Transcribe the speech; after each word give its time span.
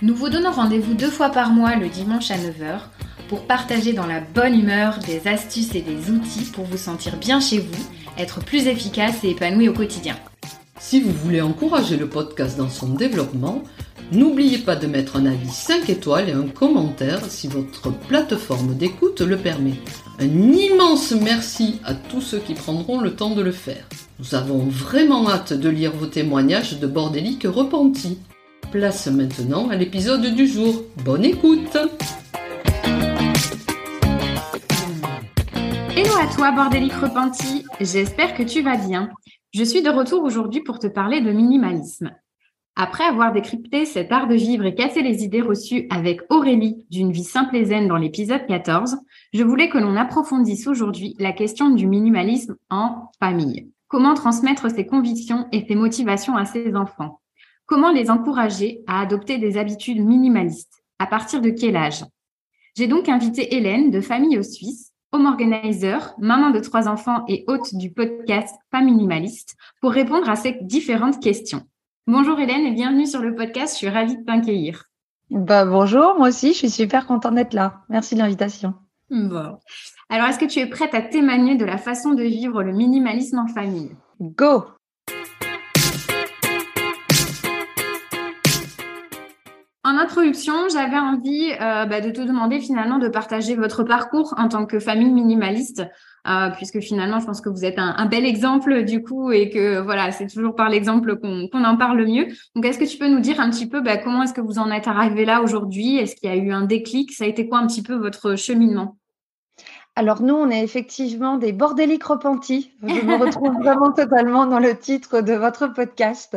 nous 0.00 0.14
vous 0.14 0.28
donnons 0.28 0.52
rendez-vous 0.52 0.94
deux 0.94 1.10
fois 1.10 1.30
par 1.30 1.50
mois 1.50 1.74
le 1.74 1.88
dimanche 1.88 2.30
à 2.30 2.36
9h 2.36 2.82
pour 3.28 3.46
partager 3.46 3.92
dans 3.92 4.06
la 4.06 4.20
bonne 4.20 4.58
humeur 4.58 5.00
des 5.00 5.28
astuces 5.28 5.74
et 5.74 5.82
des 5.82 6.10
outils 6.10 6.50
pour 6.52 6.64
vous 6.64 6.76
sentir 6.76 7.16
bien 7.16 7.40
chez 7.40 7.58
vous, 7.58 7.84
être 8.16 8.38
plus 8.40 8.68
efficace 8.68 9.24
et 9.24 9.30
épanoui 9.30 9.68
au 9.68 9.72
quotidien. 9.72 10.16
Si 10.78 11.00
vous 11.00 11.10
voulez 11.10 11.40
encourager 11.40 11.96
le 11.96 12.08
podcast 12.08 12.56
dans 12.56 12.70
son 12.70 12.90
développement, 12.90 13.64
n'oubliez 14.12 14.58
pas 14.58 14.76
de 14.76 14.86
mettre 14.86 15.16
un 15.16 15.26
avis 15.26 15.50
5 15.50 15.90
étoiles 15.90 16.28
et 16.28 16.32
un 16.32 16.46
commentaire 16.46 17.24
si 17.28 17.48
votre 17.48 17.90
plateforme 17.90 18.76
d'écoute 18.76 19.20
le 19.20 19.36
permet. 19.36 19.74
Un 20.20 20.52
immense 20.52 21.10
merci 21.10 21.80
à 21.84 21.94
tous 21.94 22.20
ceux 22.20 22.38
qui 22.38 22.54
prendront 22.54 23.00
le 23.00 23.16
temps 23.16 23.34
de 23.34 23.42
le 23.42 23.52
faire. 23.52 23.88
Nous 24.20 24.36
avons 24.36 24.58
vraiment 24.58 25.28
hâte 25.28 25.52
de 25.52 25.68
lire 25.68 25.92
vos 25.92 26.06
témoignages 26.06 26.78
de 26.78 26.86
bordéliques 26.86 27.46
repentis. 27.48 28.18
Place 28.70 29.06
maintenant 29.06 29.70
à 29.70 29.76
l'épisode 29.76 30.26
du 30.34 30.46
jour. 30.46 30.82
Bonne 31.04 31.24
écoute 31.24 31.76
Hello 35.96 36.12
à 36.20 36.26
toi, 36.34 36.52
bordélique 36.52 36.92
repenti. 36.92 37.64
J'espère 37.80 38.34
que 38.34 38.42
tu 38.42 38.60
vas 38.60 38.76
bien. 38.76 39.08
Je 39.54 39.64
suis 39.64 39.82
de 39.82 39.88
retour 39.88 40.22
aujourd'hui 40.22 40.60
pour 40.60 40.78
te 40.78 40.86
parler 40.86 41.22
de 41.22 41.32
minimalisme. 41.32 42.10
Après 42.76 43.04
avoir 43.04 43.32
décrypté 43.32 43.86
cet 43.86 44.12
art 44.12 44.28
de 44.28 44.34
vivre 44.34 44.66
et 44.66 44.74
cassé 44.74 45.02
les 45.02 45.24
idées 45.24 45.40
reçues 45.40 45.86
avec 45.90 46.20
Aurélie 46.28 46.86
d'une 46.90 47.10
vie 47.10 47.24
simple 47.24 47.56
et 47.56 47.64
zen 47.64 47.88
dans 47.88 47.96
l'épisode 47.96 48.46
14, 48.46 48.98
je 49.32 49.42
voulais 49.42 49.68
que 49.68 49.78
l'on 49.78 49.96
approfondisse 49.96 50.66
aujourd'hui 50.66 51.16
la 51.18 51.32
question 51.32 51.70
du 51.70 51.86
minimalisme 51.86 52.56
en 52.70 53.10
famille. 53.18 53.72
Comment 53.88 54.14
transmettre 54.14 54.70
ses 54.70 54.86
convictions 54.86 55.48
et 55.50 55.64
ses 55.66 55.74
motivations 55.74 56.36
à 56.36 56.44
ses 56.44 56.76
enfants? 56.76 57.20
Comment 57.68 57.92
les 57.92 58.10
encourager 58.10 58.82
à 58.86 59.02
adopter 59.02 59.36
des 59.36 59.58
habitudes 59.58 60.02
minimalistes? 60.02 60.82
À 60.98 61.06
partir 61.06 61.42
de 61.42 61.50
quel 61.50 61.76
âge? 61.76 62.02
J'ai 62.74 62.86
donc 62.86 63.10
invité 63.10 63.56
Hélène 63.56 63.90
de 63.90 64.00
Famille 64.00 64.38
aux 64.38 64.42
Suisse, 64.42 64.94
home 65.12 65.26
organizer, 65.26 66.14
maman 66.18 66.48
de 66.48 66.60
trois 66.60 66.88
enfants 66.88 67.24
et 67.28 67.44
hôte 67.46 67.74
du 67.74 67.92
podcast 67.92 68.56
Pas 68.70 68.80
minimaliste, 68.80 69.54
pour 69.82 69.92
répondre 69.92 70.30
à 70.30 70.36
ces 70.36 70.56
différentes 70.62 71.22
questions. 71.22 71.60
Bonjour 72.06 72.40
Hélène 72.40 72.64
et 72.64 72.72
bienvenue 72.72 73.04
sur 73.04 73.20
le 73.20 73.34
podcast. 73.34 73.74
Je 73.74 73.78
suis 73.80 73.90
ravie 73.90 74.16
de 74.16 74.24
t'accueillir. 74.24 74.84
Bah, 75.28 75.66
bonjour, 75.66 76.14
moi 76.16 76.28
aussi, 76.28 76.54
je 76.54 76.58
suis 76.60 76.70
super 76.70 77.06
contente 77.06 77.34
d'être 77.34 77.52
là. 77.52 77.82
Merci 77.90 78.14
de 78.14 78.20
l'invitation. 78.20 78.76
Bon. 79.10 79.58
Alors, 80.08 80.28
est-ce 80.28 80.38
que 80.38 80.46
tu 80.46 80.60
es 80.60 80.66
prête 80.66 80.94
à 80.94 81.02
témoigner 81.02 81.56
de 81.56 81.66
la 81.66 81.76
façon 81.76 82.14
de 82.14 82.22
vivre 82.22 82.62
le 82.62 82.72
minimalisme 82.72 83.40
en 83.40 83.46
famille? 83.46 83.94
Go 84.20 84.64
En 89.88 89.96
introduction, 89.96 90.52
j'avais 90.70 90.98
envie 90.98 91.50
euh, 91.62 91.86
bah, 91.86 92.02
de 92.02 92.10
te 92.10 92.20
demander 92.20 92.60
finalement 92.60 92.98
de 92.98 93.08
partager 93.08 93.54
votre 93.54 93.84
parcours 93.84 94.34
en 94.36 94.48
tant 94.48 94.66
que 94.66 94.80
famille 94.80 95.10
minimaliste, 95.10 95.82
euh, 96.28 96.50
puisque 96.50 96.80
finalement, 96.80 97.20
je 97.20 97.24
pense 97.24 97.40
que 97.40 97.48
vous 97.48 97.64
êtes 97.64 97.78
un, 97.78 98.04
bel 98.04 98.26
exemple 98.26 98.84
du 98.84 99.02
coup 99.02 99.32
et 99.32 99.48
que 99.48 99.80
voilà, 99.80 100.12
c'est 100.12 100.26
toujours 100.26 100.54
par 100.54 100.68
l'exemple 100.68 101.16
qu'on 101.16 101.64
en 101.64 101.76
parle 101.78 102.04
mieux. 102.04 102.26
Donc, 102.54 102.66
est-ce 102.66 102.78
que 102.78 102.84
tu 102.84 102.98
peux 102.98 103.08
nous 103.08 103.20
dire 103.20 103.40
un 103.40 103.48
petit 103.48 103.66
peu 103.66 103.80
bah, 103.80 103.96
comment 103.96 104.24
est-ce 104.24 104.34
que 104.34 104.42
vous 104.42 104.58
en 104.58 104.70
êtes 104.70 104.88
arrivé 104.88 105.24
là 105.24 105.40
aujourd'hui? 105.40 105.96
Est-ce 105.96 106.16
qu'il 106.16 106.28
y 106.28 106.32
a 106.34 106.36
eu 106.36 106.50
un 106.52 106.66
déclic? 106.66 107.12
Ça 107.12 107.24
a 107.24 107.26
été 107.26 107.48
quoi 107.48 107.56
un 107.56 107.66
petit 107.66 107.82
peu 107.82 107.94
votre 107.94 108.36
cheminement? 108.36 108.98
Alors 109.98 110.22
nous, 110.22 110.36
on 110.36 110.48
est 110.48 110.62
effectivement 110.62 111.38
des 111.38 111.50
bordéliques 111.50 112.04
repentis. 112.04 112.70
Je 112.86 113.04
me 113.04 113.16
retrouve 113.16 113.52
vraiment 113.64 113.90
totalement 113.90 114.46
dans 114.46 114.60
le 114.60 114.78
titre 114.78 115.22
de 115.22 115.32
votre 115.32 115.66
podcast. 115.66 116.36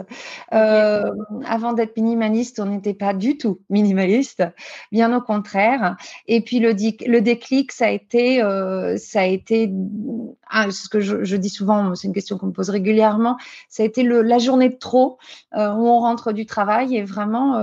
Euh, 0.51 1.11
avant 1.45 1.73
d'être 1.73 1.95
minimaliste, 1.95 2.59
on 2.59 2.65
n'était 2.65 2.95
pas 2.95 3.13
du 3.13 3.37
tout 3.37 3.59
minimaliste, 3.69 4.43
bien 4.91 5.15
au 5.15 5.21
contraire. 5.21 5.95
Et 6.27 6.41
puis 6.41 6.57
le, 6.57 6.73
déclic, 6.73 7.71
ça 7.71 7.85
a 7.85 7.89
été, 7.91 8.41
euh, 8.41 8.97
ça 8.97 9.21
a 9.21 9.25
été, 9.25 9.71
ah, 10.51 10.69
ce 10.69 10.89
que 10.89 10.99
je, 10.99 11.35
dis 11.35 11.49
souvent, 11.49 11.95
c'est 11.95 12.07
une 12.07 12.13
question 12.13 12.37
qu'on 12.37 12.47
me 12.47 12.51
pose 12.51 12.69
régulièrement. 12.69 13.37
Ça 13.69 13.83
a 13.83 13.85
été 13.85 14.03
la 14.03 14.37
journée 14.37 14.69
de 14.69 14.77
trop 14.77 15.17
euh, 15.55 15.71
où 15.71 15.87
on 15.87 15.99
rentre 15.99 16.33
du 16.33 16.45
travail 16.45 16.95
et 16.95 17.03
vraiment, 17.03 17.59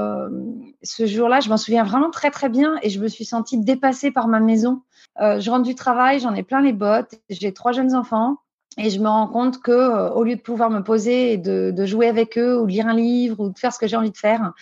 ce 0.82 1.06
jour-là, 1.06 1.40
je 1.40 1.48
m'en 1.48 1.56
souviens 1.56 1.84
vraiment 1.84 2.10
très 2.10 2.30
très 2.30 2.48
bien 2.48 2.76
et 2.82 2.90
je 2.90 3.00
me 3.00 3.08
suis 3.08 3.24
sentie 3.24 3.58
dépassée 3.58 4.10
par 4.10 4.28
ma 4.28 4.40
maison. 4.40 4.82
je 5.18 5.50
rentre 5.50 5.64
du 5.64 5.74
travail 5.74 6.20
j'en 6.20 6.34
ai 6.34 6.42
plein 6.42 6.60
les 6.60 6.72
bottes, 6.72 7.14
j'ai 7.28 7.52
trois 7.52 7.72
jeunes 7.72 7.94
enfants. 7.94 8.38
Et 8.78 8.90
je 8.90 9.00
me 9.00 9.08
rends 9.08 9.26
compte 9.26 9.60
que 9.60 9.72
euh, 9.72 10.10
au 10.10 10.22
lieu 10.22 10.36
de 10.36 10.40
pouvoir 10.40 10.70
me 10.70 10.82
poser 10.82 11.32
et 11.32 11.36
de, 11.36 11.84
jouer 11.84 12.06
avec 12.06 12.38
eux 12.38 12.60
ou 12.60 12.66
lire 12.66 12.86
un 12.86 12.94
livre 12.94 13.40
ou 13.40 13.50
de 13.50 13.58
faire 13.58 13.72
ce 13.72 13.78
que 13.78 13.88
j'ai 13.88 13.96
envie 13.96 14.12
de 14.12 14.16
faire, 14.16 14.52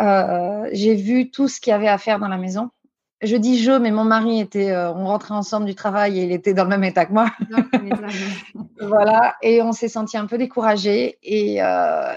euh, 0.00 0.68
j'ai 0.72 0.94
vu 0.94 1.30
tout 1.30 1.46
ce 1.46 1.60
qu'il 1.60 1.70
y 1.70 1.74
avait 1.74 1.88
à 1.88 1.98
faire 1.98 2.18
dans 2.18 2.28
la 2.28 2.38
maison. 2.38 2.70
Je 3.22 3.36
dis 3.36 3.62
je, 3.62 3.72
mais 3.72 3.90
mon 3.90 4.04
mari 4.04 4.40
était, 4.40 4.70
euh, 4.70 4.92
on 4.92 5.06
rentrait 5.06 5.34
ensemble 5.34 5.66
du 5.66 5.74
travail 5.74 6.18
et 6.18 6.24
il 6.24 6.32
était 6.32 6.54
dans 6.54 6.64
le 6.64 6.70
même 6.70 6.84
état 6.84 7.04
que 7.04 7.12
moi. 7.12 7.30
voilà, 8.80 9.36
et 9.42 9.60
on 9.60 9.72
s'est 9.72 9.88
senti 9.88 10.16
un 10.16 10.26
peu 10.26 10.38
découragé 10.38 11.18
et, 11.22 11.60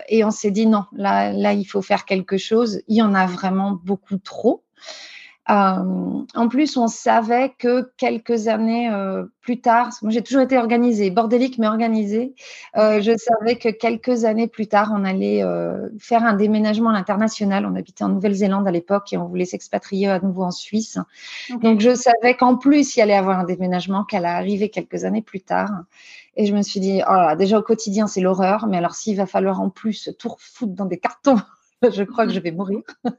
et 0.08 0.24
on 0.24 0.32
s'est 0.32 0.52
dit 0.52 0.66
non, 0.66 0.86
là, 0.94 1.34
là, 1.34 1.54
il 1.54 1.66
faut 1.66 1.82
faire 1.82 2.06
quelque 2.06 2.38
chose. 2.38 2.82
Il 2.88 2.96
y 2.96 3.02
en 3.02 3.14
a 3.14 3.26
vraiment 3.26 3.78
beaucoup 3.84 4.18
trop. 4.18 4.64
Euh, 5.50 6.24
en 6.36 6.48
plus, 6.48 6.78
on 6.78 6.88
savait 6.88 7.54
que 7.58 7.92
quelques 7.98 8.48
années 8.48 8.90
euh, 8.90 9.26
plus 9.42 9.60
tard, 9.60 9.90
moi 10.02 10.10
j'ai 10.10 10.22
toujours 10.22 10.42
été 10.42 10.58
organisée, 10.58 11.12
bordélique 11.12 11.58
mais 11.58 11.68
organisée, 11.68 12.34
euh, 12.78 13.02
je 13.02 13.12
savais 13.18 13.58
que 13.58 13.68
quelques 13.68 14.24
années 14.24 14.48
plus 14.48 14.68
tard, 14.68 14.94
on 14.96 15.04
allait 15.04 15.44
faire 16.00 16.24
un 16.24 16.34
déménagement 16.34 16.92
à 16.92 16.94
l'international. 16.94 17.66
On 17.66 17.76
habitait 17.76 18.04
en 18.04 18.10
Nouvelle-Zélande 18.10 18.68
à 18.68 18.72
l'époque 18.72 19.12
et 19.12 19.18
on 19.18 19.28
voulait 19.28 19.46
s'expatrier 19.46 20.08
à 20.08 20.20
nouveau 20.20 20.44
en 20.44 20.52
Suisse. 20.52 20.98
Donc 21.62 21.82
je 21.82 21.94
savais 21.94 22.36
qu'en 22.38 22.56
plus, 22.56 22.96
il 22.96 23.00
y 23.00 23.02
allait 23.02 23.14
avoir 23.14 23.40
un 23.40 23.44
déménagement 23.44 24.06
qui 24.06 24.16
allait 24.16 24.28
arriver 24.28 24.70
quelques 24.70 25.04
années 25.04 25.22
plus 25.22 25.42
tard. 25.42 25.72
Et 26.36 26.46
je 26.46 26.56
me 26.56 26.62
suis 26.62 26.80
dit, 26.80 27.02
oh 27.08 27.14
là, 27.14 27.36
déjà 27.36 27.60
au 27.60 27.62
quotidien, 27.62 28.08
c'est 28.08 28.22
l'horreur, 28.22 28.66
mais 28.68 28.78
alors 28.78 28.96
s'il 28.96 29.18
va 29.18 29.26
falloir 29.26 29.62
en 29.62 29.70
plus 29.70 30.10
tout 30.18 30.30
refoutre 30.30 30.74
dans 30.74 30.86
des 30.86 30.98
cartons 30.98 31.38
je 31.92 32.04
crois 32.04 32.26
que 32.26 32.34
je 32.34 32.40
vais 32.40 32.52
mourir. 32.52 32.82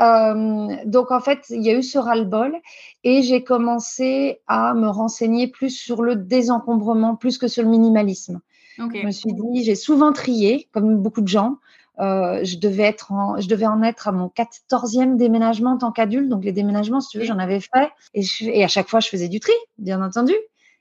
Euh, 0.00 0.74
donc 0.86 1.12
en 1.12 1.20
fait, 1.20 1.44
il 1.50 1.62
y 1.62 1.70
a 1.70 1.78
eu 1.78 1.82
ce 1.84 1.98
ras-le-bol 1.98 2.56
et 3.04 3.22
j'ai 3.22 3.44
commencé 3.44 4.40
à 4.48 4.74
me 4.74 4.88
renseigner 4.88 5.46
plus 5.46 5.70
sur 5.70 6.02
le 6.02 6.16
désencombrement 6.16 7.14
plus 7.14 7.38
que 7.38 7.46
sur 7.46 7.62
le 7.62 7.68
minimalisme. 7.68 8.40
Je 8.76 9.06
me 9.06 9.12
suis 9.12 9.32
dit, 9.32 9.62
j'ai 9.62 9.76
souvent 9.76 10.12
trié, 10.12 10.68
comme 10.72 11.00
beaucoup 11.00 11.20
de 11.20 11.28
gens. 11.28 11.58
Euh, 12.00 12.40
je, 12.42 12.58
devais 12.58 12.82
être 12.82 13.12
en, 13.12 13.40
je 13.40 13.46
devais 13.46 13.66
en 13.66 13.84
être 13.84 14.08
à 14.08 14.12
mon 14.12 14.26
14e 14.26 15.16
déménagement 15.16 15.74
en 15.74 15.78
tant 15.78 15.92
qu'adulte. 15.92 16.28
Donc 16.28 16.44
les 16.44 16.50
déménagements, 16.50 17.00
si 17.00 17.10
tu 17.10 17.18
veux, 17.20 17.24
j'en 17.24 17.38
avais 17.38 17.60
fait. 17.60 17.92
Et, 18.14 18.24
et 18.40 18.64
à 18.64 18.68
chaque 18.68 18.88
fois, 18.88 18.98
je 18.98 19.08
faisais 19.08 19.28
du 19.28 19.38
tri, 19.38 19.52
bien 19.78 20.02
entendu 20.02 20.34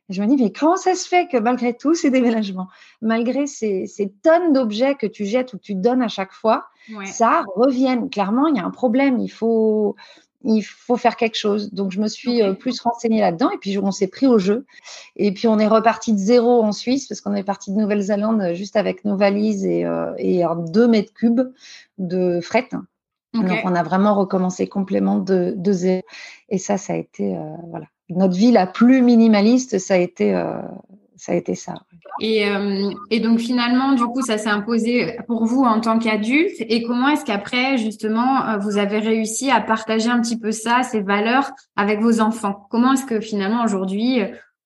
je 0.09 0.21
me 0.21 0.27
dis, 0.27 0.41
mais 0.41 0.51
comment 0.51 0.75
ça 0.75 0.95
se 0.95 1.07
fait 1.07 1.27
que 1.27 1.37
malgré 1.37 1.73
tous 1.73 1.95
ces 1.95 2.09
déménagements, 2.09 2.67
malgré 3.01 3.47
ces, 3.47 3.87
tonnes 4.21 4.53
d'objets 4.53 4.95
que 4.95 5.07
tu 5.07 5.25
jettes 5.25 5.53
ou 5.53 5.57
que 5.57 5.63
tu 5.63 5.75
donnes 5.75 6.01
à 6.01 6.07
chaque 6.07 6.33
fois, 6.33 6.65
ça 7.05 7.43
revienne. 7.55 8.09
Clairement, 8.09 8.47
il 8.47 8.57
y 8.57 8.59
a 8.59 8.65
un 8.65 8.71
problème. 8.71 9.19
Il 9.19 9.29
faut, 9.29 9.95
il 10.43 10.61
faut 10.61 10.97
faire 10.97 11.15
quelque 11.15 11.37
chose. 11.37 11.71
Donc, 11.73 11.91
je 11.91 12.01
me 12.01 12.09
suis 12.09 12.41
euh, 12.41 12.53
plus 12.53 12.81
renseignée 12.81 13.21
là-dedans 13.21 13.49
et 13.51 13.57
puis 13.57 13.77
on 13.77 13.91
s'est 13.91 14.07
pris 14.07 14.27
au 14.27 14.37
jeu. 14.37 14.65
Et 15.15 15.33
puis, 15.33 15.47
on 15.47 15.57
est 15.57 15.67
reparti 15.67 16.11
de 16.11 16.17
zéro 16.17 16.61
en 16.61 16.73
Suisse 16.73 17.07
parce 17.07 17.21
qu'on 17.21 17.35
est 17.35 17.43
parti 17.43 17.71
de 17.71 17.77
Nouvelle-Zélande 17.79 18.41
euh, 18.41 18.53
juste 18.53 18.75
avec 18.75 19.05
nos 19.05 19.15
valises 19.15 19.65
et, 19.65 19.85
euh, 19.85 20.13
et 20.17 20.43
mètres 20.89 21.13
cubes 21.13 21.53
de 21.97 22.41
fret. 22.41 22.69
Donc, 23.33 23.49
on 23.63 23.73
a 23.73 23.81
vraiment 23.81 24.13
recommencé 24.13 24.67
complètement 24.67 25.17
de, 25.17 25.53
de 25.55 25.71
zéro. 25.71 26.01
Et 26.49 26.59
ça, 26.59 26.77
ça 26.77 26.93
a 26.93 26.97
été, 26.97 27.35
voilà 27.69 27.87
notre 28.17 28.35
vie 28.35 28.51
la 28.51 28.67
plus 28.67 29.01
minimaliste, 29.01 29.79
ça 29.79 29.95
a 29.95 29.97
été, 29.97 30.35
euh, 30.35 30.61
ça, 31.15 31.31
a 31.31 31.35
été 31.35 31.55
ça. 31.55 31.73
Et, 32.21 32.47
euh, 32.47 32.91
et, 33.09 33.19
donc 33.19 33.39
finalement, 33.39 33.93
du 33.93 34.03
coup, 34.03 34.21
ça 34.21 34.37
s'est 34.37 34.49
imposé 34.49 35.17
pour 35.27 35.45
vous 35.45 35.63
en 35.63 35.79
tant 35.79 35.99
qu'adulte. 35.99 36.55
Et 36.59 36.83
comment 36.83 37.09
est-ce 37.09 37.25
qu'après, 37.25 37.77
justement, 37.77 38.47
euh, 38.47 38.57
vous 38.57 38.77
avez 38.77 38.99
réussi 38.99 39.51
à 39.51 39.61
partager 39.61 40.09
un 40.09 40.21
petit 40.21 40.39
peu 40.39 40.51
ça, 40.51 40.83
ces 40.83 41.01
valeurs, 41.01 41.51
avec 41.75 42.01
vos 42.01 42.21
enfants? 42.21 42.67
Comment 42.69 42.93
est-ce 42.93 43.05
que 43.05 43.19
finalement 43.19 43.63
aujourd'hui 43.63 44.19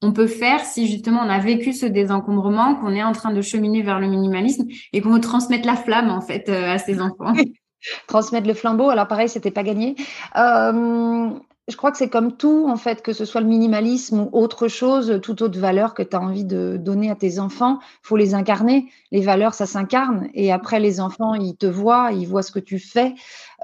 on 0.03 0.11
peut 0.11 0.27
faire 0.27 0.59
si 0.59 0.85
justement 0.85 1.21
on 1.25 1.29
a 1.29 1.39
vécu 1.39 1.73
ce 1.73 1.87
désencombrement, 1.87 2.75
qu'on 2.75 2.93
est 2.93 3.03
en 3.03 3.13
train 3.13 3.33
de 3.33 3.41
cheminer 3.41 3.81
vers 3.81 3.99
le 3.99 4.07
minimalisme 4.07 4.67
et 4.93 5.01
qu'on 5.01 5.09
veut 5.09 5.19
transmettre 5.19 5.65
la 5.65 5.75
flamme 5.75 6.11
en 6.11 6.21
fait 6.21 6.47
à 6.49 6.77
ses 6.77 7.01
enfants? 7.01 7.33
Transmettre 8.07 8.47
le 8.47 8.53
flambeau. 8.53 8.89
Alors 8.89 9.07
pareil, 9.07 9.29
c'était 9.29 9.51
pas 9.51 9.63
gagné. 9.63 9.95
Euh, 10.35 11.29
je 11.67 11.75
crois 11.75 11.91
que 11.91 11.97
c'est 11.97 12.09
comme 12.09 12.37
tout, 12.37 12.65
en 12.69 12.77
fait, 12.77 13.01
que 13.01 13.11
ce 13.11 13.25
soit 13.25 13.41
le 13.41 13.47
minimalisme 13.47 14.21
ou 14.21 14.29
autre 14.31 14.69
chose, 14.69 15.19
toute 15.21 15.41
autre 15.41 15.59
valeur 15.59 15.93
que 15.93 16.01
tu 16.01 16.15
as 16.15 16.21
envie 16.21 16.45
de 16.45 16.77
donner 16.77 17.11
à 17.11 17.15
tes 17.15 17.39
enfants, 17.39 17.79
faut 18.01 18.15
les 18.15 18.33
incarner. 18.33 18.89
Les 19.11 19.19
valeurs, 19.19 19.53
ça 19.53 19.65
s'incarne. 19.65 20.29
Et 20.33 20.53
après, 20.53 20.79
les 20.79 21.01
enfants, 21.01 21.33
ils 21.33 21.57
te 21.57 21.65
voient, 21.65 22.11
ils 22.13 22.25
voient 22.25 22.41
ce 22.41 22.53
que 22.53 22.59
tu 22.59 22.79
fais. 22.79 23.15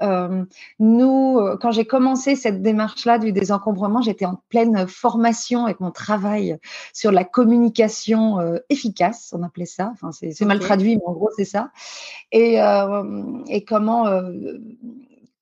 Euh, 0.02 0.44
nous, 0.78 1.40
quand 1.60 1.70
j'ai 1.70 1.86
commencé 1.86 2.36
cette 2.36 2.60
démarche-là 2.60 3.18
du 3.18 3.32
désencombrement, 3.32 4.02
j'étais 4.02 4.26
en 4.26 4.38
pleine 4.50 4.86
formation 4.86 5.64
avec 5.64 5.80
mon 5.80 5.90
travail 5.90 6.58
sur 6.92 7.10
la 7.10 7.24
communication 7.24 8.38
euh, 8.38 8.58
efficace, 8.68 9.32
on 9.34 9.42
appelait 9.42 9.64
ça. 9.64 9.92
Enfin, 9.94 10.10
c'est 10.12 10.44
mal 10.44 10.58
traduit, 10.58 10.96
mais 10.96 11.06
en 11.06 11.12
gros, 11.12 11.30
c'est 11.36 11.46
ça. 11.46 11.70
Et, 12.32 12.60
euh, 12.60 13.42
et 13.48 13.64
comment 13.64 14.04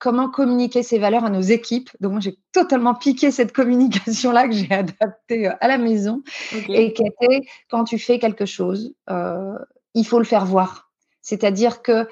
comment 0.02 0.28
communiquer 0.28 0.82
ces 0.82 0.99
valeurs 0.99 1.25
à 1.25 1.31
nos 1.31 1.40
équipes. 1.40 1.88
Donc 2.00 2.10
moi, 2.10 2.20
j'ai 2.20 2.37
totalement 2.50 2.93
piqué 2.93 3.31
cette 3.31 3.52
communication-là 3.60 4.49
que 4.49 4.52
j'ai 4.52 4.72
adaptée 4.72 5.46
euh, 5.46 5.52
à 5.60 5.69
la 5.69 5.78
maison 5.78 6.25
et 6.69 6.93
qui 6.93 7.04
était 7.06 7.46
quand 7.70 7.84
tu 7.84 8.00
fais 8.00 8.19
quelque 8.19 8.44
chose, 8.44 8.94
euh, 9.10 9.56
il 9.94 10.04
faut 10.04 10.19
le 10.19 10.25
faire 10.25 10.44
voir. 10.44 10.90
C'est-à-dire 11.22 11.82
que 11.82 12.08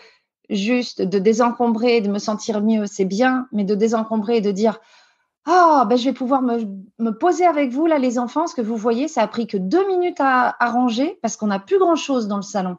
juste 0.49 1.03
de 1.03 1.19
désencombrer 1.19 1.97
et 1.97 2.01
de 2.01 2.09
me 2.09 2.21
sentir 2.21 2.63
mieux, 2.63 2.87
c'est 2.87 3.05
bien, 3.05 3.49
mais 3.51 3.65
de 3.65 3.75
désencombrer 3.75 4.37
et 4.37 4.41
de 4.41 4.53
dire 4.53 4.79
ah, 5.47 5.85
ben 5.89 5.97
je 5.97 6.05
vais 6.05 6.13
pouvoir 6.13 6.43
me, 6.43 7.11
poser 7.11 7.45
avec 7.45 7.71
vous, 7.71 7.87
là, 7.87 7.99
les 7.99 8.21
enfants. 8.21 8.47
Ce 8.47 8.55
que 8.55 8.63
vous 8.63 8.77
voyez, 8.77 9.09
ça 9.09 9.23
a 9.23 9.27
pris 9.27 9.49
que 9.49 9.57
deux 9.57 9.85
minutes 9.89 10.21
à, 10.21 10.55
à 10.61 10.71
ranger 10.71 11.19
parce 11.23 11.37
qu'on 11.37 11.49
n'a 11.49 11.59
plus 11.59 11.81
grand-chose 11.81 12.29
dans 12.29 12.37
le 12.37 12.43
salon. 12.43 12.77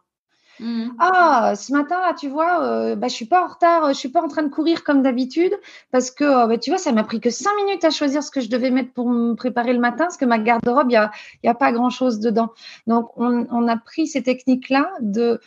Mmh. 0.62 0.92
Ah, 1.00 1.56
ce 1.56 1.72
matin, 1.74 2.00
là, 2.02 2.13
tu 2.13 2.30
vois, 2.30 2.63
euh, 2.63 2.96
bah, 2.96 3.08
je 3.08 3.16
suis 3.16 3.25
pas 3.25 3.44
en 3.44 3.48
retard, 3.48 3.88
je 3.90 3.98
suis 3.98 4.10
pas 4.10 4.22
en 4.22 4.28
train 4.28 4.44
de 4.44 4.50
courir 4.50 4.84
comme 4.84 5.02
d'habitude 5.02 5.52
parce 5.92 6.12
que, 6.12 6.24
euh, 6.24 6.46
bah, 6.46 6.60
tu 6.60 6.69
vois, 6.69 6.78
ça 6.78 6.92
m'a 6.92 7.04
pris 7.04 7.19
que 7.19 7.31
cinq 7.31 7.52
minutes 7.66 7.84
à 7.84 7.90
choisir 7.90 8.22
ce 8.22 8.30
que 8.30 8.42
je 8.42 8.50
devais 8.50 8.69
mettre 8.69 8.94
pour 8.94 9.10
me 9.10 9.34
préparer 9.34 9.74
le 9.74 9.80
matin 9.80 10.06
parce 10.06 10.18
que 10.18 10.25
ma 10.25 10.38
garde-robe, 10.38 10.92
il 10.92 10.94
y 10.94 10.98
a, 10.98 11.10
y 11.44 11.48
a 11.48 11.56
pas 11.56 11.72
grand-chose 11.72 12.19
dedans. 12.19 12.50
Donc, 12.86 13.10
on, 13.18 13.68
a 13.68 13.78
pris 13.78 14.06
ces 14.06 14.22
techniques-là 14.22 14.92
de 15.00 15.40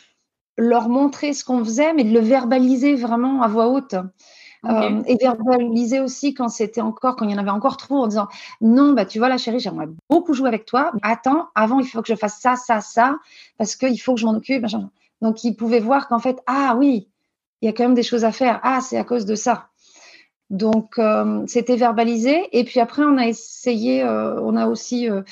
leur 0.58 0.88
montrer 0.88 1.32
ce 1.32 1.44
qu'on 1.44 1.64
faisait, 1.64 1.94
mais 1.94 2.02
de 2.02 2.12
le 2.12 2.20
verbaliser 2.20 2.96
vraiment 2.96 3.42
à 3.42 3.48
voix 3.48 3.68
haute. 3.68 3.94
Euh, 4.64 5.02
et 5.06 5.16
verbaliser 5.20 6.00
aussi 6.00 6.32
quand 6.32 6.48
c'était 6.48 6.80
encore, 6.80 7.16
quand 7.16 7.26
il 7.26 7.32
y 7.32 7.34
en 7.34 7.38
avait 7.38 7.50
encore 7.50 7.76
trop, 7.76 7.98
en 7.98 8.06
disant 8.06 8.28
non, 8.62 8.94
bah 8.94 9.04
tu 9.04 9.18
vois 9.18 9.28
la 9.28 9.36
chérie, 9.36 9.60
j'aimerais 9.60 9.88
beaucoup 10.08 10.32
jouer 10.32 10.48
avec 10.48 10.64
toi. 10.64 10.90
Attends, 11.02 11.48
avant 11.54 11.80
il 11.80 11.86
faut 11.86 12.00
que 12.00 12.08
je 12.08 12.14
fasse 12.14 12.40
ça, 12.40 12.56
ça, 12.56 12.80
ça, 12.80 13.18
parce 13.58 13.76
qu'il 13.76 14.00
faut 14.00 14.14
que 14.14 14.20
je 14.20 14.26
m'en 14.26 14.34
occupe. 14.34 14.64
Donc, 15.24 15.42
ils 15.42 15.56
pouvaient 15.56 15.80
voir 15.80 16.06
qu'en 16.06 16.18
fait, 16.18 16.42
ah 16.44 16.76
oui, 16.78 17.08
il 17.62 17.66
y 17.66 17.68
a 17.70 17.72
quand 17.72 17.84
même 17.84 17.94
des 17.94 18.02
choses 18.02 18.26
à 18.26 18.30
faire. 18.30 18.60
Ah, 18.62 18.82
c'est 18.82 18.98
à 18.98 19.04
cause 19.04 19.24
de 19.24 19.34
ça. 19.34 19.70
Donc, 20.50 20.98
euh, 20.98 21.42
c'était 21.46 21.76
verbalisé. 21.76 22.46
Et 22.52 22.62
puis 22.64 22.78
après, 22.78 23.04
on 23.04 23.16
a 23.16 23.26
essayé, 23.26 24.02
euh, 24.02 24.38
on 24.42 24.54
a 24.54 24.66
aussi 24.66 25.08
euh, 25.08 25.22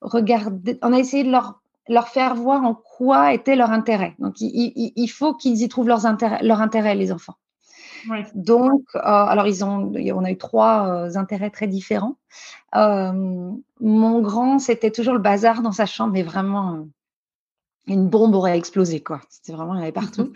regardé, 0.00 0.78
on 0.80 0.92
a 0.92 0.98
essayé 1.00 1.24
de 1.24 1.32
leur, 1.32 1.60
leur 1.88 2.06
faire 2.06 2.36
voir 2.36 2.62
en 2.62 2.76
quoi 2.76 3.34
était 3.34 3.56
leur 3.56 3.72
intérêt. 3.72 4.14
Donc, 4.20 4.36
il, 4.38 5.08
faut 5.08 5.34
qu'ils 5.34 5.60
y 5.60 5.68
trouvent 5.68 5.88
leurs 5.88 6.06
intérêts, 6.06 6.38
leur 6.44 6.60
intérêt, 6.60 6.94
les 6.94 7.10
enfants. 7.10 7.34
Donc, 8.34 8.82
alors 8.94 9.48
ils 9.48 9.64
ont, 9.64 9.92
on 9.92 10.24
a 10.24 10.30
eu 10.30 10.38
trois 10.38 11.16
intérêts 11.16 11.50
très 11.50 11.66
différents. 11.66 12.16
mon 12.72 14.20
grand, 14.20 14.60
c'était 14.60 14.92
toujours 14.92 15.14
le 15.14 15.20
bazar 15.20 15.62
dans 15.62 15.72
sa 15.72 15.86
chambre, 15.86 16.12
mais 16.12 16.22
vraiment 16.22 16.86
une 17.86 18.08
bombe 18.08 18.34
aurait 18.34 18.56
explosé, 18.56 19.02
quoi. 19.02 19.20
C'était 19.28 19.52
vraiment, 19.52 19.74
il 19.74 19.80
y 19.80 19.82
avait 19.82 19.92
partout. 19.92 20.32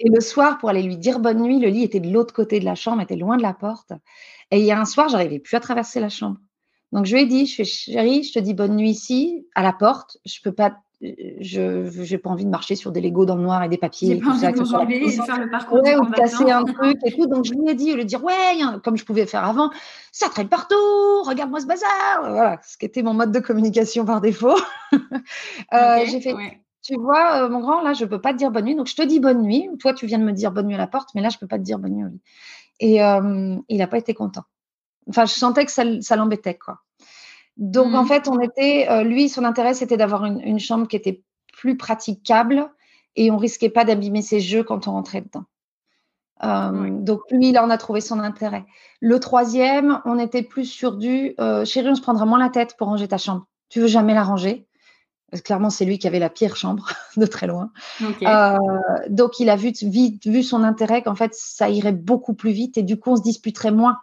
Et 0.00 0.08
le 0.08 0.20
soir, 0.20 0.58
pour 0.58 0.68
aller 0.68 0.82
lui 0.82 0.96
dire 0.96 1.20
bonne 1.20 1.40
nuit, 1.42 1.60
le 1.60 1.68
lit 1.68 1.84
était 1.84 2.00
de 2.00 2.12
l'autre 2.12 2.34
côté 2.34 2.60
de 2.60 2.64
la 2.64 2.74
chambre, 2.74 3.00
était 3.00 3.16
loin 3.16 3.36
de 3.36 3.42
la 3.42 3.54
porte. 3.54 3.92
Et 4.50 4.58
il 4.58 4.64
y 4.64 4.72
a 4.72 4.80
un 4.80 4.84
soir, 4.84 5.08
j'arrivais 5.08 5.38
plus 5.38 5.56
à 5.56 5.60
traverser 5.60 6.00
la 6.00 6.08
chambre. 6.08 6.38
Donc 6.92 7.04
je 7.04 7.14
lui 7.14 7.22
ai 7.22 7.26
dit, 7.26 7.46
je 7.46 7.54
fais 7.54 7.64
chérie, 7.64 8.22
je 8.24 8.32
te 8.32 8.38
dis 8.38 8.54
bonne 8.54 8.74
nuit 8.74 8.90
ici, 8.90 9.46
à 9.54 9.62
la 9.62 9.72
porte. 9.72 10.16
Je 10.24 10.40
peux 10.42 10.52
pas, 10.52 10.78
je 11.02 11.90
j'ai 12.02 12.16
pas 12.16 12.30
envie 12.30 12.46
de 12.46 12.50
marcher 12.50 12.76
sur 12.76 12.92
des 12.92 13.02
Legos 13.02 13.26
dans 13.26 13.36
le 13.36 13.42
noir 13.42 13.62
et 13.62 13.68
des 13.68 13.76
papiers. 13.76 14.14
J'ai 14.14 14.20
pas 14.20 14.30
envie 14.30 14.40
de 14.40 15.22
faire 15.22 15.38
le 15.38 15.50
parcours. 15.50 15.82
Ouais, 15.82 15.96
ou 15.96 16.06
casser 16.06 16.50
un 16.50 16.64
truc 16.64 16.96
et 17.04 17.12
tout. 17.12 17.26
Donc 17.26 17.44
je 17.44 17.52
lui 17.52 17.68
ai 17.68 17.74
dit, 17.74 17.92
lui 17.92 18.06
dire 18.06 18.24
ouais, 18.24 18.58
comme 18.82 18.96
je 18.96 19.04
pouvais 19.04 19.26
faire 19.26 19.44
avant, 19.44 19.70
ça 20.12 20.30
traîne 20.30 20.48
partout, 20.48 20.74
regarde-moi 21.26 21.60
ce 21.60 21.66
bazar. 21.66 22.20
Voilà, 22.20 22.58
ce 22.66 22.78
qui 22.78 22.86
était 22.86 23.02
mon 23.02 23.12
mode 23.12 23.32
de 23.32 23.40
communication 23.40 24.06
par 24.06 24.22
défaut. 24.22 24.56
euh, 25.74 26.04
j'ai 26.06 26.22
fait 26.22 26.34
tu 26.88 26.96
vois, 26.96 27.42
euh, 27.42 27.48
mon 27.50 27.60
grand, 27.60 27.82
là, 27.82 27.92
je 27.92 28.04
ne 28.04 28.08
peux 28.08 28.18
pas 28.18 28.32
te 28.32 28.38
dire 28.38 28.50
bonne 28.50 28.64
nuit. 28.64 28.74
Donc, 28.74 28.86
je 28.86 28.96
te 28.96 29.02
dis 29.02 29.20
bonne 29.20 29.42
nuit. 29.42 29.68
Toi, 29.78 29.92
tu 29.92 30.06
viens 30.06 30.18
de 30.18 30.24
me 30.24 30.32
dire 30.32 30.52
bonne 30.52 30.68
nuit 30.68 30.74
à 30.74 30.78
la 30.78 30.86
porte, 30.86 31.10
mais 31.14 31.20
là, 31.20 31.28
je 31.28 31.36
ne 31.36 31.40
peux 31.40 31.46
pas 31.46 31.58
te 31.58 31.62
dire 31.62 31.78
bonne 31.78 31.92
nuit 31.92 32.04
au 32.04 32.08
lit. 32.08 32.22
Et 32.80 33.04
euh, 33.04 33.56
il 33.68 33.76
n'a 33.76 33.86
pas 33.86 33.98
été 33.98 34.14
content. 34.14 34.44
Enfin, 35.06 35.26
je 35.26 35.34
sentais 35.34 35.66
que 35.66 35.70
ça, 35.70 36.16
l'embêtait, 36.16 36.54
quoi. 36.54 36.78
Donc, 37.58 37.94
en 37.94 38.04
mmh. 38.04 38.06
fait, 38.06 38.28
on 38.28 38.40
était, 38.40 38.88
euh, 38.88 39.02
lui, 39.02 39.28
son 39.28 39.44
intérêt, 39.44 39.74
c'était 39.74 39.98
d'avoir 39.98 40.24
une, 40.24 40.58
chambre 40.58 40.88
qui 40.88 40.96
était 40.96 41.22
plus 41.52 41.76
praticable 41.76 42.70
et 43.16 43.30
on 43.30 43.36
risquait 43.36 43.68
pas 43.68 43.84
d'abîmer 43.84 44.22
ses 44.22 44.40
jeux 44.40 44.62
quand 44.62 44.88
on 44.88 44.92
rentrait 44.92 45.20
dedans. 45.20 45.44
Donc, 46.40 47.20
lui, 47.30 47.52
là, 47.52 47.66
on 47.66 47.70
a 47.70 47.76
trouvé 47.76 48.00
son 48.00 48.18
intérêt. 48.18 48.64
Le 49.02 49.20
troisième, 49.20 50.00
on 50.06 50.18
était 50.18 50.42
plus 50.42 50.64
sur 50.64 50.96
du 50.96 51.34
chérie, 51.66 51.90
on 51.90 51.94
se 51.94 52.00
prendra 52.00 52.24
moins 52.24 52.38
la 52.38 52.48
tête 52.48 52.76
pour 52.78 52.86
ranger 52.86 53.08
ta 53.08 53.18
chambre. 53.18 53.44
Tu 53.68 53.80
veux 53.80 53.88
jamais 53.88 54.14
la 54.14 54.22
ranger? 54.22 54.67
Clairement, 55.44 55.70
c'est 55.70 55.84
lui 55.84 55.98
qui 55.98 56.06
avait 56.06 56.18
la 56.18 56.30
pire 56.30 56.56
chambre 56.56 56.88
de 57.16 57.26
très 57.26 57.46
loin. 57.46 57.70
Euh, 58.22 58.56
donc, 59.08 59.40
il 59.40 59.50
a 59.50 59.56
vu, 59.56 59.72
vite 59.82 60.26
vu 60.26 60.42
son 60.42 60.62
intérêt 60.62 61.02
qu'en 61.02 61.14
fait, 61.14 61.34
ça 61.34 61.68
irait 61.68 61.92
beaucoup 61.92 62.34
plus 62.34 62.52
vite 62.52 62.78
et 62.78 62.82
du 62.82 62.98
coup, 62.98 63.10
on 63.10 63.16
se 63.16 63.22
disputerait 63.22 63.70
moins 63.70 63.98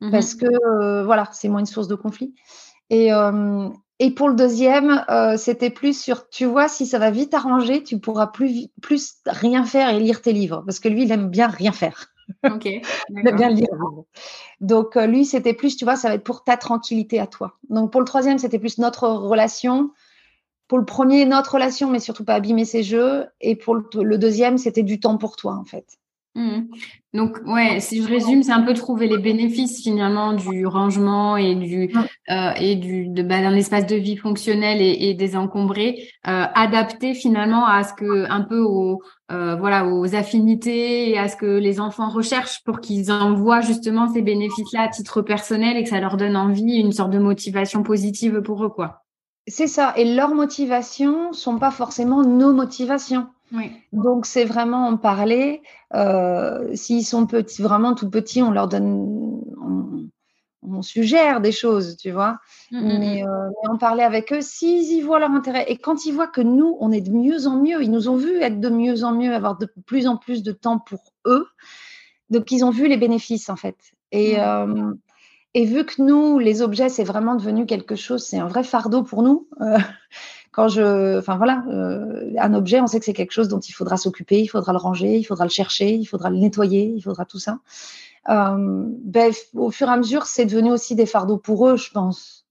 mhm. 0.00 0.10
parce 0.10 0.34
que 0.34 0.46
euh, 0.46 1.04
voilà, 1.04 1.28
c'est 1.32 1.48
moins 1.48 1.60
une 1.60 1.66
source 1.66 1.88
de 1.88 1.94
conflit. 1.94 2.34
Et, 2.90 3.12
euh, 3.12 3.68
et 3.98 4.12
pour 4.12 4.28
le 4.28 4.34
deuxième, 4.34 5.04
c'était 5.36 5.70
plus 5.70 6.00
sur, 6.00 6.28
tu 6.28 6.44
vois, 6.44 6.68
si 6.68 6.86
ça 6.86 6.98
va 6.98 7.10
vite 7.10 7.34
arranger, 7.34 7.82
tu 7.82 7.98
pourras 7.98 8.28
plus, 8.28 8.68
plus 8.80 9.14
rien 9.26 9.64
faire 9.64 9.90
et 9.90 10.00
lire 10.00 10.22
tes 10.22 10.32
livres 10.32 10.62
parce 10.64 10.78
que 10.80 10.88
lui, 10.88 11.02
il 11.02 11.12
aime 11.12 11.28
bien 11.28 11.48
rien 11.48 11.72
faire. 11.72 12.06
Ok. 12.44 12.64
il 12.64 13.28
aime 13.28 13.36
bien 13.36 13.50
lire. 13.50 13.68
Donc, 14.60 14.94
lui, 14.94 15.24
c'était 15.24 15.52
plus, 15.52 15.76
tu 15.76 15.84
vois, 15.84 15.96
ça 15.96 16.08
va 16.08 16.14
être 16.14 16.24
pour 16.24 16.44
ta 16.44 16.56
tranquillité 16.56 17.20
à 17.20 17.26
toi. 17.26 17.58
Donc, 17.70 17.90
pour 17.90 18.00
le 18.00 18.06
troisième, 18.06 18.38
c'était 18.38 18.58
plus 18.58 18.78
notre 18.78 19.08
relation 19.08 19.90
pour 20.68 20.78
le 20.78 20.84
premier, 20.84 21.24
notre 21.24 21.54
relation, 21.54 21.90
mais 21.90 21.98
surtout 21.98 22.24
pas 22.24 22.34
abîmer 22.34 22.66
ses 22.66 22.82
jeux. 22.82 23.24
Et 23.40 23.56
pour 23.56 23.74
le, 23.74 24.18
deuxième, 24.18 24.58
c'était 24.58 24.82
du 24.82 25.00
temps 25.00 25.16
pour 25.16 25.36
toi, 25.36 25.54
en 25.54 25.64
fait. 25.64 25.86
Mmh. 26.34 26.66
Donc, 27.14 27.38
ouais, 27.46 27.80
si 27.80 28.02
je 28.02 28.08
résume, 28.08 28.42
c'est 28.42 28.52
un 28.52 28.62
peu 28.62 28.74
trouver 28.74 29.08
les 29.08 29.18
bénéfices 29.18 29.82
finalement 29.82 30.34
du 30.34 30.66
rangement 30.66 31.38
et 31.38 31.54
du 31.54 31.90
euh, 32.30 32.50
et 32.60 32.76
du 32.76 33.08
bah, 33.08 33.40
d'un 33.40 33.54
espace 33.54 33.86
de 33.86 33.96
vie 33.96 34.16
fonctionnel 34.16 34.80
et, 34.80 35.08
et 35.08 35.14
désencombré, 35.14 36.10
euh, 36.28 36.44
adapté 36.54 37.14
finalement 37.14 37.66
à 37.66 37.82
ce 37.82 37.94
que 37.94 38.30
un 38.30 38.42
peu 38.42 38.60
aux 38.60 39.00
euh, 39.32 39.56
voilà 39.56 39.88
aux 39.88 40.14
affinités 40.14 41.10
et 41.10 41.18
à 41.18 41.28
ce 41.28 41.36
que 41.36 41.46
les 41.46 41.80
enfants 41.80 42.10
recherchent 42.10 42.62
pour 42.62 42.80
qu'ils 42.80 43.10
envoient 43.10 43.62
justement 43.62 44.06
ces 44.12 44.22
bénéfices-là 44.22 44.82
à 44.82 44.88
titre 44.88 45.22
personnel 45.22 45.78
et 45.78 45.82
que 45.82 45.88
ça 45.88 45.98
leur 45.98 46.18
donne 46.18 46.36
envie, 46.36 46.76
une 46.76 46.92
sorte 46.92 47.10
de 47.10 47.18
motivation 47.18 47.82
positive 47.82 48.42
pour 48.42 48.64
eux, 48.64 48.70
quoi. 48.70 49.02
C'est 49.48 49.66
ça. 49.66 49.92
Et 49.96 50.14
leurs 50.14 50.34
motivations 50.34 51.32
sont 51.32 51.58
pas 51.58 51.70
forcément 51.70 52.22
nos 52.22 52.52
motivations. 52.52 53.28
Donc, 53.92 54.26
c'est 54.26 54.44
vraiment 54.44 54.88
en 54.88 54.96
parler. 54.96 55.62
Euh, 55.94 56.74
s'ils 56.74 57.04
sont 57.04 57.26
petits, 57.26 57.62
vraiment 57.62 57.94
tout 57.94 58.10
petits, 58.10 58.42
on 58.42 58.50
leur 58.50 58.68
donne, 58.68 59.42
on, 60.62 60.82
suggère 60.82 61.40
des 61.40 61.50
choses, 61.50 61.96
tu 61.96 62.10
vois. 62.10 62.38
Mm, 62.70 62.78
mm, 62.78 62.82
mm. 62.82 62.98
mais, 62.98 63.24
en 63.68 63.78
parler 63.78 64.02
avec 64.02 64.32
eux, 64.32 64.42
s'ils 64.42 64.92
y 64.92 65.00
voient 65.00 65.18
leur 65.18 65.30
intérêt. 65.30 65.64
Et 65.68 65.78
quand 65.78 66.04
ils 66.04 66.12
voient 66.12 66.26
que 66.26 66.42
nous, 66.42 66.76
on 66.80 66.92
est 66.92 67.00
de 67.00 67.10
mieux 67.10 67.46
en 67.46 67.56
mieux, 67.56 67.82
ils 67.82 67.90
nous 67.90 68.08
ont 68.08 68.16
vu 68.16 68.36
être 68.42 68.60
de 68.60 68.68
mieux 68.68 69.02
en 69.02 69.12
mieux, 69.12 69.34
avoir 69.34 69.56
de 69.56 69.66
plus 69.86 70.06
en 70.06 70.18
plus 70.18 70.42
de 70.42 70.52
temps 70.52 70.78
pour 70.78 71.00
eux. 71.26 71.46
Donc, 72.28 72.50
ils 72.52 72.64
ont 72.64 72.70
vu 72.70 72.86
les 72.86 72.98
bénéfices, 72.98 73.48
en 73.48 73.56
fait. 73.56 73.76
Et, 74.12 74.38
euh, 74.38 74.92
et 75.54 75.64
vu 75.64 75.84
que 75.84 76.02
nous, 76.02 76.38
les 76.38 76.62
objets, 76.62 76.88
c'est 76.88 77.04
vraiment 77.04 77.34
devenu 77.34 77.66
quelque 77.66 77.96
chose, 77.96 78.24
c'est 78.24 78.38
un 78.38 78.48
vrai 78.48 78.64
fardeau 78.64 79.02
pour 79.02 79.22
nous. 79.22 79.48
Euh, 79.60 79.78
quand 80.52 80.68
je, 80.68 81.18
enfin 81.18 81.36
voilà, 81.36 81.64
euh, 81.68 82.32
un 82.38 82.54
objet, 82.54 82.80
on 82.80 82.86
sait 82.86 82.98
que 82.98 83.04
c'est 83.04 83.12
quelque 83.12 83.32
chose 83.32 83.48
dont 83.48 83.60
il 83.60 83.72
faudra 83.72 83.96
s'occuper, 83.96 84.40
il 84.40 84.48
faudra 84.48 84.72
le 84.72 84.78
ranger, 84.78 85.16
il 85.16 85.24
faudra 85.24 85.44
le 85.44 85.50
chercher, 85.50 85.94
il 85.94 86.04
faudra 86.04 86.30
le 86.30 86.36
nettoyer, 86.36 86.92
il 86.94 87.00
faudra 87.00 87.24
tout 87.24 87.38
ça. 87.38 87.60
Euh, 88.28 88.84
ben, 89.04 89.32
au 89.54 89.70
fur 89.70 89.88
et 89.88 89.92
à 89.92 89.96
mesure, 89.96 90.26
c'est 90.26 90.44
devenu 90.44 90.70
aussi 90.70 90.94
des 90.94 91.06
fardeaux 91.06 91.38
pour 91.38 91.66
eux, 91.66 91.76
je 91.76 91.90
pense. 91.90 92.46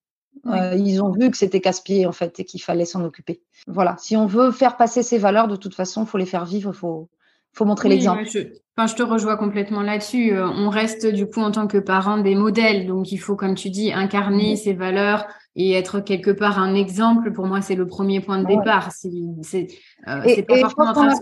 ils 0.46 1.02
ont 1.02 1.12
vu 1.12 1.30
que 1.30 1.38
c'était 1.38 1.62
casse-pied 1.62 2.06
en 2.06 2.12
fait 2.12 2.40
et 2.40 2.46
qu'il 2.46 2.62
fallait 2.62 2.86
s'en 2.86 3.04
occuper. 3.04 3.42
Voilà. 3.68 3.96
Si 4.00 4.16
on 4.16 4.26
veut 4.26 4.52
faire 4.52 4.78
passer 4.78 5.04
ces 5.04 5.18
valeurs, 5.18 5.48
de 5.48 5.56
toute 5.56 5.76
façon, 5.76 6.04
il 6.04 6.08
faut 6.08 6.18
les 6.18 6.26
faire 6.26 6.46
vivre. 6.46 6.72
Faut, 6.72 7.10
faut 7.58 7.66
montrer 7.66 7.90
l'exemple. 7.90 8.24
je, 8.26 8.40
enfin, 8.76 8.88
je 8.88 8.96
te 8.96 9.04
rejoins 9.04 9.36
complètement 9.36 9.82
là-dessus. 9.82 10.34
Euh, 10.34 10.48
on 10.48 10.70
reste 10.70 11.08
du 11.08 11.26
coup 11.26 11.42
en 11.42 11.52
tant 11.52 11.68
que 11.68 11.78
parents 11.78 12.20
des 12.20 12.36
modèles. 12.36 12.88
Donc 12.88 13.12
il 13.12 13.18
faut, 13.18 13.36
comme 13.36 13.56
tu 13.56 13.70
dis, 13.70 13.92
incarner 13.92 14.56
ces 14.56 14.74
valeurs 14.74 15.26
et 15.56 15.74
être 15.74 16.00
quelque 16.00 16.32
part 16.32 16.60
un 16.60 16.76
exemple. 16.76 17.32
Pour 17.34 17.48
moi, 17.48 17.62
c'est 17.62 17.76
le 17.76 17.88
premier 17.88 18.22
point 18.22 18.42
de 18.42 18.48
départ. 18.48 18.92
C'est, 18.92 19.68
euh, 20.08 20.42
pas 20.48 20.70
forcément 20.70 21.14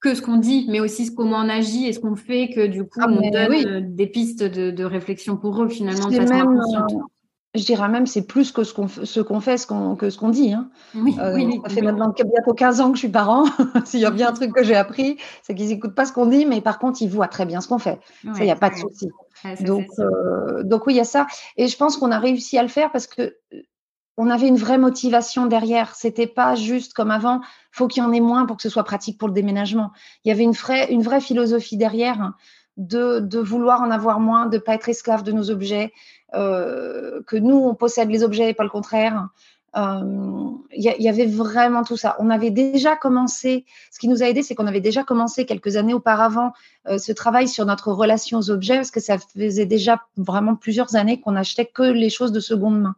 que 0.00 0.14
ce 0.14 0.22
qu'on 0.22 0.36
dit, 0.36 0.66
mais 0.68 0.80
aussi 0.80 1.12
comment 1.14 1.38
on 1.38 1.48
agit 1.48 1.86
et 1.86 1.92
ce 1.92 2.00
qu'on 2.00 2.14
fait, 2.16 2.50
que 2.54 2.66
du 2.66 2.84
coup, 2.84 3.00
ah, 3.00 3.08
on 3.08 3.30
donne 3.30 3.94
des 3.94 4.06
pistes 4.06 4.44
de, 4.44 4.84
réflexion 4.84 5.36
pour 5.36 5.62
eux 5.62 5.68
finalement 5.68 6.08
de 6.08 6.14
façon 6.14 6.34
inconsciente 6.34 6.92
je 7.54 7.64
dirais 7.64 7.88
même 7.88 8.06
c'est 8.06 8.26
plus 8.26 8.52
que 8.52 8.62
ce 8.62 8.74
qu'on 8.74 8.88
ce 8.88 9.20
qu'on 9.20 9.40
fait 9.40 9.56
ce 9.56 9.66
qu'on 9.66 9.96
que 9.96 10.10
ce 10.10 10.18
qu'on 10.18 10.28
dit. 10.28 10.52
Hein. 10.52 10.68
Oui, 10.94 11.16
euh, 11.18 11.50
ça 11.64 11.74
fait 11.74 11.82
maintenant 11.82 12.12
bientôt 12.12 12.52
15 12.52 12.80
ans 12.80 12.88
que 12.90 12.96
je 12.96 13.00
suis 13.00 13.08
parent. 13.08 13.46
S'il 13.84 14.00
y 14.00 14.04
a 14.04 14.10
bien 14.10 14.28
un 14.28 14.32
truc 14.32 14.52
que 14.52 14.62
j'ai 14.62 14.76
appris, 14.76 15.18
c'est 15.42 15.54
qu'ils 15.54 15.68
n'écoutent 15.68 15.94
pas 15.94 16.04
ce 16.04 16.12
qu'on 16.12 16.26
dit, 16.26 16.44
mais 16.44 16.60
par 16.60 16.78
contre 16.78 17.00
ils 17.00 17.08
voient 17.08 17.28
très 17.28 17.46
bien 17.46 17.60
ce 17.60 17.68
qu'on 17.68 17.78
fait. 17.78 18.00
ça, 18.22 18.40
il 18.40 18.44
n'y 18.44 18.50
a 18.50 18.56
pas 18.56 18.70
de 18.70 18.76
souci. 18.76 19.08
donc, 19.60 19.86
euh, 19.98 20.62
donc 20.62 20.86
oui, 20.86 20.94
il 20.94 20.96
y 20.98 21.00
a 21.00 21.04
ça. 21.04 21.26
Et 21.56 21.68
je 21.68 21.76
pense 21.76 21.96
qu'on 21.96 22.12
a 22.12 22.18
réussi 22.18 22.58
à 22.58 22.62
le 22.62 22.68
faire 22.68 22.92
parce 22.92 23.06
que 23.06 23.22
euh, 23.22 23.62
on 24.18 24.28
avait 24.30 24.48
une 24.48 24.56
vraie 24.56 24.78
motivation 24.78 25.46
derrière. 25.46 25.94
C'était 25.94 26.26
pas 26.26 26.56
juste 26.56 26.92
comme 26.92 27.12
avant. 27.12 27.40
Faut 27.70 27.86
qu'il 27.86 28.02
y 28.02 28.06
en 28.06 28.12
ait 28.12 28.20
moins 28.20 28.46
pour 28.46 28.56
que 28.56 28.62
ce 28.62 28.68
soit 28.68 28.82
pratique 28.82 29.16
pour 29.16 29.28
le 29.28 29.34
déménagement. 29.34 29.92
Il 30.24 30.28
y 30.28 30.32
avait 30.32 30.42
une 30.42 30.52
vraie 30.52 30.92
une 30.92 31.02
vraie 31.02 31.20
philosophie 31.20 31.76
derrière. 31.76 32.32
De, 32.78 33.18
de, 33.18 33.40
vouloir 33.40 33.82
en 33.82 33.90
avoir 33.90 34.20
moins, 34.20 34.46
de 34.46 34.56
pas 34.56 34.74
être 34.74 34.88
esclave 34.88 35.24
de 35.24 35.32
nos 35.32 35.50
objets, 35.50 35.92
euh, 36.34 37.20
que 37.26 37.36
nous, 37.36 37.56
on 37.56 37.74
possède 37.74 38.08
les 38.08 38.22
objets 38.22 38.50
et 38.50 38.54
pas 38.54 38.62
le 38.62 38.70
contraire. 38.70 39.28
Il 39.74 39.80
euh, 39.80 40.92
y, 40.98 41.08
avait 41.08 41.26
vraiment 41.26 41.84
tout 41.84 41.96
ça. 41.96 42.16
On 42.18 42.30
avait 42.30 42.50
déjà 42.50 42.96
commencé, 42.96 43.66
ce 43.90 43.98
qui 43.98 44.08
nous 44.08 44.22
a 44.22 44.26
aidé, 44.26 44.42
c'est 44.42 44.54
qu'on 44.54 44.66
avait 44.66 44.80
déjà 44.80 45.04
commencé 45.04 45.44
quelques 45.44 45.76
années 45.76 45.92
auparavant 45.92 46.52
euh, 46.88 46.98
ce 46.98 47.12
travail 47.12 47.48
sur 47.48 47.66
notre 47.66 47.92
relation 47.92 48.38
aux 48.38 48.50
objets, 48.50 48.76
parce 48.76 48.90
que 48.90 49.00
ça 49.00 49.18
faisait 49.18 49.66
déjà 49.66 50.00
vraiment 50.16 50.54
plusieurs 50.56 50.96
années 50.96 51.20
qu'on 51.20 51.36
achetait 51.36 51.66
que 51.66 51.82
les 51.82 52.10
choses 52.10 52.32
de 52.32 52.40
seconde 52.40 52.80
main. 52.80 52.96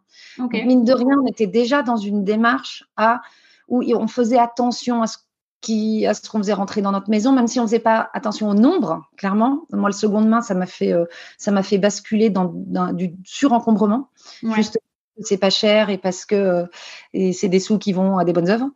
mine 0.52 0.84
de 0.84 0.92
rien, 0.92 1.18
on 1.22 1.26
était 1.26 1.48
déjà 1.48 1.82
dans 1.82 1.96
une 1.96 2.24
démarche 2.24 2.84
à, 2.96 3.20
où 3.68 3.82
on 3.82 4.06
faisait 4.06 4.38
attention 4.38 5.02
à 5.02 5.06
ce 5.06 5.18
qui, 5.60 6.06
à 6.06 6.14
ce 6.14 6.28
qu'on 6.28 6.38
faisait 6.38 6.52
rentrer 6.52 6.82
dans 6.82 6.92
notre 6.92 7.10
maison, 7.10 7.32
même 7.32 7.46
si 7.46 7.60
on 7.60 7.64
faisait 7.64 7.78
pas 7.78 8.10
attention 8.14 8.48
au 8.48 8.54
nombre, 8.54 9.02
clairement. 9.16 9.62
Moi, 9.72 9.88
le 9.88 9.94
seconde 9.94 10.28
main, 10.28 10.40
ça 10.40 10.54
m'a 10.54 10.66
fait, 10.66 10.92
euh, 10.92 11.04
ça 11.38 11.50
m'a 11.50 11.62
fait 11.62 11.78
basculer 11.78 12.30
dans, 12.30 12.52
du 12.92 13.14
surencombrement. 13.24 14.08
Juste, 14.42 14.78
c'est 15.22 15.36
pas 15.36 15.50
cher 15.50 15.90
et 15.90 15.98
parce 15.98 16.24
que 16.24 16.34
euh, 16.34 16.66
et 17.12 17.34
c'est 17.34 17.48
des 17.48 17.60
sous 17.60 17.76
qui 17.78 17.92
vont 17.92 18.16
à 18.16 18.24
des 18.24 18.32
bonnes 18.32 18.48
œuvres. 18.48 18.70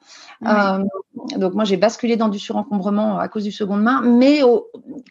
Euh, 0.47 0.85
donc 1.37 1.55
moi, 1.55 1.65
j'ai 1.65 1.79
basculé 1.79 2.17
dans 2.17 2.29
du 2.29 2.39
surencombrement 2.39 3.19
à 3.19 3.29
cause 3.29 3.45
du 3.45 3.53
seconde 3.53 3.83
main, 3.83 4.03
mais 4.03 4.43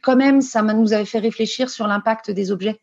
quand 0.04 0.16
même, 0.16 0.42
ça 0.42 0.62
nous 0.62 0.94
avait 0.94 1.06
fait 1.06 1.20
réfléchir 1.20 1.72
sur 1.72 1.88
l'impact 1.88 2.30
des 2.30 2.52
objets 2.52 2.80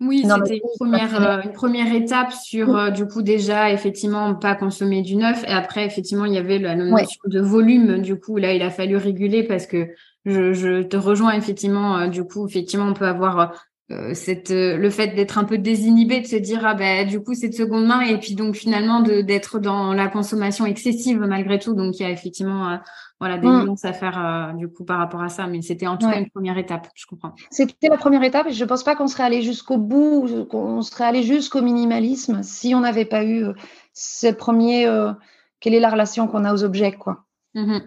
oui, 0.00 0.24
c'était 0.28 0.56
une 0.56 0.70
première, 0.78 1.22
euh, 1.22 1.42
une 1.42 1.52
première 1.52 1.94
étape 1.94 2.32
sur, 2.32 2.76
euh, 2.76 2.90
du 2.90 3.06
coup, 3.06 3.22
déjà, 3.22 3.72
effectivement, 3.72 4.34
pas 4.34 4.54
consommer 4.54 5.02
du 5.02 5.16
neuf. 5.16 5.44
Et 5.44 5.52
après, 5.52 5.86
effectivement, 5.86 6.24
il 6.24 6.34
y 6.34 6.38
avait 6.38 6.58
la 6.58 6.74
notion 6.74 7.20
de 7.26 7.40
volume. 7.40 8.00
Du 8.00 8.18
coup, 8.18 8.36
là, 8.36 8.52
il 8.52 8.62
a 8.62 8.70
fallu 8.70 8.96
réguler 8.96 9.44
parce 9.44 9.66
que 9.66 9.88
je, 10.24 10.52
je 10.52 10.82
te 10.82 10.96
rejoins, 10.96 11.32
effectivement. 11.34 11.98
Euh, 11.98 12.06
du 12.08 12.24
coup, 12.24 12.46
effectivement, 12.46 12.86
on 12.86 12.94
peut 12.94 13.06
avoir 13.06 13.64
cette, 14.12 14.50
le 14.50 14.90
fait 14.90 15.08
d'être 15.08 15.38
un 15.38 15.44
peu 15.44 15.58
désinhibé, 15.58 16.20
de 16.20 16.26
se 16.26 16.36
dire, 16.36 16.60
ah 16.64 16.74
ben, 16.74 17.06
du 17.06 17.20
coup, 17.20 17.34
c'est 17.34 17.48
de 17.48 17.54
seconde 17.54 17.86
main. 17.86 18.00
Et 18.00 18.18
puis, 18.18 18.34
donc, 18.34 18.54
finalement, 18.54 19.00
d'être 19.00 19.58
dans 19.58 19.92
la 19.92 20.08
consommation 20.08 20.66
excessive 20.66 21.18
malgré 21.20 21.58
tout. 21.58 21.74
Donc, 21.74 21.98
il 21.98 22.02
y 22.02 22.06
a 22.06 22.10
effectivement 22.10 22.78
voilà, 23.20 23.38
des 23.38 23.46
mmh. 23.46 23.64
nuances 23.64 23.84
à 23.84 23.92
faire 23.92 24.18
euh, 24.18 24.52
du 24.52 24.68
coup 24.68 24.84
par 24.84 24.98
rapport 24.98 25.22
à 25.22 25.28
ça. 25.28 25.46
Mais 25.46 25.62
c'était 25.62 25.86
en 25.86 25.96
tout 25.96 26.08
cas 26.08 26.18
une 26.18 26.30
première 26.30 26.58
étape, 26.58 26.88
je 26.94 27.06
comprends. 27.06 27.34
C'était 27.50 27.88
la 27.88 27.96
première 27.96 28.22
étape 28.22 28.48
et 28.48 28.52
je 28.52 28.62
ne 28.62 28.68
pense 28.68 28.84
pas 28.84 28.96
qu'on 28.96 29.06
serait 29.06 29.22
allé 29.22 29.42
jusqu'au 29.42 29.78
bout, 29.78 30.46
qu'on 30.50 30.82
serait 30.82 31.04
allé 31.04 31.22
jusqu'au 31.22 31.62
minimalisme 31.62 32.42
si 32.42 32.74
on 32.74 32.80
n'avait 32.80 33.04
pas 33.04 33.24
eu 33.24 33.44
euh, 33.44 33.52
ce 33.92 34.30
premier 34.30 34.86
euh, 34.86 35.12
quelle 35.60 35.74
est 35.74 35.80
la 35.80 35.90
relation 35.90 36.26
qu'on 36.26 36.44
a 36.44 36.52
aux 36.52 36.64
objets, 36.64 36.92
quoi. 36.92 37.24
Mmh 37.54 37.78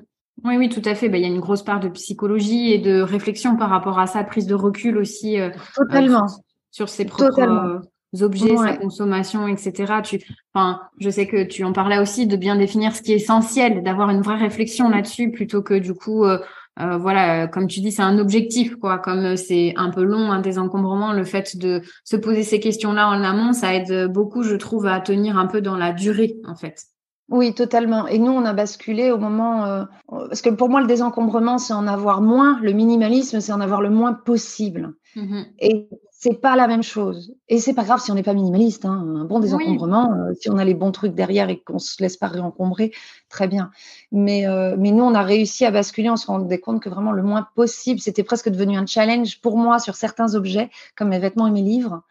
oui, 0.44 0.58
oui, 0.58 0.70
tout 0.70 0.82
à 0.86 0.96
fait. 0.96 1.10
Ben, 1.10 1.18
il 1.18 1.24
y 1.24 1.26
a 1.26 1.34
une 1.34 1.40
grosse 1.40 1.64
part 1.64 1.80
de 1.80 1.90
psychologie 1.90 2.72
et 2.72 2.78
de 2.78 3.02
réflexion 3.02 3.56
par 3.58 3.70
rapport 3.70 4.00
à 4.00 4.08
ça, 4.08 4.24
prise 4.24 4.46
de 4.46 4.56
recul 4.56 4.98
aussi. 4.98 5.38
Totalement. 5.76 6.28
sur 6.72 6.90
ses 6.90 7.06
propres 7.06 7.82
objets, 8.22 8.56
sa 8.56 8.78
consommation, 8.78 9.48
etc. 9.48 10.02
Tu, 10.04 10.20
enfin, 10.54 10.82
je 11.00 11.10
sais 11.10 11.28
que 11.28 11.44
tu 11.44 11.64
en 11.64 11.74
parlais 11.74 12.00
aussi 12.00 12.28
de 12.28 12.38
bien 12.38 12.56
définir 12.56 12.96
ce 12.96 13.02
qui 13.02 13.14
est 13.14 13.18
essentiel, 13.18 13.84
d'avoir 13.84 14.10
une 14.10 14.22
vraie 14.22 14.38
réflexion 14.38 14.90
là-dessus 14.90 15.32
plutôt 15.32 15.62
que 15.62 15.74
du 15.74 15.94
coup, 15.94 16.26
euh, 16.26 16.40
euh, 16.80 16.98
voilà, 16.98 17.48
comme 17.48 17.68
tu 17.68 17.80
dis, 17.80 17.92
c'est 17.92 18.04
un 18.04 18.20
objectif, 18.20 18.76
quoi. 18.76 19.00
Comme 19.00 19.36
c'est 19.36 19.74
un 19.78 19.90
peu 19.90 20.04
long, 20.04 20.32
un 20.32 20.42
désencombrement, 20.42 21.12
le 21.12 21.24
fait 21.24 21.58
de 21.58 21.82
se 22.04 22.16
poser 22.16 22.44
ces 22.44 22.60
questions-là 22.60 23.10
en 23.10 23.24
amont, 23.24 23.54
ça 23.54 23.74
aide 23.74 24.12
beaucoup, 24.12 24.44
je 24.44 24.56
trouve, 24.56 24.86
à 24.86 25.00
tenir 25.00 25.38
un 25.38 25.48
peu 25.48 25.62
dans 25.62 25.76
la 25.76 25.92
durée, 25.92 26.38
en 26.46 26.56
fait. 26.56 26.84
Oui, 27.30 27.54
totalement. 27.54 28.08
Et 28.08 28.20
nous, 28.20 28.32
on 28.32 28.46
a 28.46 28.54
basculé 28.54 29.12
au 29.12 29.18
moment 29.18 29.66
euh, 29.66 29.84
parce 30.08 30.42
que 30.42 30.50
pour 30.50 30.70
moi, 30.70 30.80
le 30.80 30.88
désencombrement, 30.88 31.58
c'est 31.58 31.74
en 31.74 31.86
avoir 31.86 32.22
moins. 32.22 32.60
Le 32.62 32.72
minimalisme, 32.72 33.42
c'est 33.42 33.52
en 33.52 33.60
avoir 33.60 33.82
le 33.82 33.90
moins 33.90 34.14
possible. 34.14 34.94
Mmh 35.16 35.42
Et 35.60 35.90
c'est 36.12 36.40
pas 36.42 36.56
la 36.56 36.68
même 36.68 36.84
chose. 36.84 37.36
Et 37.50 37.60
c'est 37.60 37.74
pas 37.74 37.84
grave 37.84 38.00
si 38.00 38.12
on 38.12 38.16
n'est 38.16 38.24
pas 38.24 38.34
minimaliste. 38.34 38.86
Hein. 38.86 39.06
Un 39.20 39.26
bon 39.26 39.40
désencombrement, 39.40 40.14
euh, 40.14 40.34
si 40.40 40.50
on 40.50 40.58
a 40.58 40.64
les 40.64 40.74
bons 40.74 40.92
trucs 40.92 41.14
derrière 41.14 41.50
et 41.50 41.60
qu'on 41.60 41.80
se 41.80 42.02
laisse 42.02 42.18
pas 42.18 42.28
réencombrer, 42.28 42.92
très 43.30 43.48
bien. 43.48 43.72
Mais, 44.12 44.48
euh, 44.48 44.76
mais 44.80 44.92
nous, 44.92 45.04
on 45.04 45.14
a 45.14 45.22
réussi 45.22 45.66
à 45.66 45.72
basculer. 45.72 46.10
On 46.10 46.16
se 46.16 46.28
rendait 46.28 46.60
compte 46.60 46.82
que 46.82 46.90
vraiment 46.90 47.12
le 47.12 47.24
moins 47.24 47.48
possible, 47.56 48.00
c'était 48.00 48.24
presque 48.24 48.50
devenu 48.50 48.78
un 48.78 48.86
challenge 48.86 49.42
pour 49.42 49.58
moi 49.58 49.80
sur 49.80 49.96
certains 49.96 50.34
objets, 50.34 50.70
comme 50.96 51.10
mes 51.10 51.20
vêtements 51.20 51.48
et 51.48 51.52
mes 51.52 51.62
livres. 51.62 52.04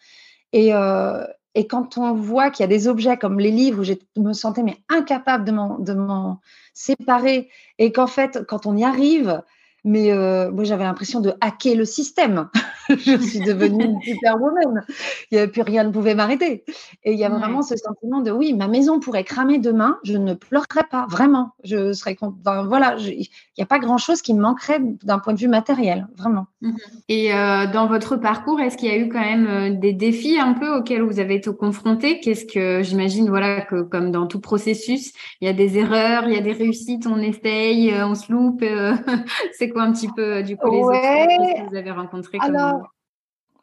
Et, 0.52 0.74
euh, 0.74 1.24
et 1.56 1.66
quand 1.66 1.96
on 1.96 2.12
voit 2.12 2.50
qu'il 2.50 2.62
y 2.62 2.64
a 2.64 2.68
des 2.68 2.86
objets 2.86 3.16
comme 3.16 3.40
les 3.40 3.50
livres 3.50 3.80
où 3.80 3.82
je 3.82 3.94
me 4.20 4.34
sentais 4.34 4.62
mais 4.62 4.76
incapable 4.90 5.44
de 5.44 5.94
m'en 5.94 6.40
séparer, 6.74 7.48
et 7.78 7.92
qu'en 7.92 8.06
fait, 8.06 8.44
quand 8.46 8.66
on 8.66 8.76
y 8.76 8.84
arrive, 8.84 9.42
mais 9.86 10.12
euh, 10.12 10.50
moi 10.50 10.64
j'avais 10.64 10.84
l'impression 10.84 11.20
de 11.20 11.32
hacker 11.40 11.76
le 11.76 11.84
système. 11.84 12.48
je 12.88 13.16
suis 13.18 13.40
devenue 13.40 13.84
une 13.84 14.02
superwoman. 14.02 14.84
Il 15.30 15.36
y 15.36 15.38
avait 15.38 15.50
plus 15.50 15.62
rien 15.62 15.84
ne 15.84 15.90
pouvait 15.90 16.14
m'arrêter. 16.14 16.64
Et 17.04 17.12
il 17.12 17.18
y 17.18 17.24
a 17.24 17.28
vraiment 17.28 17.62
ce 17.62 17.76
sentiment 17.76 18.20
de 18.20 18.30
oui, 18.32 18.52
ma 18.52 18.66
maison 18.68 18.98
pourrait 19.00 19.24
cramer 19.24 19.58
demain, 19.58 19.98
je 20.04 20.16
ne 20.16 20.34
pleurerais 20.34 20.84
pas 20.90 21.06
vraiment. 21.08 21.52
Je 21.64 21.92
serais 21.92 22.16
voilà, 22.44 22.96
il 22.98 23.28
n'y 23.56 23.62
a 23.62 23.66
pas 23.66 23.78
grand 23.78 23.98
chose 23.98 24.22
qui 24.22 24.34
me 24.34 24.40
manquerait 24.40 24.80
d'un 24.80 25.20
point 25.20 25.34
de 25.34 25.38
vue 25.38 25.48
matériel, 25.48 26.08
vraiment. 26.16 26.46
Mmh 26.60 26.72
Et 27.08 27.32
euh, 27.32 27.66
dans 27.72 27.86
votre 27.86 28.16
parcours, 28.16 28.60
est-ce 28.60 28.76
qu'il 28.76 28.88
y 28.88 28.92
a 28.92 28.98
eu 28.98 29.08
quand 29.08 29.20
même 29.20 29.46
euh, 29.46 29.70
des 29.70 29.92
défis 29.92 30.38
un 30.38 30.54
peu 30.54 30.76
auxquels 30.76 31.02
vous 31.02 31.20
avez 31.20 31.36
été 31.36 31.50
confrontés? 31.54 32.18
Qu'est-ce 32.18 32.44
que 32.44 32.82
j'imagine 32.82 33.28
voilà 33.28 33.60
que 33.60 33.82
comme 33.82 34.10
dans 34.10 34.26
tout 34.26 34.40
processus, 34.40 35.12
il 35.40 35.46
y 35.46 35.48
a 35.48 35.52
des 35.52 35.78
erreurs, 35.78 36.24
il 36.26 36.34
y 36.34 36.38
a 36.38 36.40
des 36.40 36.52
réussites, 36.52 37.06
on 37.06 37.18
essaye, 37.18 37.94
on 38.02 38.16
se 38.16 38.32
loupe. 38.32 38.64
c'est 39.52 39.68
un 39.80 39.92
petit 39.92 40.08
peu 40.08 40.42
du 40.42 40.56
coup 40.56 40.70
les 40.70 40.80
que 40.80 41.68
vous 41.68 41.76
avez 41.76 41.90
rencontrés 41.90 42.38
Alors, 42.40 42.92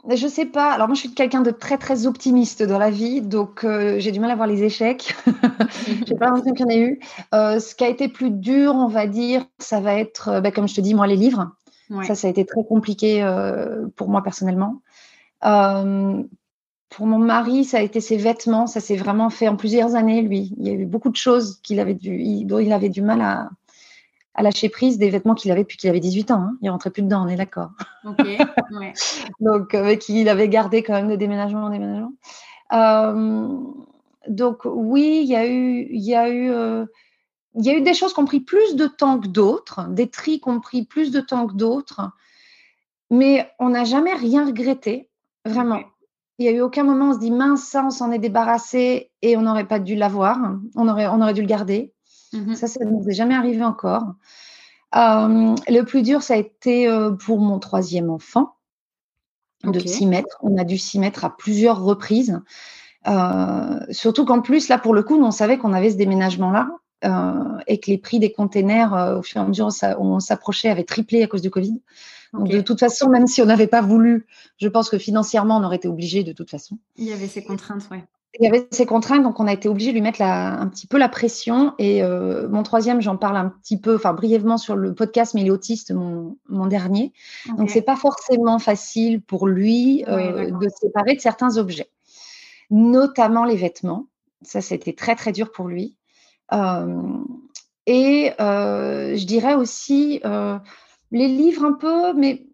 je 0.09 0.27
sais 0.27 0.45
pas. 0.45 0.71
Alors 0.71 0.87
moi, 0.87 0.95
je 0.95 1.01
suis 1.01 1.13
quelqu'un 1.13 1.41
de 1.41 1.51
très 1.51 1.77
très 1.77 2.07
optimiste 2.07 2.61
dans 2.63 2.77
la 2.77 2.89
vie, 2.89 3.21
donc 3.21 3.63
euh, 3.63 3.99
j'ai 3.99 4.11
du 4.11 4.19
mal 4.19 4.31
à 4.31 4.35
voir 4.35 4.47
les 4.47 4.63
échecs. 4.63 5.15
j'ai 6.05 6.15
pas 6.15 6.25
l'impression 6.25 6.53
qu'il 6.53 6.65
y 6.65 6.69
en 6.69 6.71
ait 6.71 6.79
eu. 6.79 6.99
Euh, 7.33 7.59
ce 7.59 7.73
qui 7.73 7.83
a 7.83 7.87
été 7.87 8.09
plus 8.09 8.29
dur, 8.29 8.73
on 8.75 8.87
va 8.87 9.07
dire, 9.07 9.45
ça 9.59 9.79
va 9.79 9.95
être, 9.95 10.29
euh, 10.29 10.41
bah, 10.41 10.51
comme 10.51 10.67
je 10.67 10.75
te 10.75 10.81
dis, 10.81 10.93
moi 10.93 11.07
les 11.07 11.15
livres. 11.15 11.51
Ça, 12.07 12.15
ça 12.15 12.25
a 12.27 12.31
été 12.31 12.43
très 12.43 12.63
compliqué 12.63 13.21
pour 13.95 14.09
moi 14.09 14.23
personnellement. 14.23 14.81
pour 15.41 17.05
mon 17.05 17.19
mari, 17.19 17.65
ça 17.65 17.77
a 17.77 17.81
été 17.81 18.01
ses 18.01 18.17
vêtements. 18.17 18.65
Ça 18.65 18.79
s'est 18.79 18.95
vraiment 18.95 19.29
fait 19.29 19.47
en 19.47 19.55
plusieurs 19.57 19.93
années, 19.93 20.23
lui. 20.23 20.55
Il 20.57 20.67
y 20.67 20.71
a 20.71 20.73
eu 20.73 20.87
beaucoup 20.87 21.11
de 21.11 21.15
choses 21.15 21.59
qu'il 21.61 21.79
avait 21.79 21.93
dû, 21.93 22.45
dont 22.45 22.57
il 22.57 22.73
avait 22.73 22.89
du 22.89 23.03
mal 23.03 23.21
à, 23.21 23.51
à 24.35 24.41
lâcher 24.41 24.69
prise 24.69 24.97
des 24.97 25.09
vêtements 25.09 25.35
qu'il 25.35 25.51
avait 25.51 25.61
depuis 25.61 25.77
qu'il 25.77 25.89
avait 25.89 25.99
18 25.99 26.31
ans. 26.31 26.41
Hein. 26.41 26.57
Il 26.61 26.69
rentrait 26.69 26.89
plus 26.89 27.03
dedans, 27.03 27.25
on 27.25 27.27
est 27.27 27.35
d'accord. 27.35 27.71
donc, 29.39 29.73
avec 29.73 29.99
qui 29.99 30.21
il 30.21 30.29
avait 30.29 30.49
gardé 30.49 30.83
quand 30.83 30.93
même 30.93 31.09
de 31.09 31.15
déménagement 31.15 31.65
en 31.65 31.69
déménagement. 31.69 32.13
Euh, 32.73 33.57
donc, 34.27 34.61
oui, 34.65 35.21
il 35.23 35.29
y 35.29 35.35
a 35.35 35.47
eu, 35.47 35.87
il 35.91 36.03
y 36.03 36.15
a 36.15 36.29
eu, 36.29 36.49
euh, 36.49 36.85
il 37.55 37.65
y 37.65 37.69
a 37.69 37.77
eu 37.77 37.81
des 37.81 37.93
choses 37.93 38.13
qui 38.13 38.19
ont 38.19 38.25
pris 38.25 38.39
plus 38.39 38.75
de 38.75 38.87
temps 38.87 39.19
que 39.19 39.27
d'autres, 39.27 39.87
des 39.89 40.09
tris 40.09 40.39
qui 40.39 40.49
ont 40.49 40.59
pris 40.59 40.85
plus 40.85 41.11
de 41.11 41.21
temps 41.21 41.45
que 41.45 41.53
d'autres, 41.53 42.11
mais 43.11 43.51
on 43.59 43.69
n'a 43.69 43.83
jamais 43.83 44.13
rien 44.13 44.45
regretté, 44.45 45.09
vraiment. 45.45 45.81
Il 46.39 46.47
n'y 46.47 46.49
a 46.49 46.57
eu 46.57 46.61
aucun 46.61 46.83
moment 46.83 47.09
où 47.09 47.09
on 47.09 47.13
se 47.13 47.19
dit 47.19 47.31
mince, 47.31 47.63
ça, 47.63 47.85
on 47.85 47.91
s'en 47.91 48.11
est 48.11 48.17
débarrassé 48.17 49.11
et 49.21 49.37
on 49.37 49.41
n'aurait 49.41 49.67
pas 49.67 49.77
dû 49.77 49.95
l'avoir, 49.95 50.39
on 50.75 50.87
aurait, 50.87 51.07
on 51.07 51.21
aurait 51.21 51.35
dû 51.35 51.41
le 51.41 51.47
garder. 51.47 51.92
Mmh 52.33 52.55
ça, 52.55 52.67
ça 52.67 52.83
ne 52.83 52.89
nous 52.89 53.07
est 53.07 53.13
jamais 53.13 53.35
arrivé 53.35 53.63
encore. 53.63 54.15
Euh, 54.95 55.55
le 55.67 55.81
plus 55.81 56.03
dur, 56.03 56.21
ça 56.21 56.35
a 56.35 56.37
été 56.37 56.87
euh, 56.87 57.11
pour 57.11 57.39
mon 57.39 57.59
troisième 57.59 58.09
enfant 58.09 58.55
de 59.63 59.79
s'y 59.79 60.05
mettre. 60.05 60.37
On 60.41 60.57
a 60.57 60.63
dû 60.63 60.77
s'y 60.77 60.99
mettre 60.99 61.25
à 61.25 61.35
plusieurs 61.35 61.81
reprises. 61.81 62.41
Euh, 63.07 63.79
surtout 63.91 64.25
qu'en 64.25 64.41
plus, 64.41 64.67
là, 64.67 64.77
pour 64.77 64.93
le 64.93 65.03
coup, 65.03 65.15
on 65.15 65.31
savait 65.31 65.57
qu'on 65.57 65.73
avait 65.73 65.91
ce 65.91 65.95
déménagement-là 65.95 66.69
et 67.67 67.81
que 67.81 67.91
les 67.91 67.97
prix 67.97 68.19
des 68.19 68.31
containers, 68.31 69.17
au 69.17 69.21
fur 69.21 69.41
et 69.41 69.43
à 69.43 69.47
mesure 69.47 69.67
où 69.67 70.05
on 70.05 70.21
s'approchait, 70.21 70.69
avaient 70.69 70.85
triplé 70.85 71.21
à 71.21 71.27
cause 71.27 71.41
du 71.41 71.49
Covid. 71.49 71.81
Donc, 72.31 72.47
de 72.47 72.61
toute 72.61 72.79
façon, 72.79 73.09
même 73.09 73.27
si 73.27 73.41
on 73.41 73.45
n'avait 73.45 73.67
pas 73.67 73.81
voulu, 73.81 74.25
je 74.57 74.69
pense 74.69 74.89
que 74.89 74.97
financièrement, 74.97 75.57
on 75.57 75.63
aurait 75.65 75.75
été 75.75 75.89
obligé 75.89 76.23
de 76.23 76.31
toute 76.31 76.49
façon. 76.49 76.77
Il 76.95 77.03
y 77.03 77.11
avait 77.11 77.27
ces 77.27 77.43
contraintes, 77.43 77.87
oui. 77.91 77.97
Il 78.39 78.45
y 78.45 78.47
avait 78.47 78.67
ces 78.71 78.87
contraintes, 78.87 79.21
donc 79.21 79.39
on 79.39 79.45
a 79.45 79.53
été 79.53 79.69
obligé 79.69 79.91
de 79.91 79.93
lui 79.93 80.01
mettre 80.01 80.21
un 80.21 80.67
petit 80.67 80.87
peu 80.87 80.97
la 80.97 81.07
pression. 81.07 81.73
Et 81.77 82.03
euh, 82.03 82.47
mon 82.49 82.63
troisième, 82.63 82.99
j'en 82.99 83.15
parle 83.15 83.37
un 83.37 83.49
petit 83.49 83.79
peu, 83.79 83.95
enfin 83.95 84.13
brièvement 84.13 84.57
sur 84.57 84.75
le 84.75 84.95
podcast, 84.95 85.35
mais 85.35 85.41
il 85.41 85.47
est 85.47 85.51
autiste, 85.51 85.91
mon, 85.91 86.37
mon 86.49 86.65
dernier. 86.65 87.13
Donc, 87.47 87.57
Donc 87.57 87.69
c'est 87.69 87.83
pas 87.83 87.95
forcément 87.95 88.57
facile 88.57 89.21
pour 89.21 89.47
lui 89.47 90.03
euh, 90.07 90.49
de 90.49 90.69
se 90.69 90.77
séparer 90.87 91.15
de 91.15 91.21
certains 91.21 91.57
objets, 91.57 91.89
notamment 92.71 93.45
les 93.45 93.55
vêtements. 93.55 94.07
Ça, 94.41 94.61
c'était 94.61 94.93
très 94.93 95.15
très 95.15 95.31
dur 95.31 95.51
pour 95.51 95.67
lui. 95.67 95.95
Euh, 96.53 97.01
et 97.85 98.31
je 98.39 99.25
dirais 99.25 99.53
aussi 99.53 100.21
les 101.11 101.27
livres 101.27 101.65
un 101.65 101.73
peu, 101.73 102.13
mais 102.13 102.47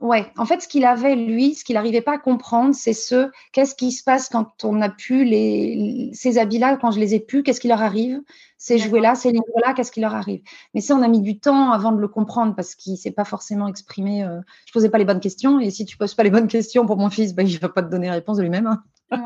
Ouais, 0.00 0.32
en 0.38 0.46
fait, 0.46 0.62
ce 0.62 0.68
qu'il 0.68 0.86
avait, 0.86 1.14
lui, 1.14 1.54
ce 1.54 1.62
qu'il 1.62 1.74
n'arrivait 1.74 2.00
pas 2.00 2.14
à 2.14 2.18
comprendre, 2.18 2.74
c'est 2.74 2.94
ce 2.94 3.30
qu'est-ce 3.52 3.74
qui 3.74 3.92
se 3.92 4.02
passe 4.02 4.30
quand 4.30 4.64
on 4.64 4.80
a 4.80 4.88
pu 4.88 5.24
les, 5.24 6.10
ces 6.14 6.38
habits-là, 6.38 6.78
quand 6.78 6.90
je 6.90 6.98
les 6.98 7.14
ai 7.14 7.20
pu, 7.20 7.42
qu'est-ce 7.42 7.60
qui 7.60 7.68
leur 7.68 7.82
arrive? 7.82 8.22
Ces 8.56 8.78
jouets-là, 8.78 9.14
ces 9.14 9.30
livres-là, 9.30 9.74
qu'est-ce 9.74 9.92
qui 9.92 10.00
leur 10.00 10.14
arrive? 10.14 10.40
Mais 10.72 10.80
ça, 10.80 10.94
on 10.94 11.02
a 11.02 11.08
mis 11.08 11.20
du 11.20 11.38
temps 11.38 11.70
avant 11.70 11.92
de 11.92 12.00
le 12.00 12.08
comprendre 12.08 12.54
parce 12.54 12.74
qu'il 12.74 12.92
ne 12.92 12.96
s'est 12.96 13.10
pas 13.10 13.26
forcément 13.26 13.68
exprimé. 13.68 14.24
Euh, 14.24 14.40
je 14.64 14.70
ne 14.70 14.72
posais 14.72 14.88
pas 14.88 14.96
les 14.96 15.04
bonnes 15.04 15.20
questions 15.20 15.60
et 15.60 15.70
si 15.70 15.84
tu 15.84 15.96
ne 15.96 15.98
poses 15.98 16.14
pas 16.14 16.22
les 16.22 16.30
bonnes 16.30 16.48
questions 16.48 16.86
pour 16.86 16.96
mon 16.96 17.10
fils, 17.10 17.34
ben, 17.34 17.46
il 17.46 17.54
ne 17.54 17.60
va 17.60 17.68
pas 17.68 17.82
te 17.82 17.90
donner 17.90 18.06
la 18.06 18.14
réponse 18.14 18.38
de 18.38 18.42
lui-même. 18.42 18.68
Hein. 18.68 18.82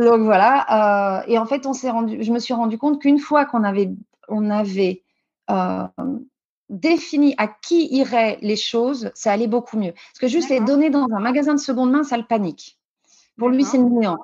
Donc 0.00 0.22
voilà. 0.22 1.20
Euh, 1.20 1.24
et 1.28 1.38
en 1.38 1.46
fait, 1.46 1.66
on 1.66 1.74
s'est 1.74 1.90
rendu, 1.90 2.24
je 2.24 2.32
me 2.32 2.40
suis 2.40 2.54
rendu 2.54 2.76
compte 2.76 3.00
qu'une 3.00 3.20
fois 3.20 3.44
qu'on 3.44 3.62
avait, 3.62 3.90
on 4.28 4.50
avait 4.50 5.04
euh, 5.48 5.86
défini 6.70 7.34
à 7.36 7.48
qui 7.48 7.88
iraient 7.94 8.38
les 8.40 8.56
choses, 8.56 9.10
ça 9.14 9.32
allait 9.32 9.48
beaucoup 9.48 9.76
mieux. 9.76 9.92
Parce 9.92 10.18
que 10.20 10.28
juste 10.28 10.48
les 10.48 10.60
donner 10.60 10.88
dans 10.88 11.06
un 11.12 11.20
magasin 11.20 11.54
de 11.54 11.60
seconde 11.60 11.90
main, 11.90 12.04
ça 12.04 12.16
le 12.16 12.24
panique. 12.24 12.78
Pour 13.36 13.48
lui, 13.48 13.64
c'est 13.64 13.78
néant. 13.78 14.18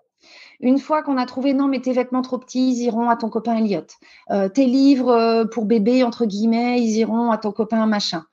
Une 0.60 0.78
fois 0.78 1.02
qu'on 1.02 1.18
a 1.18 1.26
trouvé, 1.26 1.52
non, 1.52 1.68
mais 1.68 1.80
tes 1.80 1.92
vêtements 1.92 2.22
trop 2.22 2.38
petits, 2.38 2.70
ils 2.70 2.84
iront 2.84 3.10
à 3.10 3.16
ton 3.16 3.28
copain 3.28 3.56
Elliot. 3.56 3.86
Euh, 4.30 4.48
tes 4.48 4.64
livres 4.64 5.10
euh, 5.10 5.44
pour 5.44 5.66
bébé, 5.66 6.02
entre 6.02 6.24
guillemets, 6.24 6.80
ils 6.80 6.96
iront 6.96 7.30
à 7.30 7.36
ton 7.36 7.52
copain 7.52 7.84
machin. 7.86 8.24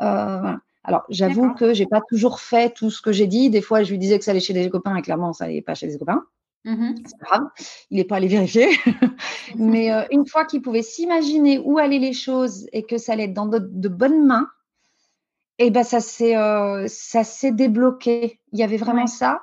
Euh, 0.00 0.52
Alors, 0.84 1.02
j'avoue 1.08 1.54
que 1.54 1.74
j'ai 1.74 1.86
pas 1.86 2.00
toujours 2.08 2.40
fait 2.40 2.72
tout 2.72 2.90
ce 2.90 3.02
que 3.02 3.10
j'ai 3.10 3.26
dit. 3.26 3.50
Des 3.50 3.62
fois, 3.62 3.82
je 3.82 3.90
lui 3.90 3.98
disais 3.98 4.18
que 4.18 4.24
ça 4.24 4.30
allait 4.30 4.40
chez 4.40 4.52
des 4.52 4.70
copains 4.70 4.94
et 4.96 5.02
clairement, 5.02 5.32
ça 5.32 5.44
allait 5.44 5.62
pas 5.62 5.74
chez 5.74 5.88
des 5.88 5.98
copains. 5.98 6.24
Mmh 6.64 6.94
c'est 7.04 7.18
pas 7.18 7.26
grave, 7.26 7.48
il 7.90 7.96
n'est 7.96 8.04
pas 8.04 8.16
allé 8.16 8.28
vérifier. 8.28 8.68
Mais 9.56 9.92
euh, 9.92 10.04
une 10.12 10.26
fois 10.26 10.44
qu'il 10.44 10.62
pouvait 10.62 10.82
s'imaginer 10.82 11.58
où 11.58 11.78
allaient 11.78 11.98
les 11.98 12.12
choses 12.12 12.68
et 12.72 12.84
que 12.84 12.98
ça 12.98 13.14
allait 13.14 13.24
être 13.24 13.34
dans 13.34 13.46
de, 13.46 13.88
bonnes 13.88 14.24
mains, 14.24 14.48
et 15.58 15.66
eh 15.66 15.70
ben 15.70 15.82
ça 15.82 16.00
s'est 16.00 16.36
euh, 16.36 16.86
ça 16.88 17.24
s'est 17.24 17.52
débloqué. 17.52 18.40
Il 18.52 18.58
y 18.60 18.62
avait 18.62 18.76
vraiment 18.76 19.06
ça. 19.06 19.42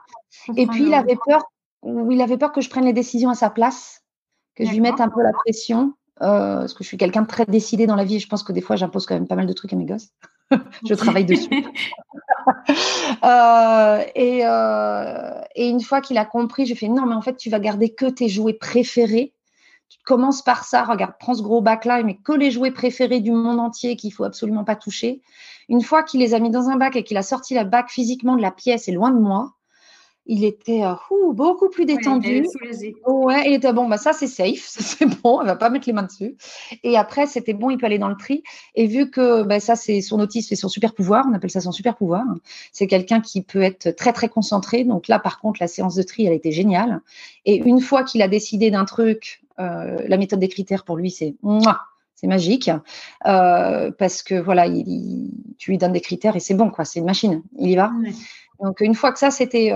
Et 0.55 0.65
puis 0.65 0.83
il 0.83 0.93
avait 0.93 1.17
peur, 1.25 1.43
il 1.83 2.21
avait 2.21 2.38
peur 2.38 2.51
que 2.51 2.61
je 2.61 2.69
prenne 2.69 2.85
les 2.85 2.93
décisions 2.93 3.29
à 3.29 3.35
sa 3.35 3.49
place, 3.49 4.01
que 4.55 4.65
je 4.65 4.71
lui 4.71 4.79
mette 4.79 5.01
un 5.01 5.09
peu 5.09 5.21
la 5.21 5.33
pression, 5.33 5.93
euh, 6.21 6.59
parce 6.59 6.73
que 6.73 6.83
je 6.83 6.88
suis 6.88 6.97
quelqu'un 6.97 7.23
de 7.23 7.27
très 7.27 7.45
décidé 7.45 7.85
dans 7.85 7.95
la 7.95 8.05
vie. 8.05 8.15
Et 8.15 8.19
je 8.19 8.27
pense 8.27 8.43
que 8.43 8.53
des 8.53 8.61
fois 8.61 8.77
j'impose 8.77 9.05
quand 9.05 9.15
même 9.15 9.27
pas 9.27 9.35
mal 9.35 9.45
de 9.45 9.53
trucs 9.53 9.73
à 9.73 9.75
mes 9.75 9.85
gosses. 9.85 10.09
je 10.88 10.93
travaille 10.93 11.25
dessus. 11.25 11.49
Euh, 13.24 14.03
et, 14.15 14.46
euh, 14.46 15.41
et, 15.55 15.67
une 15.67 15.81
fois 15.81 16.00
qu'il 16.00 16.17
a 16.17 16.25
compris, 16.25 16.65
j'ai 16.65 16.75
fait 16.75 16.88
non, 16.88 17.05
mais 17.05 17.15
en 17.15 17.22
fait, 17.22 17.36
tu 17.36 17.50
vas 17.50 17.60
garder 17.60 17.93
que 17.93 18.05
tes 18.05 18.29
jouets 18.29 18.53
préférés. 18.53 19.34
Tu 19.89 19.98
commences 20.05 20.41
par 20.41 20.63
ça, 20.63 20.84
regarde, 20.84 21.13
prends 21.19 21.34
ce 21.34 21.41
gros 21.41 21.62
bac 21.62 21.86
là, 21.86 22.01
mais 22.03 22.17
que 22.17 22.31
les 22.31 22.51
jouets 22.51 22.72
préférés 22.72 23.19
du 23.19 23.31
monde 23.31 23.60
entier 23.60 23.96
qu'il 23.96 24.13
faut 24.13 24.24
absolument 24.24 24.63
pas 24.63 24.75
toucher. 24.75 25.22
Une 25.67 25.81
fois 25.81 26.03
qu'il 26.03 26.19
les 26.22 26.34
a 26.34 26.39
mis 26.39 26.51
dans 26.51 26.69
un 26.69 26.77
bac 26.77 26.96
et 26.96 27.03
qu'il 27.03 27.17
a 27.17 27.24
sorti 27.24 27.55
la 27.55 27.63
bac 27.63 27.89
physiquement 27.89 28.36
de 28.36 28.41
la 28.41 28.51
pièce 28.51 28.88
et 28.88 28.91
loin 28.91 29.12
de 29.12 29.19
moi, 29.19 29.55
il 30.29 30.45
était 30.45 30.83
euh, 30.83 30.93
beaucoup 31.33 31.69
plus 31.69 31.86
détendu. 31.86 32.45
Ouais, 33.07 33.43
il 33.48 33.53
était 33.55 33.74
bon, 33.74 33.89
bah 33.89 33.98
ça 33.98 34.13
c'est 34.13 34.27
safe, 34.27 34.63
c'est 34.67 35.07
bon, 35.24 35.41
elle 35.41 35.48
va 35.48 35.55
pas 35.55 35.71
mettre 35.71 35.88
les 35.88 35.93
mains 35.93 36.03
dessus. 36.03 36.38
Et 36.83 36.98
après, 36.98 37.25
c'était 37.25 37.53
bon, 37.53 37.71
il 37.71 37.77
peut 37.77 37.88
aller 37.88 37.98
dans 37.98 38.09
le 38.09 38.15
tri. 38.15 38.43
Et 38.75 38.86
vu 38.86 39.09
que 39.09 39.41
bah, 39.41 39.59
ça 39.59 39.75
c'est 39.75 40.01
son 40.01 40.19
autisme 40.19 40.53
et 40.53 40.55
son 40.55 40.69
super 40.69 40.93
pouvoir, 40.93 41.25
on 41.27 41.33
appelle 41.33 41.50
ça 41.50 41.62
son 41.62 41.71
super 41.71 41.95
pouvoir. 41.95 42.24
C'est 42.72 42.85
quelqu'un 42.85 43.22
qui 43.22 43.42
peut 43.42 43.63
être 43.63 43.89
très 43.89 44.13
très 44.13 44.29
concentré. 44.29 44.83
Donc 44.83 45.07
là, 45.07 45.18
par 45.18 45.39
contre, 45.39 45.57
la 45.61 45.68
séance 45.68 45.96
de 45.96 46.03
tri, 46.03 46.27
elle 46.27 46.33
a 46.33 46.35
été 46.35 46.51
géniale. 46.51 47.01
Et 47.46 47.55
une 47.55 47.81
fois 47.81 48.03
qu'il 48.03 48.22
a 48.22 48.27
décidé 48.27 48.70
d'un 48.70 48.85
truc, 48.85 49.42
euh, 49.59 49.98
la 50.07 50.18
méthode 50.18 50.39
des 50.39 50.48
critères 50.48 50.85
pour 50.85 50.96
lui, 50.96 51.09
c'est 51.09 51.35
c'est 52.13 52.27
magique 52.27 52.70
euh, 53.25 53.92
parce 53.98 54.22
que 54.22 54.35
voilà, 54.35 54.68
il, 54.68 55.31
tu 55.57 55.72
lui 55.72 55.79
donnes 55.79 55.94
des 55.94 56.01
critères 56.01 56.35
et 56.35 56.39
c'est 56.39 56.53
bon 56.53 56.70
quoi, 56.70 56.85
c'est 56.85 57.00
une 57.00 57.05
machine, 57.05 57.42
il 57.57 57.72
y 57.72 57.75
va. 57.75 57.92
Donc 58.61 58.81
une 58.81 58.94
fois 58.94 59.11
que 59.13 59.20
ça 59.20 59.31
c'était 59.31 59.72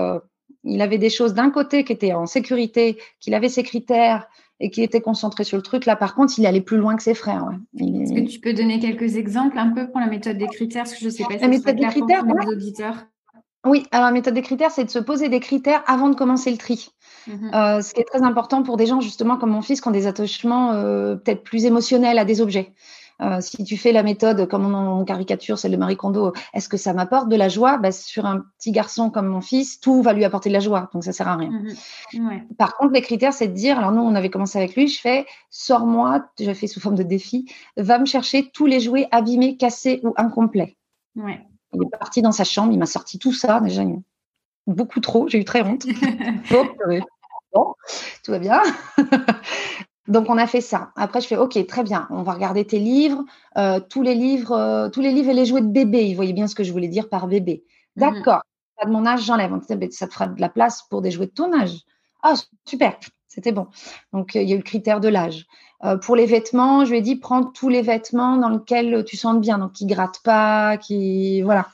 il 0.64 0.80
avait 0.82 0.98
des 0.98 1.10
choses 1.10 1.34
d'un 1.34 1.50
côté 1.50 1.84
qui 1.84 1.92
étaient 1.92 2.12
en 2.12 2.26
sécurité, 2.26 2.98
qu'il 3.20 3.34
avait 3.34 3.48
ses 3.48 3.62
critères 3.62 4.28
et 4.60 4.70
qui 4.70 4.82
était 4.82 5.00
concentré 5.00 5.44
sur 5.44 5.56
le 5.56 5.62
truc. 5.62 5.84
Là, 5.86 5.96
par 5.96 6.14
contre, 6.14 6.34
il 6.38 6.46
allait 6.46 6.60
plus 6.60 6.76
loin 6.76 6.96
que 6.96 7.02
ses 7.02 7.14
frères. 7.14 7.48
Est-ce 7.78 8.12
que 8.12 8.28
tu 8.28 8.40
peux 8.40 8.52
donner 8.52 8.78
quelques 8.78 9.16
exemples 9.16 9.58
un 9.58 9.70
peu 9.70 9.88
pour 9.88 10.00
la 10.00 10.06
méthode 10.06 10.38
des 10.38 10.46
critères? 10.46 10.84
Parce 10.84 10.94
que 10.94 11.04
je 11.04 11.10
sais 11.10 11.24
pas 11.24 11.34
si 11.34 11.40
la 11.40 11.48
méthode 11.48 11.76
des 11.76 11.86
critères, 11.86 12.24
pour 12.24 12.38
les 12.38 12.46
auditeurs. 12.46 13.06
Oui, 13.66 13.86
alors 13.92 14.06
la 14.06 14.12
méthode 14.12 14.34
des 14.34 14.42
critères, 14.42 14.70
c'est 14.70 14.84
de 14.84 14.90
se 14.90 14.98
poser 14.98 15.28
des 15.28 15.40
critères 15.40 15.82
avant 15.86 16.08
de 16.08 16.14
commencer 16.14 16.50
le 16.50 16.58
tri. 16.58 16.90
Mhm. 17.26 17.50
Euh, 17.54 17.80
ce 17.80 17.94
qui 17.94 18.00
est 18.00 18.04
très 18.04 18.22
important 18.22 18.62
pour 18.62 18.76
des 18.76 18.86
gens, 18.86 19.00
justement, 19.00 19.38
comme 19.38 19.50
mon 19.50 19.62
fils, 19.62 19.80
qui 19.80 19.88
ont 19.88 19.92
des 19.92 20.06
attachements 20.06 20.72
euh, 20.72 21.16
peut-être 21.16 21.42
plus 21.42 21.64
émotionnels 21.64 22.18
à 22.18 22.24
des 22.24 22.40
objets. 22.40 22.72
Euh, 23.22 23.40
si 23.40 23.62
tu 23.64 23.76
fais 23.76 23.92
la 23.92 24.02
méthode 24.02 24.48
comme 24.48 24.74
on 24.74 25.04
caricature, 25.04 25.58
celle 25.58 25.72
de 25.72 25.76
Marie 25.76 25.96
Kondo, 25.96 26.32
est-ce 26.52 26.68
que 26.68 26.76
ça 26.76 26.92
m'apporte 26.92 27.28
de 27.28 27.36
la 27.36 27.48
joie? 27.48 27.78
Bah, 27.78 27.92
Sur 27.92 28.26
un 28.26 28.44
petit 28.58 28.72
garçon 28.72 29.10
comme 29.10 29.26
mon 29.26 29.40
fils, 29.40 29.80
tout 29.80 30.02
va 30.02 30.12
lui 30.12 30.24
apporter 30.24 30.48
de 30.48 30.54
la 30.54 30.60
joie, 30.60 30.90
donc 30.92 31.04
ça 31.04 31.12
sert 31.12 31.28
à 31.28 31.36
rien. 31.36 31.50
Mhm. 32.12 32.48
Par 32.58 32.76
contre, 32.76 32.92
les 32.92 33.02
critères, 33.02 33.32
c'est 33.32 33.48
de 33.48 33.52
dire, 33.54 33.78
alors 33.78 33.92
nous, 33.92 34.02
on 34.02 34.14
avait 34.14 34.30
commencé 34.30 34.58
avec 34.58 34.74
lui, 34.74 34.88
je 34.88 35.00
fais, 35.00 35.26
sors-moi, 35.50 36.26
j'ai 36.38 36.54
fait 36.54 36.66
sous 36.66 36.80
forme 36.80 36.96
de 36.96 37.02
défi, 37.02 37.46
va 37.76 37.98
me 37.98 38.06
chercher 38.06 38.50
tous 38.52 38.66
les 38.66 38.80
jouets 38.80 39.08
abîmés, 39.10 39.56
cassés 39.56 40.00
ou 40.02 40.12
incomplets. 40.16 40.76
Il 41.72 41.82
est 41.82 41.98
parti 41.98 42.22
dans 42.22 42.32
sa 42.32 42.44
chambre, 42.44 42.72
il 42.72 42.78
m'a 42.78 42.86
sorti 42.86 43.18
tout 43.18 43.32
ça, 43.32 43.60
déjà 43.60 43.82
beaucoup 44.66 45.00
trop, 45.00 45.28
j'ai 45.28 45.38
eu 45.38 45.44
très 45.44 45.62
honte. 45.62 45.86
bon, 47.52 47.74
tout 48.24 48.30
va 48.30 48.38
bien. 48.38 48.62
Donc 50.08 50.28
on 50.28 50.36
a 50.36 50.46
fait 50.46 50.60
ça. 50.60 50.90
Après 50.96 51.20
je 51.20 51.26
fais 51.26 51.36
ok 51.36 51.66
très 51.66 51.82
bien. 51.82 52.06
On 52.10 52.22
va 52.22 52.32
regarder 52.32 52.64
tes 52.66 52.78
livres, 52.78 53.24
euh, 53.56 53.80
tous 53.80 54.02
les 54.02 54.14
livres, 54.14 54.52
euh, 54.52 54.88
tous 54.90 55.00
les 55.00 55.12
livres 55.12 55.30
et 55.30 55.34
les 55.34 55.46
jouets 55.46 55.62
de 55.62 55.68
bébé. 55.68 56.04
Ils 56.04 56.14
voyaient 56.14 56.32
bien 56.32 56.46
ce 56.46 56.54
que 56.54 56.64
je 56.64 56.72
voulais 56.72 56.88
dire 56.88 57.08
par 57.08 57.26
bébé. 57.26 57.64
Mhm. 57.96 58.12
D'accord. 58.12 58.42
Pas 58.76 58.86
de 58.86 58.90
mon 58.90 59.06
âge, 59.06 59.24
j'enlève. 59.24 59.52
Ça 59.90 60.06
te 60.06 60.12
fera 60.12 60.26
de 60.26 60.40
la 60.40 60.48
place 60.48 60.82
pour 60.90 61.00
des 61.00 61.10
jouets 61.10 61.26
de 61.26 61.32
ton 61.32 61.52
âge. 61.58 61.78
Ah 62.22 62.34
super, 62.64 62.98
c'était 63.28 63.52
bon. 63.52 63.68
Donc 64.12 64.34
il 64.34 64.48
y 64.48 64.52
a 64.52 64.54
eu 64.54 64.58
le 64.58 64.64
critère 64.64 65.00
de 65.00 65.08
l'âge. 65.08 65.46
Euh, 65.84 65.96
pour 65.96 66.16
les 66.16 66.26
vêtements, 66.26 66.84
je 66.84 66.90
lui 66.90 66.98
ai 66.98 67.02
dit 67.02 67.16
prends 67.16 67.44
tous 67.44 67.68
les 67.68 67.82
vêtements 67.82 68.36
dans 68.36 68.48
lesquels 68.48 69.04
tu 69.04 69.16
sens 69.16 69.38
bien, 69.38 69.58
donc 69.58 69.72
qui 69.72 69.86
grattent 69.86 70.22
pas, 70.24 70.76
qui 70.76 71.42
voilà. 71.42 71.68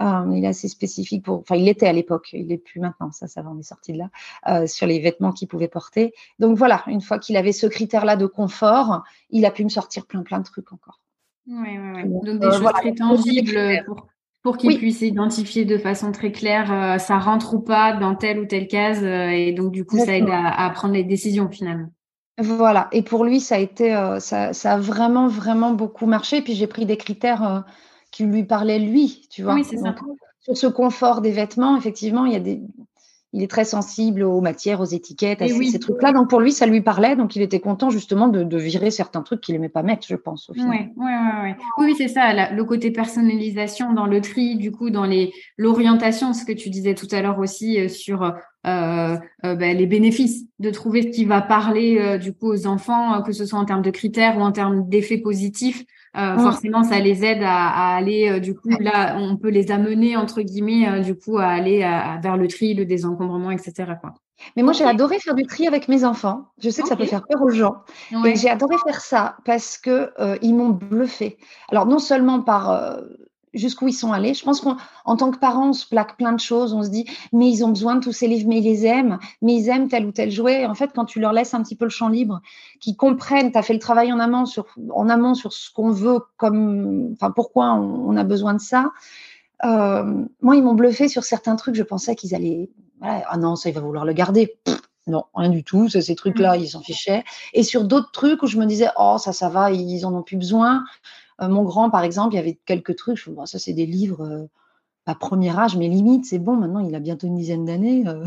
Euh, 0.00 0.32
il 0.32 0.44
est 0.44 0.48
assez 0.48 0.68
spécifique 0.68 1.24
pour. 1.24 1.40
Enfin, 1.40 1.56
il 1.56 1.68
était 1.68 1.86
à 1.86 1.92
l'époque, 1.92 2.30
il 2.32 2.46
n'est 2.48 2.58
plus 2.58 2.80
maintenant. 2.80 3.12
Ça, 3.12 3.26
ça 3.26 3.42
va, 3.42 3.50
on 3.50 3.58
est 3.58 3.62
sorti 3.62 3.92
de 3.92 3.98
là. 3.98 4.10
Euh, 4.48 4.66
sur 4.66 4.86
les 4.86 4.98
vêtements 4.98 5.32
qu'il 5.32 5.48
pouvait 5.48 5.68
porter. 5.68 6.12
Donc 6.38 6.56
voilà, 6.58 6.82
une 6.86 7.00
fois 7.00 7.18
qu'il 7.18 7.36
avait 7.36 7.52
ce 7.52 7.66
critère-là 7.66 8.16
de 8.16 8.26
confort, 8.26 9.02
il 9.30 9.46
a 9.46 9.50
pu 9.50 9.64
me 9.64 9.68
sortir 9.68 10.06
plein, 10.06 10.22
plein 10.22 10.40
de 10.40 10.44
trucs 10.44 10.72
encore. 10.72 11.00
Oui, 11.46 11.78
oui, 11.78 12.02
oui. 12.02 12.02
Donc 12.04 12.40
des 12.40 12.46
euh, 12.46 12.52
choses 12.52 12.72
très 12.72 12.94
tangibles 12.94 13.84
pour, 13.86 14.06
pour 14.42 14.56
qu'il 14.56 14.78
puisse 14.78 15.02
identifier 15.02 15.64
de 15.64 15.78
façon 15.78 16.10
très 16.10 16.32
claire 16.32 16.98
ça 17.00 17.18
rentre 17.18 17.54
ou 17.54 17.60
pas 17.60 17.92
dans 17.92 18.14
telle 18.14 18.40
ou 18.40 18.46
telle 18.46 18.66
case. 18.66 19.02
et 19.04 19.52
donc, 19.52 19.70
du 19.70 19.84
coup, 19.84 19.98
ça 19.98 20.16
aide 20.16 20.30
à, 20.30 20.68
prendre 20.70 20.94
les 20.94 21.04
décisions 21.04 21.48
finalement. 21.48 21.88
Voilà. 22.38 22.88
Et 22.90 23.02
pour 23.02 23.24
lui, 23.24 23.38
ça 23.38 23.56
a 23.56 23.58
été, 23.58 23.90
ça, 24.18 24.52
ça, 24.52 24.72
a 24.72 24.78
vraiment, 24.78 25.28
vraiment 25.28 25.72
beaucoup 25.72 26.06
marché. 26.06 26.42
Puis 26.42 26.54
j'ai 26.54 26.66
pris 26.66 26.84
des 26.84 26.96
critères 26.96 27.64
qui 28.14 28.24
lui 28.24 28.44
parlait 28.44 28.78
lui, 28.78 29.26
tu 29.28 29.42
vois. 29.42 29.54
Oui, 29.54 29.64
c'est 29.64 29.76
ça. 29.76 29.94
Sur 30.40 30.56
ce 30.56 30.66
confort 30.68 31.20
des 31.20 31.32
vêtements, 31.32 31.76
effectivement, 31.76 32.26
il 32.26 32.32
y 32.32 32.36
a 32.36 32.40
des, 32.40 32.60
il 33.34 33.42
est 33.42 33.50
très 33.50 33.64
sensible 33.64 34.22
aux 34.22 34.40
matières, 34.40 34.80
aux 34.80 34.84
étiquettes, 34.84 35.42
à 35.42 35.48
ces, 35.48 35.78
trucs-là. 35.80 36.12
Donc 36.12 36.30
pour 36.30 36.40
lui, 36.40 36.52
ça 36.52 36.66
lui 36.66 36.80
parlait. 36.80 37.16
Donc 37.16 37.34
il 37.34 37.42
était 37.42 37.58
content 37.58 37.90
justement 37.90 38.28
de, 38.28 38.56
virer 38.56 38.92
certains 38.92 39.22
trucs 39.22 39.40
qu'il 39.40 39.56
n'aimait 39.56 39.68
pas 39.68 39.82
mettre, 39.82 40.06
je 40.06 40.14
pense. 40.14 40.48
Au 40.48 40.52
Ouais, 40.52 40.92
ouais, 40.96 41.56
oui, 41.78 41.94
c'est 41.98 42.06
ça. 42.06 42.52
le 42.52 42.64
côté 42.64 42.92
personnalisation 42.92 43.92
dans 43.92 44.06
le 44.06 44.20
tri, 44.20 44.54
du 44.54 44.70
coup, 44.70 44.90
dans 44.90 45.04
les 45.04 45.32
l'orientation, 45.58 46.32
ce 46.32 46.44
que 46.44 46.52
tu 46.52 46.70
disais 46.70 46.94
tout 46.94 47.08
à 47.10 47.20
l'heure 47.22 47.40
aussi 47.40 47.80
euh, 47.80 47.88
sur 47.88 48.22
euh, 48.22 48.30
euh, 48.64 49.54
ben, 49.56 49.76
les 49.76 49.86
bénéfices 49.86 50.44
de 50.60 50.70
trouver 50.70 51.02
ce 51.02 51.08
qui 51.08 51.24
va 51.24 51.42
parler 51.42 52.18
du 52.20 52.32
coup 52.32 52.52
aux 52.52 52.68
enfants, 52.68 53.20
que 53.22 53.32
ce 53.32 53.44
soit 53.44 53.58
en 53.58 53.64
termes 53.64 53.82
de 53.82 53.90
critères 53.90 54.38
ou 54.38 54.42
en 54.42 54.52
termes 54.52 54.88
d'effets 54.88 55.18
positifs. 55.18 55.84
Euh, 56.16 56.38
forcément, 56.38 56.84
ça 56.84 57.00
les 57.00 57.24
aide 57.24 57.42
à, 57.42 57.96
aller, 57.96 58.30
euh, 58.30 58.38
du 58.38 58.54
coup, 58.54 58.68
là, 58.80 59.16
on 59.18 59.36
peut 59.36 59.48
les 59.48 59.72
amener, 59.72 60.16
entre 60.16 60.42
guillemets, 60.42 60.88
euh, 60.88 61.00
du 61.00 61.16
coup, 61.16 61.38
à 61.38 61.46
aller 61.46 61.80
vers 62.22 62.36
le 62.36 62.46
tri, 62.46 62.74
le 62.74 62.84
désencombrement, 62.84 63.50
etc. 63.50 63.94
Quoi. 64.00 64.14
Mais 64.56 64.62
moi, 64.62 64.72
j'ai 64.72 64.84
adoré 64.84 65.18
faire 65.18 65.34
du 65.34 65.44
tri 65.44 65.66
avec 65.66 65.88
mes 65.88 66.04
enfants. 66.04 66.46
Je 66.62 66.70
sais 66.70 66.82
que 66.82 66.88
ça 66.88 66.96
peut 66.96 67.06
faire 67.06 67.24
peur 67.26 67.42
aux 67.42 67.50
gens. 67.50 67.76
Et 68.24 68.36
j'ai 68.36 68.50
adoré 68.50 68.76
faire 68.84 69.00
ça 69.00 69.36
parce 69.44 69.78
que 69.78 70.10
ils 70.42 70.54
m'ont 70.54 70.70
bluffé. 70.70 71.38
Alors, 71.70 71.86
non 71.86 71.98
seulement 71.98 72.42
par 72.42 73.00
jusqu'où 73.54 73.88
ils 73.88 73.94
sont 73.94 74.12
allés. 74.12 74.34
Je 74.34 74.44
pense 74.44 74.60
qu'en 74.60 75.16
tant 75.16 75.30
que 75.30 75.38
parents, 75.38 75.70
on 75.70 75.72
se 75.72 75.86
plaque 75.86 76.16
plein 76.16 76.32
de 76.32 76.40
choses. 76.40 76.74
On 76.74 76.82
se 76.82 76.88
dit, 76.88 77.06
mais 77.32 77.50
ils 77.50 77.64
ont 77.64 77.68
besoin 77.68 77.96
de 77.96 78.00
tous 78.00 78.12
ces 78.12 78.26
livres, 78.26 78.48
mais 78.48 78.58
ils 78.58 78.64
les 78.64 78.86
aiment, 78.86 79.18
mais 79.42 79.54
ils 79.54 79.68
aiment 79.68 79.88
tel 79.88 80.06
ou 80.06 80.12
tel 80.12 80.30
jouet. 80.30 80.66
en 80.66 80.74
fait, 80.74 80.90
quand 80.94 81.04
tu 81.04 81.20
leur 81.20 81.32
laisses 81.32 81.54
un 81.54 81.62
petit 81.62 81.76
peu 81.76 81.84
le 81.84 81.90
champ 81.90 82.08
libre, 82.08 82.40
qu'ils 82.80 82.96
comprennent, 82.96 83.52
tu 83.52 83.58
as 83.58 83.62
fait 83.62 83.74
le 83.74 83.78
travail 83.78 84.12
en 84.12 84.18
amont 84.18 84.46
sur, 84.46 84.66
en 84.92 85.08
amont 85.08 85.34
sur 85.34 85.52
ce 85.52 85.70
qu'on 85.72 85.90
veut, 85.90 86.20
comme, 86.36 87.12
enfin, 87.14 87.30
pourquoi 87.30 87.72
on, 87.74 88.16
a 88.16 88.24
besoin 88.24 88.54
de 88.54 88.60
ça. 88.60 88.92
Euh, 89.64 90.24
moi, 90.42 90.56
ils 90.56 90.62
m'ont 90.62 90.74
bluffé 90.74 91.08
sur 91.08 91.24
certains 91.24 91.56
trucs. 91.56 91.74
Je 91.74 91.82
pensais 91.82 92.14
qu'ils 92.14 92.34
allaient, 92.34 92.70
ah 93.00 93.36
non, 93.38 93.56
ça, 93.56 93.68
il 93.68 93.74
va 93.74 93.80
vouloir 93.80 94.04
le 94.04 94.12
garder. 94.12 94.54
non, 95.06 95.24
rien 95.34 95.50
du 95.50 95.64
tout. 95.64 95.88
Ces 95.88 96.14
trucs-là, 96.14 96.56
mmh. 96.56 96.60
ils 96.60 96.68
s'en 96.68 96.80
fichaient. 96.80 97.24
Et 97.52 97.62
sur 97.62 97.84
d'autres 97.84 98.10
trucs 98.10 98.42
où 98.42 98.46
je 98.46 98.58
me 98.58 98.66
disais, 98.66 98.88
oh, 98.98 99.16
ça, 99.18 99.32
ça 99.32 99.48
va, 99.48 99.70
ils 99.70 100.04
en 100.06 100.14
ont 100.14 100.22
plus 100.22 100.36
besoin. 100.36 100.84
Euh, 101.40 101.48
mon 101.48 101.62
grand, 101.62 101.90
par 101.90 102.02
exemple, 102.02 102.34
il 102.34 102.36
y 102.36 102.40
avait 102.40 102.58
quelques 102.64 102.96
trucs. 102.96 103.16
Je 103.16 103.30
me 103.30 103.46
ça, 103.46 103.58
c'est 103.58 103.72
des 103.72 103.86
livres, 103.86 104.22
euh, 104.22 104.46
pas 105.04 105.14
premier 105.14 105.56
âge, 105.56 105.76
mais 105.76 105.88
limite, 105.88 106.24
c'est 106.24 106.38
bon. 106.38 106.56
Maintenant, 106.56 106.80
il 106.80 106.94
a 106.94 107.00
bientôt 107.00 107.26
une 107.26 107.36
dizaine 107.36 107.64
d'années. 107.64 108.06
Euh. 108.06 108.24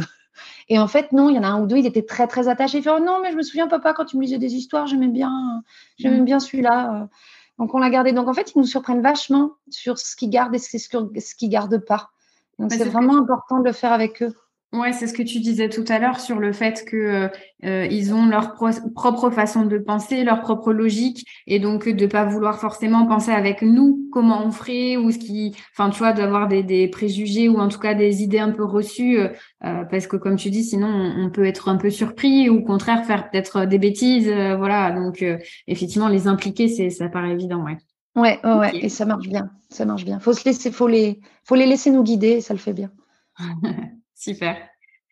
Et 0.69 0.77
en 0.77 0.87
fait, 0.87 1.11
non, 1.13 1.29
il 1.29 1.35
y 1.35 1.39
en 1.39 1.43
a 1.43 1.47
un 1.47 1.61
ou 1.61 1.67
deux, 1.67 1.77
il 1.77 1.85
était 1.85 2.05
très, 2.05 2.27
très 2.27 2.47
attaché. 2.47 2.79
Il 2.79 2.83
fait, 2.83 2.91
oh 2.91 2.99
non, 2.99 3.19
mais 3.21 3.31
je 3.31 3.37
me 3.37 3.41
souviens, 3.41 3.67
papa, 3.67 3.93
quand 3.93 4.05
tu 4.05 4.17
me 4.17 4.21
lisais 4.21 4.37
des 4.37 4.53
histoires, 4.55 4.87
j'aimais 4.87 5.07
bien, 5.07 5.63
j'aimais 5.97 6.21
mmh. 6.21 6.25
bien 6.25 6.39
celui-là. 6.39 7.09
Donc, 7.57 7.73
on 7.73 7.79
l'a 7.79 7.89
gardé. 7.89 8.11
Donc, 8.11 8.27
en 8.27 8.33
fait, 8.33 8.53
ils 8.53 8.59
nous 8.59 8.65
surprennent 8.65 9.01
vachement 9.01 9.53
sur 9.69 9.97
ce 9.97 10.15
qu'ils 10.15 10.29
gardent 10.29 10.53
et 10.53 10.59
ce 10.59 10.87
qu'ils 11.35 11.47
ne 11.47 11.51
gardent 11.51 11.83
pas. 11.83 12.11
Donc, 12.59 12.69
bah, 12.69 12.75
c'est 12.77 12.85
vraiment 12.89 13.17
important 13.17 13.59
de 13.59 13.65
le 13.65 13.71
faire 13.71 13.91
avec 13.91 14.21
eux. 14.21 14.35
Ouais, 14.73 14.91
c'est 14.91 15.07
ce 15.07 15.13
que 15.13 15.23
tu 15.23 15.39
disais 15.39 15.69
tout 15.69 15.85
à 15.87 15.97
l'heure 15.97 16.19
sur 16.19 16.39
le 16.39 16.51
fait 16.51 16.83
que 16.85 16.97
euh, 16.97 17.27
euh, 17.63 17.87
ils 17.89 18.13
ont 18.13 18.25
leur 18.25 18.53
propre 18.53 19.29
façon 19.29 19.65
de 19.65 19.77
penser, 19.77 20.25
leur 20.25 20.41
propre 20.41 20.73
logique, 20.73 21.25
et 21.47 21.59
donc 21.59 21.87
de 21.87 22.05
pas 22.05 22.25
vouloir 22.25 22.59
forcément 22.59 23.05
penser 23.05 23.31
avec 23.31 23.61
nous 23.61 24.09
comment 24.11 24.45
on 24.45 24.51
ferait 24.51 24.97
ou 24.97 25.09
ce 25.09 25.19
qui, 25.19 25.55
enfin 25.71 25.89
tu 25.89 25.99
vois, 25.99 26.11
d'avoir 26.11 26.49
des, 26.49 26.63
des, 26.63 26.89
préjugés 26.89 27.47
ou 27.47 27.59
en 27.59 27.69
tout 27.69 27.79
cas 27.79 27.93
des 27.93 28.23
idées 28.23 28.39
un 28.39 28.51
peu 28.51 28.65
reçues, 28.65 29.19
euh, 29.19 29.29
parce 29.61 30.05
que 30.05 30.17
comme 30.17 30.35
tu 30.35 30.49
dis, 30.49 30.65
sinon 30.65 30.89
on, 30.89 31.29
peut 31.29 31.45
être 31.45 31.69
un 31.69 31.77
peu 31.77 31.89
surpris 31.89 32.49
ou 32.49 32.57
au 32.57 32.63
contraire 32.63 33.05
faire 33.05 33.29
peut-être 33.29 33.65
des 33.65 33.79
bêtises, 33.79 34.27
voilà. 34.27 34.91
Donc 34.91 35.23
effectivement, 35.67 36.09
les 36.09 36.27
impliquer, 36.27 36.67
c'est 36.67 36.89
ça 36.89 37.07
paraît 37.07 37.31
évident, 37.31 37.63
ouais. 37.63 37.77
Ouais, 38.17 38.39
ouais, 38.43 38.75
et 38.75 38.89
ça 38.89 39.05
marche 39.05 39.29
bien, 39.29 39.49
ça 39.69 39.85
marche 39.85 40.03
bien. 40.03 40.19
Faut 40.19 40.33
se 40.33 40.43
laisser, 40.43 40.71
faut 40.71 40.87
les, 40.87 41.21
faut 41.45 41.55
les 41.55 41.67
laisser 41.67 41.89
nous 41.89 42.03
guider, 42.03 42.41
ça 42.41 42.53
le 42.53 42.59
fait 42.59 42.73
bien. 42.73 42.91
Super. 44.17 44.57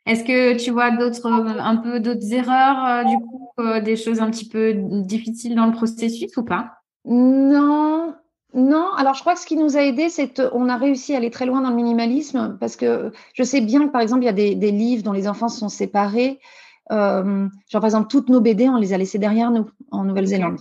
Est-ce 0.07 0.23
que 0.23 0.57
tu 0.57 0.71
vois 0.71 0.91
d'autres, 0.91 1.25
un 1.27 1.77
peu 1.77 1.99
d'autres 1.99 2.33
erreurs, 2.33 2.85
euh, 2.85 3.03
du 3.03 3.17
coup, 3.17 3.49
euh, 3.59 3.79
des 3.79 3.95
choses 3.95 4.19
un 4.19 4.29
petit 4.29 4.49
peu 4.49 4.73
difficiles 4.75 5.55
dans 5.55 5.67
le 5.67 5.73
processus 5.73 6.35
ou 6.37 6.43
pas? 6.43 6.73
Non, 7.05 8.15
non. 8.53 8.87
Alors, 8.97 9.13
je 9.13 9.21
crois 9.21 9.35
que 9.35 9.39
ce 9.39 9.45
qui 9.45 9.57
nous 9.57 9.77
a 9.77 9.81
aidé, 9.81 10.09
c'est 10.09 10.33
qu'on 10.33 10.69
a 10.69 10.77
réussi 10.77 11.13
à 11.13 11.17
aller 11.17 11.29
très 11.29 11.45
loin 11.45 11.61
dans 11.61 11.69
le 11.69 11.75
minimalisme 11.75 12.57
parce 12.59 12.75
que 12.75 13.11
je 13.33 13.43
sais 13.43 13.61
bien 13.61 13.85
que, 13.87 13.91
par 13.91 14.01
exemple, 14.01 14.23
il 14.23 14.25
y 14.25 14.29
a 14.29 14.33
des, 14.33 14.71
livres 14.71 15.03
dont 15.03 15.11
les 15.11 15.27
enfants 15.27 15.49
sont 15.49 15.69
séparés. 15.69 16.39
Euh, 16.91 17.47
genre, 17.69 17.81
par 17.81 17.85
exemple, 17.85 18.07
toutes 18.07 18.29
nos 18.29 18.41
BD, 18.41 18.69
on 18.69 18.77
les 18.77 18.93
a 18.93 18.97
laissées 18.97 19.19
derrière 19.19 19.51
nous 19.51 19.69
en 19.91 20.03
Nouvelle-Zélande. 20.03 20.59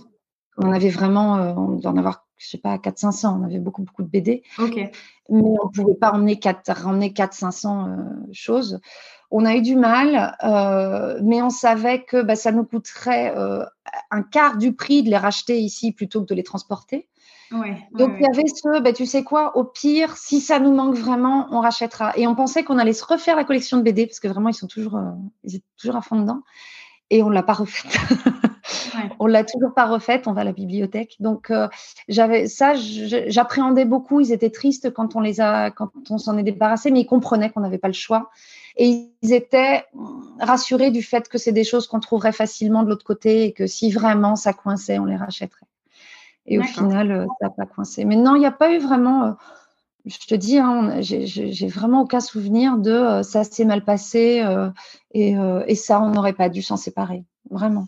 On 0.57 0.71
avait 0.71 0.89
vraiment, 0.89 1.33
on 1.57 1.71
doit 1.77 1.91
en 1.91 1.97
avoir 1.97 2.24
je 2.37 2.47
sais 2.47 2.57
pas, 2.57 2.77
400-500. 2.77 3.39
On 3.39 3.43
avait 3.43 3.59
beaucoup, 3.59 3.83
beaucoup 3.83 4.03
de 4.03 4.07
BD. 4.07 4.43
Ok. 4.59 4.75
Mais 4.75 4.91
on 5.29 5.67
ne 5.67 5.71
pouvait 5.71 5.95
pas 5.95 6.11
emmener 6.11 6.35
400-500 6.35 7.89
euh, 7.89 7.95
choses. 8.31 8.79
On 9.31 9.45
a 9.45 9.55
eu 9.55 9.61
du 9.61 9.75
mal, 9.75 10.37
euh, 10.43 11.19
mais 11.23 11.41
on 11.41 11.49
savait 11.49 12.03
que 12.03 12.21
bah, 12.21 12.35
ça 12.35 12.51
nous 12.51 12.63
coûterait 12.63 13.35
euh, 13.35 13.65
un 14.11 14.21
quart 14.21 14.57
du 14.57 14.73
prix 14.73 15.01
de 15.01 15.09
les 15.09 15.17
racheter 15.17 15.59
ici 15.59 15.91
plutôt 15.91 16.21
que 16.21 16.27
de 16.27 16.35
les 16.35 16.43
transporter. 16.43 17.07
Ouais, 17.51 17.77
Donc 17.91 18.11
il 18.19 18.23
y 18.23 18.27
avait 18.27 18.47
ce, 18.47 18.81
bah, 18.81 18.93
tu 18.93 19.05
sais 19.05 19.23
quoi, 19.23 19.57
au 19.57 19.63
pire, 19.63 20.17
si 20.17 20.41
ça 20.41 20.59
nous 20.59 20.73
manque 20.73 20.95
vraiment, 20.95 21.47
on 21.51 21.59
rachètera. 21.59 22.13
Et 22.17 22.27
on 22.27 22.35
pensait 22.35 22.63
qu'on 22.63 22.77
allait 22.77 22.93
se 22.93 23.05
refaire 23.05 23.35
la 23.35 23.43
collection 23.43 23.77
de 23.77 23.83
BD 23.83 24.07
parce 24.07 24.19
que 24.19 24.27
vraiment 24.27 24.49
ils 24.49 24.55
sont 24.55 24.67
toujours, 24.67 24.99
ils 25.43 25.55
étaient 25.55 25.65
toujours 25.77 25.95
à 25.95 26.01
fond 26.01 26.19
dedans. 26.19 26.41
Et 27.09 27.23
on 27.23 27.29
l'a 27.29 27.43
pas 27.43 27.53
refaite. 27.53 27.97
On 29.19 29.27
l'a 29.27 29.43
toujours 29.43 29.73
pas 29.73 29.85
refaite, 29.85 30.27
on 30.27 30.33
va 30.33 30.41
à 30.41 30.43
la 30.43 30.51
bibliothèque. 30.51 31.15
Donc 31.19 31.51
euh, 31.51 31.67
j'avais 32.07 32.47
ça, 32.47 32.73
j'appréhendais 32.75 33.85
beaucoup. 33.85 34.19
Ils 34.19 34.31
étaient 34.31 34.49
tristes 34.49 34.91
quand 34.91 35.15
on 35.15 35.21
les 35.21 35.41
a, 35.41 35.71
quand 35.71 35.91
on 36.09 36.17
s'en 36.17 36.37
est 36.37 36.43
débarrassé, 36.43 36.91
mais 36.91 37.01
ils 37.01 37.05
comprenaient 37.05 37.49
qu'on 37.49 37.61
n'avait 37.61 37.77
pas 37.77 37.87
le 37.87 37.93
choix. 37.93 38.29
Et 38.77 39.07
ils 39.21 39.33
étaient 39.33 39.85
rassurés 40.39 40.91
du 40.91 41.01
fait 41.01 41.29
que 41.29 41.37
c'est 41.37 41.51
des 41.51 41.63
choses 41.63 41.87
qu'on 41.87 41.99
trouverait 41.99 42.33
facilement 42.33 42.83
de 42.83 42.89
l'autre 42.89 43.05
côté 43.05 43.45
et 43.45 43.53
que 43.53 43.67
si 43.67 43.91
vraiment 43.91 44.35
ça 44.35 44.53
coinçait, 44.53 44.99
on 44.99 45.05
les 45.05 45.15
rachèterait. 45.15 45.67
Et 46.47 46.59
au 46.59 46.63
final, 46.63 47.11
euh, 47.11 47.25
ça 47.39 47.47
n'a 47.47 47.49
pas 47.49 47.65
coincé. 47.65 48.05
Mais 48.05 48.15
non, 48.15 48.35
il 48.35 48.39
n'y 48.39 48.45
a 48.45 48.51
pas 48.51 48.71
eu 48.71 48.77
vraiment. 48.77 49.35
Euh, 50.05 50.09
je 50.09 50.27
te 50.27 50.35
dis, 50.35 50.57
hein, 50.57 51.01
j'ai 51.01 51.67
vraiment 51.67 52.01
aucun 52.01 52.19
souvenir 52.19 52.77
de 52.77 53.21
ça 53.23 53.43
s'est 53.43 53.65
mal 53.65 53.83
passé 53.83 54.43
et, 55.13 55.35
et, 55.67 55.75
ça, 55.75 56.01
on 56.01 56.11
n'aurait 56.11 56.33
pas 56.33 56.49
dû 56.49 56.61
s'en 56.61 56.77
séparer. 56.77 57.23
Vraiment. 57.49 57.87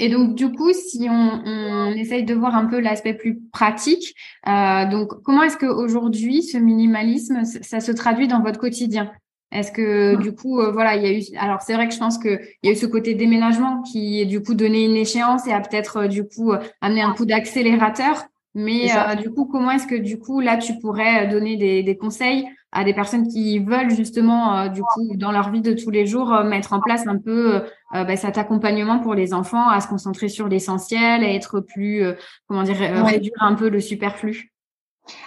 Et 0.00 0.08
donc, 0.08 0.34
du 0.34 0.50
coup, 0.52 0.72
si 0.72 1.08
on, 1.10 1.42
on 1.44 1.92
essaye 1.92 2.24
de 2.24 2.34
voir 2.34 2.54
un 2.54 2.66
peu 2.66 2.80
l'aspect 2.80 3.14
plus 3.14 3.40
pratique, 3.52 4.14
euh, 4.46 4.88
donc 4.88 5.22
comment 5.22 5.42
est-ce 5.42 5.56
qu'aujourd'hui, 5.56 6.42
ce 6.42 6.56
minimalisme, 6.56 7.44
ça 7.44 7.80
se 7.80 7.92
traduit 7.92 8.28
dans 8.28 8.42
votre 8.42 8.60
quotidien? 8.60 9.10
Est-ce 9.50 9.72
que, 9.72 10.16
du 10.16 10.34
coup, 10.34 10.60
euh, 10.60 10.72
voilà, 10.72 10.96
il 10.96 11.02
y 11.02 11.06
a 11.06 11.18
eu... 11.18 11.22
Alors, 11.38 11.62
c'est 11.62 11.74
vrai 11.74 11.88
que 11.88 11.94
je 11.94 11.98
pense 11.98 12.18
qu'il 12.18 12.38
y 12.62 12.68
a 12.68 12.72
eu 12.72 12.76
ce 12.76 12.86
côté 12.86 13.14
déménagement 13.14 13.82
qui, 13.82 14.26
du 14.26 14.42
coup, 14.42 14.54
donné 14.54 14.84
une 14.84 14.96
échéance 14.96 15.46
et 15.46 15.52
a 15.52 15.60
peut-être, 15.60 15.98
euh, 15.98 16.08
du 16.08 16.24
coup, 16.24 16.52
amené 16.80 17.02
un 17.02 17.12
coup 17.12 17.24
d'accélérateur. 17.24 18.24
Mais 18.54 18.88
du 19.22 19.30
coup, 19.30 19.44
comment 19.44 19.70
est-ce 19.70 19.86
que, 19.86 19.94
du 19.94 20.18
coup, 20.18 20.40
là, 20.40 20.56
tu 20.56 20.78
pourrais 20.80 21.28
donner 21.28 21.56
des, 21.56 21.82
des 21.84 21.96
conseils 21.96 22.48
à 22.72 22.84
des 22.84 22.92
personnes 22.92 23.28
qui 23.28 23.58
veulent 23.60 23.90
justement, 23.90 24.58
euh, 24.58 24.68
du 24.68 24.82
coup, 24.82 25.16
dans 25.16 25.32
leur 25.32 25.50
vie 25.50 25.62
de 25.62 25.72
tous 25.72 25.90
les 25.90 26.06
jours, 26.06 26.32
euh, 26.32 26.44
mettre 26.44 26.72
en 26.72 26.80
place 26.80 27.06
un 27.06 27.18
peu 27.18 27.56
euh, 27.56 27.60
bah, 28.04 28.16
cet 28.16 28.36
accompagnement 28.36 28.98
pour 28.98 29.14
les 29.14 29.32
enfants, 29.32 29.68
à 29.68 29.80
se 29.80 29.88
concentrer 29.88 30.28
sur 30.28 30.48
l'essentiel, 30.48 31.24
à 31.24 31.32
être 31.32 31.60
plus, 31.60 32.02
comment 32.46 32.62
dire, 32.62 32.76
réduire 32.76 33.32
un 33.40 33.54
peu 33.54 33.68
le 33.68 33.80
superflu? 33.80 34.52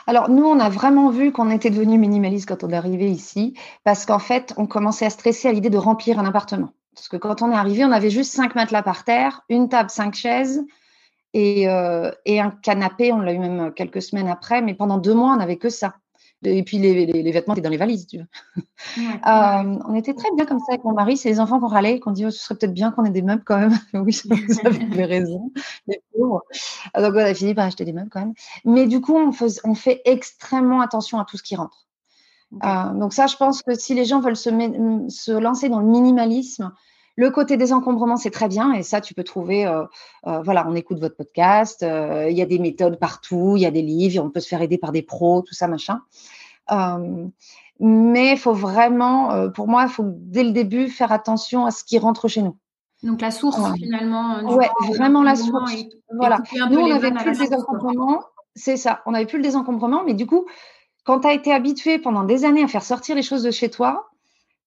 Alors 0.08 0.30
nous, 0.30 0.46
on 0.46 0.60
a 0.60 0.70
vraiment 0.70 1.10
vu 1.10 1.32
qu'on 1.32 1.50
était 1.50 1.70
devenu 1.70 1.98
minimaliste 1.98 2.48
quand 2.48 2.64
on 2.64 2.70
est 2.70 2.76
arrivé 2.76 3.10
ici, 3.10 3.56
parce 3.84 4.06
qu'en 4.06 4.20
fait, 4.20 4.54
on 4.58 4.66
commençait 4.66 5.06
à 5.06 5.10
stresser 5.10 5.48
à 5.48 5.52
l'idée 5.52 5.70
de 5.70 5.78
remplir 5.78 6.20
un 6.20 6.26
appartement. 6.26 6.70
Parce 6.96 7.08
que 7.08 7.18
quand 7.18 7.42
on 7.42 7.52
est 7.52 7.56
arrivé, 7.56 7.86
on 7.86 7.92
avait 7.92 8.10
juste 8.10 8.34
cinq 8.34 8.56
matelas 8.56 8.84
par 8.84 9.04
terre, 9.04 9.42
une 9.50 9.70
table, 9.70 9.90
cinq 9.90 10.14
chaises, 10.14 10.66
et, 11.34 11.62
et, 12.26 12.42
un 12.42 12.52
canapé, 12.52 13.14
on 13.14 13.20
l'a 13.20 13.32
eu 13.32 13.40
même 13.40 13.72
quelques 13.74 14.02
semaines 14.02 14.28
après, 14.28 14.62
mais 14.62 14.74
pendant 14.74 14.98
deux 14.98 15.14
mois, 15.14 15.32
on 15.32 15.38
n'avait 15.38 15.56
que 15.56 15.70
ça. 15.70 15.96
Et 16.44 16.64
puis 16.64 16.80
les, 16.80 17.06
les, 17.06 17.32
vêtements 17.32 17.54
étaient 17.54 17.62
dans 17.62 17.70
les 17.70 17.78
valises, 17.78 18.08
tu 18.08 18.18
vois. 18.18 18.28
Euh, 18.98 19.80
on 19.88 19.94
était 19.94 20.16
très 20.16 20.30
bien 20.36 20.46
comme 20.46 20.60
ça 20.60 20.66
avec 20.70 20.84
mon 20.84 20.94
mari. 20.94 21.16
C'est 21.16 21.30
les 21.30 21.40
enfants 21.40 21.60
qu'on 21.60 21.68
râlait, 21.68 22.00
qu'on 22.00 22.12
dit 22.12 22.26
oh, 22.26 22.32
ce 22.32 22.40
serait 22.40 22.56
peut-être 22.56 22.74
bien 22.74 22.92
qu'on 22.92 23.06
ait 23.06 23.12
des 23.12 23.22
meubles 23.22 23.44
quand 23.46 23.60
même. 23.60 23.78
oui, 23.94 24.14
ça, 24.14 24.28
avait 24.66 25.06
raison. 25.06 25.52
Les 25.88 26.02
pauvres. 26.12 26.44
Donc 26.96 27.14
on 27.14 27.18
a 27.18 27.34
fini 27.36 27.54
par 27.54 27.68
acheter 27.68 27.86
des 27.86 27.94
meubles 27.94 28.10
quand 28.10 28.22
même. 28.22 28.34
Mais 28.66 28.88
du 28.88 29.02
coup, 29.02 29.16
on, 29.16 29.32
fait, 29.32 29.60
on 29.64 29.76
fait 29.76 30.02
extrêmement 30.06 30.82
attention 30.82 31.20
à 31.20 31.26
tout 31.26 31.38
ce 31.38 31.44
qui 31.44 31.56
rentre. 31.56 31.86
Euh, 32.64 32.94
donc 32.94 33.14
ça, 33.14 33.28
je 33.28 33.38
pense 33.38 33.62
que 33.62 33.76
si 33.76 33.94
les 33.94 34.06
gens 34.06 34.20
veulent 34.20 34.36
se, 34.36 34.50
se 35.10 35.32
lancer 35.32 35.70
dans 35.70 35.80
le 35.80 35.88
minimalisme, 35.88 36.74
le 37.22 37.30
côté 37.30 37.58
des 37.58 37.72
encombrements, 37.72 38.18
c'est 38.18 38.32
très 38.32 38.48
bien. 38.48 38.74
Et 38.74 38.84
ça, 38.84 39.02
tu 39.02 39.14
peux 39.14 39.24
trouver, 39.24 39.66
euh, 39.66 39.84
voilà, 40.24 40.66
on 40.68 40.76
écoute 40.76 41.00
votre 41.00 41.16
podcast, 41.16 41.82
il 41.82 42.36
y 42.36 42.42
a 42.42 42.46
des 42.46 42.60
méthodes 42.60 43.00
partout, 43.00 43.54
il 43.56 43.62
y 43.62 43.66
a 43.66 43.72
des 43.72 43.82
livres, 43.82 44.24
on 44.24 44.30
peut 44.30 44.40
se 44.40 44.48
faire 44.48 44.62
aider 44.62 44.78
par 44.78 44.92
des 44.92 45.02
pros, 45.02 45.42
tout 45.42 45.54
ça, 45.54 45.68
machin. 45.68 46.02
Euh, 46.72 47.28
mais 47.80 48.34
il 48.34 48.38
faut 48.38 48.54
vraiment, 48.54 49.32
euh, 49.32 49.50
pour 49.50 49.68
moi, 49.68 49.84
il 49.84 49.90
faut 49.90 50.06
dès 50.06 50.44
le 50.44 50.52
début 50.52 50.88
faire 50.88 51.12
attention 51.12 51.66
à 51.66 51.72
ce 51.72 51.84
qui 51.84 51.98
rentre 51.98 52.28
chez 52.28 52.42
nous. 52.42 52.58
Donc 53.04 53.22
la 53.22 53.32
source 53.32 53.60
finalement. 53.74 54.38
Euh, 54.38 54.56
ouais, 54.56 54.70
vraiment 54.90 55.24
la 55.24 55.36
source. 55.36 55.74
voilà. 56.16 56.40
Nous, 56.70 56.80
on 56.80 56.88
n'avait 56.88 57.12
plus 57.12 57.32
le 57.32 57.38
désencombrement. 57.38 58.24
C'est 58.56 58.78
ça. 58.78 59.02
On 59.06 59.12
n'avait 59.12 59.26
plus 59.26 59.38
le 59.38 59.44
désencombrement, 59.44 60.04
mais 60.06 60.14
du 60.14 60.28
coup, 60.28 60.46
quand 61.04 61.22
tu 61.22 61.28
as 61.28 61.34
été 61.34 61.52
habitué 61.52 61.98
pendant 61.98 62.24
des 62.24 62.46
années 62.46 62.64
à 62.64 62.68
faire 62.68 62.84
sortir 62.84 63.16
les 63.16 63.24
choses 63.24 63.42
de 63.42 63.50
chez 63.50 63.72
toi, 63.72 64.11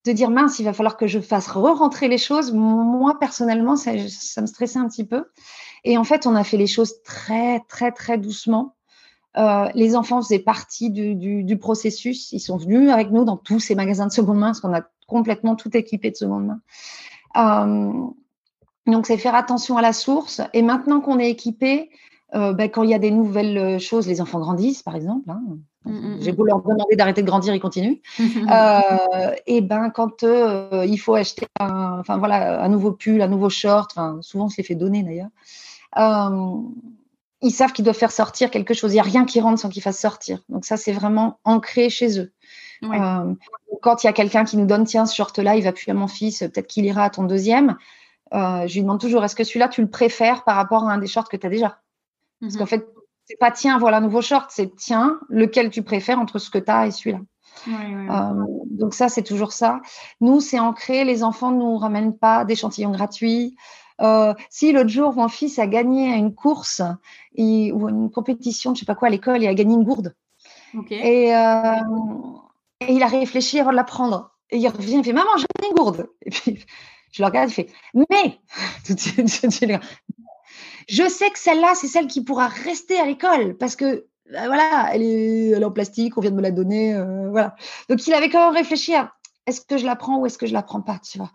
de 0.05 0.13
dire 0.13 0.31
mince, 0.31 0.59
il 0.59 0.65
va 0.65 0.73
falloir 0.73 0.97
que 0.97 1.07
je 1.07 1.19
fasse 1.19 1.49
re-rentrer 1.49 2.09
les 2.09 2.19
choses. 2.19 2.53
Moi, 2.53 3.19
personnellement, 3.19 3.77
ça, 3.77 3.93
me 3.93 4.47
stressait 4.47 4.79
un 4.79 4.89
petit 4.89 5.05
peu. 5.05 5.25
Et 5.85 5.97
en 5.97 6.05
fait, 6.05 6.27
on 6.27 6.35
a 6.35 6.45
fait 6.45 6.57
les 6.57 6.67
choses 6.67 7.03
très, 7.03 7.61
très, 7.69 7.91
très 7.91 8.19
doucement. 8.19 8.77
Euh, 9.37 9.69
les 9.75 9.97
enfants 9.97 10.23
faisaient 10.23 10.39
partie 10.39 10.91
du, 10.91 11.59
processus. 11.59 12.33
Ils 12.33 12.41
sont 12.41 12.59
venus 12.59 12.91
avec 12.91 13.11
nous 13.11 13.25
dans 13.25 13.37
tous 13.37 13.61
ces 13.61 13.75
magasins 13.75 14.07
de 14.07 14.13
seconde 14.13 14.39
main, 14.39 14.49
parce 14.49 14.61
qu'on 14.61 14.75
a 14.75 14.83
complètement 15.07 15.57
tout 15.57 15.75
équipé 15.77 16.11
de 16.11 16.17
seconde 16.17 16.47
main. 16.47 16.61
Euh, 17.37 18.11
donc, 18.87 19.07
c'est 19.07 19.17
faire 19.17 19.35
attention 19.35 19.79
à 19.79 19.83
la 19.83 19.95
source. 19.95 20.43
Et 20.53 20.61
maintenant 20.61 21.01
qu'on 21.01 21.19
est 21.19 21.31
équipé, 21.31 21.91
euh, 22.35 22.53
ben, 22.53 22.71
quand 22.71 22.83
il 22.83 22.91
y 22.91 22.95
a 22.95 22.99
des 22.99 23.11
nouvelles 23.11 23.81
choses, 23.81 24.07
les 24.07 24.21
enfants 24.21 24.41
grandissent, 24.41 24.83
par 24.83 24.97
exemple. 24.97 25.31
Hein. 25.31 25.43
Mm, 25.85 25.93
mm, 25.93 26.17
J'ai 26.21 26.33
mm. 26.33 26.35
beau 26.35 26.45
leur 26.45 26.63
demander 26.63 26.97
d'arrêter 26.97 27.23
de 27.23 27.27
grandir, 27.27 27.55
ils 27.55 27.61
continuent. 27.61 27.99
et 29.47 29.61
ben, 29.61 29.91
quand 29.91 30.23
il 30.23 30.99
faut 30.99 31.15
acheter 31.15 31.47
un, 31.61 31.99
enfin 32.01 32.19
voilà, 32.19 32.63
un 32.63 32.69
nouveau 32.69 32.93
pull, 32.93 33.21
un 33.23 33.29
nouveau 33.29 33.51
short, 33.51 33.93
enfin, 33.95 34.19
souvent 34.23 34.47
on 34.47 34.49
se 34.49 34.57
les 34.59 34.63
fait 34.63 34.75
donner 34.75 35.03
d'ailleurs. 35.03 35.31
ils 37.43 37.51
savent 37.51 37.73
qu'ils 37.73 37.85
doivent 37.85 37.97
faire 37.97 38.13
sortir 38.13 38.51
quelque 38.51 38.75
chose. 38.75 38.93
Il 38.93 38.95
n'y 38.95 39.01
a 39.01 39.05
rien 39.05 39.25
qui 39.25 39.41
rentre 39.41 39.61
sans 39.61 39.69
qu'ils 39.69 39.83
fassent 39.83 40.01
sortir. 40.01 40.41
Donc 40.49 40.65
ça, 40.65 40.77
c'est 40.77 40.93
vraiment 40.93 41.39
ancré 41.45 41.91
chez 41.91 42.19
eux. 42.19 42.33
quand 43.83 44.03
il 44.03 44.07
y 44.07 44.11
a 44.11 44.13
quelqu'un 44.13 44.45
qui 44.45 44.57
nous 44.57 44.67
donne, 44.67 44.85
tiens, 44.85 45.07
ce 45.07 45.15
short-là, 45.15 45.57
il 45.57 45.65
va 45.65 45.73
plus 45.73 45.91
à 45.91 45.95
mon 45.95 46.09
fils, 46.09 46.39
peut-être 46.39 46.67
qu'il 46.67 46.85
ira 46.85 47.05
à 47.05 47.11
ton 47.11 47.25
deuxième. 47.25 47.77
je 48.33 48.73
lui 48.73 48.83
demande 48.83 49.01
toujours, 49.01 49.25
est-ce 49.25 49.37
que 49.37 49.45
celui-là, 49.45 49.69
tu 49.69 49.83
le 49.83 49.91
préfères 49.91 50.45
par 50.45 50.57
rapport 50.57 50.89
à 50.89 50.93
un 50.93 50.99
des 50.99 51.07
shorts 51.07 51.29
que 51.29 51.37
tu 51.37 51.47
as 51.47 51.51
déjà? 51.51 51.79
Parce 52.41 52.57
qu'en 52.57 52.65
mhm. 52.65 52.69
fait, 52.69 52.87
c'est 53.27 53.39
pas 53.39 53.51
tiens, 53.51 53.79
voilà 53.79 53.99
un 53.99 54.01
nouveau 54.01 54.23
short, 54.23 54.51
c'est 54.51 54.75
tiens, 54.77 55.19
lequel 55.29 55.71
tu 55.71 55.83
préfères 55.83 56.19
entre 56.19 56.39
ce 56.39 56.51
que 56.51 56.59
tu 56.59 56.71
as 56.71 56.87
et 56.87 56.91
celui-là. 56.91 57.21
Euh, 57.69 58.45
donc 58.71 58.95
ça, 58.95 59.09
c'est 59.09 59.23
toujours 59.23 59.53
ça. 59.53 59.81
Nous, 60.21 60.41
c'est 60.41 60.59
ancré. 60.59 61.05
Les 61.05 61.23
enfants 61.23 61.51
ne 61.51 61.59
nous 61.59 61.77
ramènent 61.77 62.17
pas 62.17 62.45
d'échantillons 62.45 62.91
gratuits. 62.91 63.57
Euh, 64.01 64.35
si 64.51 64.73
l'autre 64.73 64.89
jour, 64.89 65.15
mon 65.15 65.29
fils 65.29 65.59
a 65.59 65.67
gagné 65.67 66.15
une 66.15 66.35
course 66.35 66.83
ou 67.39 67.89
une 67.89 68.11
compétition, 68.11 68.75
je 68.75 68.81
sais 68.81 68.87
pas 68.87 68.95
quoi, 68.95 69.09
à 69.09 69.11
l'école, 69.11 69.43
il 69.43 69.49
a 69.49 69.55
gagné 69.55 69.75
une 69.75 69.85
gourde. 69.85 70.15
Et, 70.91 71.35
euh, 71.35 71.81
et, 72.81 72.93
il 72.93 73.03
a 73.03 73.07
réfléchi 73.07 73.61
avant 73.61 73.71
de 73.71 73.77
la 73.77 73.85
prendre. 73.85 74.33
Et 74.51 74.59
il 74.59 74.69
revient, 74.69 74.97
il 74.97 75.05
fait 75.05 75.13
Maman, 75.13 75.31
j'ai 75.39 75.47
une 75.69 75.75
gourde. 75.75 76.09
Et 76.23 76.31
puis 76.31 76.65
je 77.13 77.23
le 77.23 77.27
regarde, 77.27 77.49
il 77.49 77.53
fait 77.53 77.69
Mais 77.95 78.41
je 78.89 79.79
sais 81.09 81.31
que 81.31 81.39
celle-là, 81.39 81.73
c'est 81.75 81.89
celle 81.89 82.07
qui 82.07 82.23
pourra 82.23 82.49
rester 82.49 82.99
à 82.99 83.07
l'école 83.07 83.57
parce 83.57 83.77
que 83.77 84.07
bah, 84.31 84.47
voilà, 84.47 84.89
elle 84.93 85.03
est, 85.03 85.65
en 85.65 85.71
plastique, 85.71 86.17
on 86.17 86.21
vient 86.21 86.31
de 86.31 86.37
me 86.37 86.43
la 86.43 86.51
donner, 86.51 86.95
euh, 86.95 87.29
voilà. 87.31 87.55
Donc 87.89 88.07
il 88.07 88.15
avait 88.15 88.31
quand 88.31 88.47
même 88.47 88.57
réfléchi 88.57 88.95
à 88.95 89.13
est-ce 89.47 89.61
que 89.61 89.77
je 89.77 89.85
la 89.85 89.95
prends 89.95 90.19
ou 90.19 90.25
est-ce 90.25 90.39
que 90.39 90.47
je 90.47 90.55
la 90.55 90.63
prends 90.63 90.81
pas, 90.81 90.99
tu 90.99 91.19
vois? 91.19 91.31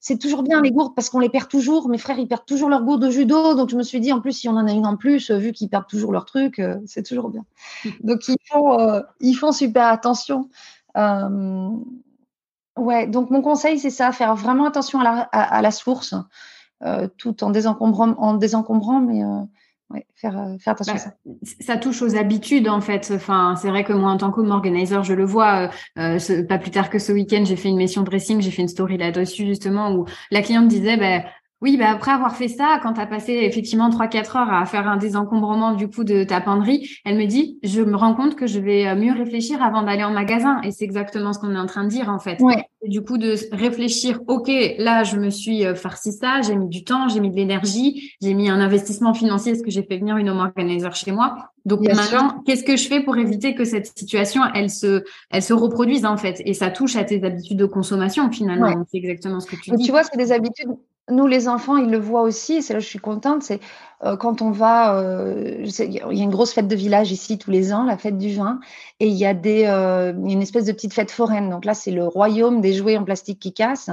C'est 0.00 0.18
toujours 0.18 0.42
bien 0.42 0.60
les 0.60 0.70
gourdes 0.70 0.94
parce 0.94 1.08
qu'on 1.08 1.20
les 1.20 1.30
perd 1.30 1.48
toujours. 1.48 1.88
Mes 1.88 1.96
frères, 1.96 2.18
ils 2.18 2.28
perdent 2.28 2.44
toujours 2.44 2.68
leurs 2.68 2.84
gourdes 2.84 3.00
de 3.02 3.10
judo, 3.10 3.54
donc 3.54 3.70
je 3.70 3.76
me 3.76 3.82
suis 3.82 4.00
dit 4.00 4.12
en 4.12 4.20
plus 4.20 4.32
si 4.32 4.50
on 4.50 4.52
en 4.52 4.66
a 4.66 4.72
une 4.72 4.84
en 4.84 4.98
plus, 4.98 5.30
euh, 5.30 5.38
vu 5.38 5.52
qu'ils 5.52 5.70
perdent 5.70 5.86
toujours 5.86 6.12
leur 6.12 6.26
truc, 6.26 6.58
euh, 6.58 6.76
c'est 6.84 7.02
toujours 7.02 7.30
bien. 7.30 7.46
donc 8.02 8.28
ils 8.28 8.36
font, 8.44 9.02
ils 9.20 9.34
font 9.34 9.52
super 9.52 9.86
attention. 9.86 10.50
ouais, 12.76 13.06
donc 13.06 13.30
mon 13.30 13.40
conseil 13.40 13.78
c'est 13.78 13.90
ça, 13.90 14.12
faire 14.12 14.34
vraiment 14.34 14.66
attention 14.66 15.00
à 15.00 15.04
la, 15.04 15.20
à 15.20 15.62
la 15.62 15.70
source, 15.70 16.14
tout 17.16 17.44
en 17.44 17.50
désencombrant, 17.50 18.14
en 18.18 18.34
désencombrant, 18.34 19.00
mais 19.00 19.22
faire, 20.14 20.38
euh, 20.38 20.56
faire 20.58 20.72
attention 20.72 20.94
à 20.94 20.96
bah, 20.96 21.02
ça. 21.02 21.54
Ça 21.60 21.76
touche 21.76 22.02
aux 22.02 22.16
habitudes 22.16 22.68
en 22.68 22.80
fait. 22.80 23.12
Enfin, 23.14 23.54
c'est 23.60 23.68
vrai 23.68 23.84
que 23.84 23.92
moi 23.92 24.10
en 24.10 24.16
tant 24.16 24.30
qu'home 24.30 24.50
organizer, 24.50 25.04
je 25.04 25.14
le 25.14 25.24
vois. 25.24 25.70
Euh, 25.98 26.18
euh 26.18 26.42
pas 26.46 26.58
plus 26.58 26.70
tard 26.70 26.90
que 26.90 26.98
ce 26.98 27.12
week-end, 27.12 27.44
j'ai 27.44 27.56
fait 27.56 27.68
une 27.68 27.76
mission 27.76 28.02
dressing, 28.02 28.40
j'ai 28.40 28.50
fait 28.50 28.62
une 28.62 28.68
story 28.68 28.96
là-dessus 28.96 29.46
justement 29.46 29.92
où 29.92 30.06
la 30.30 30.42
cliente 30.42 30.68
disait, 30.68 30.96
bah, 30.96 31.28
oui, 31.62 31.76
bah 31.76 31.90
après 31.90 32.10
avoir 32.10 32.34
fait 32.34 32.48
ça, 32.48 32.80
quand 32.82 32.94
tu 32.94 33.00
as 33.00 33.06
passé 33.06 33.34
effectivement 33.34 33.88
3-4 33.88 34.36
heures 34.36 34.52
à 34.52 34.66
faire 34.66 34.88
un 34.88 34.96
désencombrement 34.96 35.74
du 35.74 35.88
coup 35.88 36.02
de 36.02 36.24
ta 36.24 36.40
penderie, 36.40 36.90
elle 37.04 37.16
me 37.16 37.24
dit, 37.24 37.60
je 37.62 37.80
me 37.80 37.96
rends 37.96 38.14
compte 38.14 38.34
que 38.34 38.48
je 38.48 38.58
vais 38.58 38.88
euh, 38.88 38.96
mieux 38.96 39.12
réfléchir 39.12 39.62
avant 39.62 39.82
d'aller 39.82 40.02
en 40.02 40.10
magasin. 40.10 40.60
Et 40.62 40.72
c'est 40.72 40.84
exactement 40.84 41.32
ce 41.32 41.38
qu'on 41.38 41.54
est 41.54 41.58
en 41.58 41.66
train 41.66 41.84
de 41.84 41.88
dire 41.88 42.08
en 42.08 42.18
fait. 42.18 42.40
Ouais. 42.40 42.64
du 42.84 43.00
coup, 43.02 43.16
de 43.16 43.36
réfléchir, 43.52 44.18
OK, 44.26 44.50
là, 44.78 45.04
je 45.04 45.16
me 45.16 45.30
suis 45.30 45.64
euh, 45.64 45.76
farci 45.76 46.10
ça, 46.10 46.40
j'ai 46.42 46.56
mis 46.56 46.68
du 46.68 46.82
temps, 46.82 47.08
j'ai 47.08 47.20
mis 47.20 47.30
de 47.30 47.36
l'énergie, 47.36 48.12
j'ai 48.20 48.34
mis 48.34 48.50
un 48.50 48.60
investissement 48.60 49.14
financier 49.14 49.52
parce 49.52 49.62
que 49.62 49.70
j'ai 49.70 49.84
fait 49.84 49.98
venir 49.98 50.16
une 50.16 50.30
home 50.30 50.40
organizer 50.40 50.96
chez 50.96 51.12
moi. 51.12 51.52
Donc 51.64 51.82
maintenant, 51.82 52.42
qu'est-ce 52.44 52.64
que 52.64 52.76
je 52.76 52.88
fais 52.88 53.04
pour 53.04 53.16
éviter 53.18 53.54
que 53.54 53.64
cette 53.64 53.96
situation, 53.96 54.42
elle 54.52 54.68
se, 54.68 55.04
elle 55.30 55.44
se 55.44 55.52
reproduise 55.52 56.04
en 56.04 56.16
fait? 56.16 56.42
Et 56.44 56.54
ça 56.54 56.70
touche 56.70 56.96
à 56.96 57.04
tes 57.04 57.22
habitudes 57.22 57.58
de 57.58 57.66
consommation 57.66 58.32
finalement. 58.32 58.84
C'est 58.90 58.98
exactement 58.98 59.38
ce 59.38 59.46
que 59.46 59.54
tu 59.54 59.70
dis. 59.70 59.84
Tu 59.84 59.92
vois, 59.92 60.02
c'est 60.02 60.16
des 60.16 60.32
habitudes 60.32 60.70
nous, 61.12 61.26
les 61.26 61.48
enfants, 61.48 61.76
ils 61.76 61.90
le 61.90 61.98
voient 61.98 62.22
aussi, 62.22 62.62
c'est 62.62 62.72
là 62.72 62.80
que 62.80 62.84
je 62.84 62.88
suis 62.88 62.98
contente, 62.98 63.42
c'est 63.42 63.60
euh, 64.04 64.16
quand 64.16 64.42
on 64.42 64.50
va, 64.50 64.96
euh, 64.98 65.64
il 65.64 65.92
y 65.92 66.00
a 66.00 66.24
une 66.24 66.30
grosse 66.30 66.52
fête 66.52 66.66
de 66.66 66.74
village 66.74 67.12
ici 67.12 67.38
tous 67.38 67.50
les 67.50 67.72
ans, 67.72 67.84
la 67.84 67.96
fête 67.96 68.18
du 68.18 68.34
vin, 68.34 68.58
et 68.98 69.06
il 69.06 69.14
y 69.14 69.24
a 69.24 69.32
des, 69.32 69.64
euh, 69.66 70.12
une 70.12 70.42
espèce 70.42 70.64
de 70.64 70.72
petite 70.72 70.92
fête 70.92 71.10
foraine. 71.10 71.50
Donc 71.50 71.64
là, 71.64 71.74
c'est 71.74 71.92
le 71.92 72.06
royaume 72.06 72.60
des 72.60 72.72
jouets 72.72 72.96
en 72.96 73.04
plastique 73.04 73.38
qui 73.38 73.52
cassent. 73.52 73.90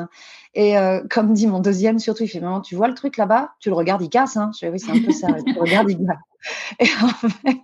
Et 0.56 0.76
comme 1.12 1.34
dit 1.34 1.46
mon 1.46 1.60
deuxième, 1.60 2.00
surtout, 2.00 2.24
il 2.24 2.28
fait 2.28 2.40
Maman, 2.40 2.62
tu 2.62 2.76
vois 2.76 2.88
le 2.88 2.96
truc 2.96 3.18
là-bas? 3.18 3.52
Tu 3.60 3.70
le 3.70 3.76
regardes, 3.76 4.02
il 4.02 4.10
casse. 4.10 4.36
Hein. 4.36 4.50
Je 4.54 4.60
fais, 4.60 4.70
oui, 4.70 4.80
c'est 4.80 4.92
un 4.92 5.04
peu 5.04 5.12
ça. 5.12 5.28
tu 5.46 5.54
le 5.54 5.62
regardes, 5.62 5.92
il 5.92 5.98
casse. 5.98 6.18
Et 6.80 6.88
en 7.04 7.10
fait, 7.10 7.60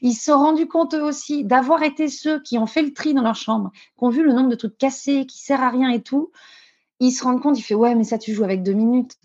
ils 0.00 0.14
se 0.14 0.24
sont 0.24 0.38
rendus 0.38 0.68
compte 0.68 0.94
eux 0.94 1.02
aussi 1.02 1.44
d'avoir 1.44 1.82
été 1.82 2.08
ceux 2.08 2.40
qui 2.40 2.56
ont 2.58 2.66
fait 2.66 2.82
le 2.82 2.92
tri 2.94 3.12
dans 3.12 3.22
leur 3.22 3.34
chambre, 3.34 3.72
qui 3.74 4.04
ont 4.04 4.08
vu 4.08 4.22
le 4.22 4.32
nombre 4.32 4.48
de 4.48 4.54
trucs 4.54 4.78
cassés, 4.78 5.26
qui 5.26 5.42
sert 5.42 5.60
à 5.60 5.68
rien 5.68 5.90
et 5.90 6.00
tout 6.00 6.30
il 7.00 7.10
se 7.10 7.24
rend 7.24 7.38
compte, 7.38 7.58
il 7.58 7.62
fait 7.62 7.74
ouais, 7.74 7.94
mais 7.94 8.04
ça 8.04 8.18
tu 8.18 8.32
joues 8.32 8.44
avec 8.44 8.62
deux 8.62 8.72
minutes. 8.72 9.16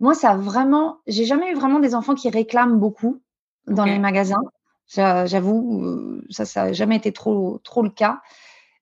Moi, 0.00 0.14
ça 0.14 0.30
a 0.30 0.36
vraiment, 0.36 0.98
j'ai 1.06 1.24
jamais 1.24 1.52
eu 1.52 1.54
vraiment 1.54 1.78
des 1.78 1.94
enfants 1.94 2.14
qui 2.14 2.28
réclament 2.28 2.78
beaucoup 2.78 3.22
dans 3.68 3.84
les 3.84 3.98
magasins. 3.98 4.42
J'avoue, 4.88 5.84
euh, 5.84 6.24
ça, 6.28 6.44
ça 6.44 6.64
n'a 6.64 6.72
jamais 6.72 6.96
été 6.96 7.12
trop, 7.12 7.60
trop 7.62 7.82
le 7.82 7.90
cas. 7.90 8.20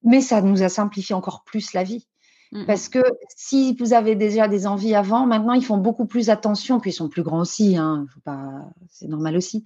Mais 0.02 0.22
ça 0.22 0.40
nous 0.40 0.62
a 0.62 0.70
simplifié 0.70 1.14
encore 1.14 1.44
plus 1.44 1.74
la 1.74 1.84
vie. 1.84 2.06
Mmh. 2.52 2.64
Parce 2.66 2.88
que 2.88 2.98
si 3.36 3.76
vous 3.78 3.92
avez 3.92 4.16
déjà 4.16 4.48
des 4.48 4.66
envies 4.66 4.96
avant, 4.96 5.24
maintenant 5.24 5.52
ils 5.52 5.64
font 5.64 5.76
beaucoup 5.76 6.06
plus 6.06 6.30
attention, 6.30 6.80
puis 6.80 6.90
ils 6.90 6.94
sont 6.94 7.08
plus 7.08 7.22
grands 7.22 7.38
aussi, 7.38 7.76
hein, 7.76 8.06
c'est 8.88 9.06
normal 9.06 9.36
aussi. 9.36 9.64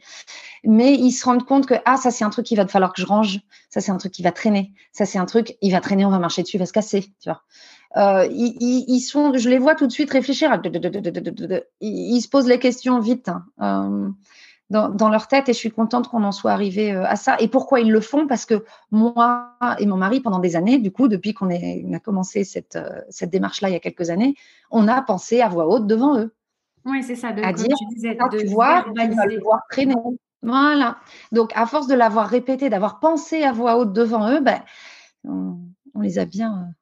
Mais 0.65 0.93
ils 0.93 1.13
se 1.13 1.25
rendent 1.25 1.47
compte 1.47 1.65
que 1.65 1.75
ah 1.87 1.97
ça 1.97 2.11
c'est 2.11 2.25
un 2.25 2.31
truc 2.31 2.45
qu'il 2.45 2.59
va 2.59 2.67
falloir 2.67 2.93
que 2.93 3.01
je 3.01 3.07
range, 3.07 3.41
ça 3.71 3.81
c'est 3.81 3.91
un 3.91 3.97
truc 3.97 4.13
qui 4.13 4.23
va 4.23 4.33
traîner, 4.33 4.75
ça 4.93 5.07
c'est 5.07 5.17
un 5.17 5.25
truc 5.25 5.57
il 5.63 5.73
va 5.73 5.81
traîner, 5.81 6.05
on 6.05 6.11
va 6.11 6.19
marcher 6.19 6.43
dessus, 6.43 6.57
il 6.57 6.61
va 6.61 6.67
se 6.67 6.75
casser, 6.75 7.05
tu 7.23 7.31
vois. 7.31 7.41
Euh, 7.97 8.27
ils, 8.31 9.01
sont, 9.01 9.35
je 9.35 9.49
les 9.49 9.59
vois 9.59 9.75
tout 9.75 9.87
de 9.87 9.93
suite 9.93 10.11
réfléchir. 10.11 10.51
Ils, 11.81 12.21
se 12.21 12.29
posent 12.29 12.49
les 12.49 12.59
questions 12.59 12.99
vite 12.99 13.29
hein, 13.29 13.45
euh, 13.63 14.09
dans, 14.71 15.09
leur 15.09 15.29
tête 15.29 15.49
et 15.49 15.53
je 15.53 15.59
suis 15.59 15.71
contente 15.71 16.09
qu'on 16.09 16.25
en 16.25 16.33
soit 16.33 16.51
arrivé 16.51 16.93
euh, 16.93 17.07
à 17.07 17.15
ça. 17.15 17.37
Et 17.39 17.47
pourquoi 17.47 17.81
ils 17.81 17.93
le 17.93 18.01
font 18.01 18.27
Parce 18.27 18.47
que 18.47 18.65
moi 18.91 19.57
et 19.79 19.87
mon 19.87 19.97
mari, 19.97 20.21
pendant 20.21 20.41
des 20.41 20.57
années, 20.57 20.79
du 20.79 20.91
coup, 20.91 21.07
depuis 21.07 21.35
qu'on 21.35 21.51
a 21.51 22.01
commencé 22.01 22.43
cette, 22.43 22.79
cette 23.11 23.31
démarche-là 23.31 23.69
il 23.69 23.73
y 23.75 23.77
a 23.77 23.81
quelques 23.81 24.11
années, 24.11 24.35
on 24.71 24.89
a 24.89 25.01
pensé 25.01 25.41
à 25.41 25.49
voix 25.49 25.69
haute 25.69 25.87
devant 25.87 26.19
eux. 26.19 26.35
Oui, 26.87 27.03
c'est 27.05 27.17
ça. 27.17 27.33
De, 27.33 27.43
à 27.43 27.53
dire, 27.53 27.77
tu 27.79 27.95
disais, 27.95 28.15
de 28.15 28.43
le 28.43 28.51
voir 29.41 29.61
traîner. 29.71 29.95
Voilà. 30.43 30.99
Donc, 31.33 31.53
à 31.55 31.65
force 31.65 31.87
de 31.87 31.95
l'avoir 31.95 32.29
répété, 32.29 32.69
d'avoir 32.69 32.99
pensé 32.99 33.45
à 33.45 33.53
voix 33.53 33.79
haute 33.79 33.93
devant 33.93 34.31
eux, 34.31 34.41
ben, 34.41 34.61
on 35.25 36.01
les 36.01 36.19
a 36.19 36.27
bien 36.27 36.75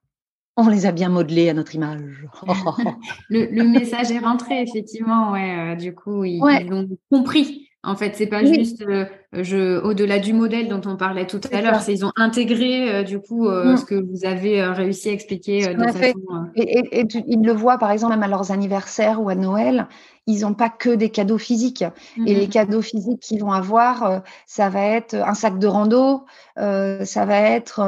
on 0.57 0.69
les 0.69 0.87
a 0.87 0.93
bien 0.93 1.09
modelés 1.09 1.49
à 1.49 1.55
notre 1.55 1.75
image. 1.75 2.27
le, 3.31 3.65
message 3.65 4.11
est 4.11 4.19
rentré, 4.19 4.61
effectivement. 4.61 5.33
Ouais, 5.33 5.73
euh, 5.73 5.75
du 5.77 5.95
coup, 5.95 6.25
ils, 6.25 6.43
ont 6.43 6.89
compris. 7.11 7.69
En 7.85 7.97
fait, 7.97 8.15
c'est 8.15 8.29
pas 8.29 8.45
juste 8.45 8.83
euh, 8.83 9.07
je, 9.33 9.81
au-delà 9.81 10.21
du 10.21 10.35
modèle 10.35 10.69
dont 10.69 10.83
on 10.87 10.97
parlait 10.97 11.27
tout 11.27 11.41
à 11.51 11.61
l'heure, 11.61 11.81
c'est 11.81 11.95
ils 11.95 12.05
ont 12.05 12.13
intégré 12.15 12.89
euh, 12.89 13.03
du 13.03 13.19
coup 13.19 13.49
mm. 13.49 13.77
ce 13.77 13.85
que 13.85 13.97
vous 13.97 14.25
avez 14.25 14.63
réussi 14.63 15.09
à 15.09 15.13
expliquer 15.13 15.75
de 15.75 15.83
façon, 15.89 16.13
Et, 16.55 17.01
et, 17.01 17.07
ils 17.27 17.43
le 17.43 17.53
voient 17.53 17.79
par 17.79 17.91
exemple 17.91 18.13
même 18.13 18.23
à 18.23 18.29
leurs 18.29 18.53
anniversaires 18.53 19.21
ou 19.21 19.31
à 19.31 19.35
Noël, 19.35 19.89
ils 20.29 20.43
n'ont 20.43 20.55
pas 20.55 20.69
que 20.69 20.91
des 20.91 21.11
cadeaux 21.11 21.39
physiques. 21.39 21.85
Et 22.25 22.37
les 22.37 22.47
mm-hmm. 22.47 22.51
cadeaux 22.51 22.83
physiques 22.83 23.19
qu'ils 23.19 23.41
vont 23.41 23.51
avoir, 23.51 24.23
ça 24.47 24.69
va 24.69 24.85
être 24.85 25.17
un 25.17 25.35
sac 25.35 25.59
de 25.59 25.67
rando, 25.67 26.25
ça 26.57 27.25
va 27.27 27.41
être 27.41 27.81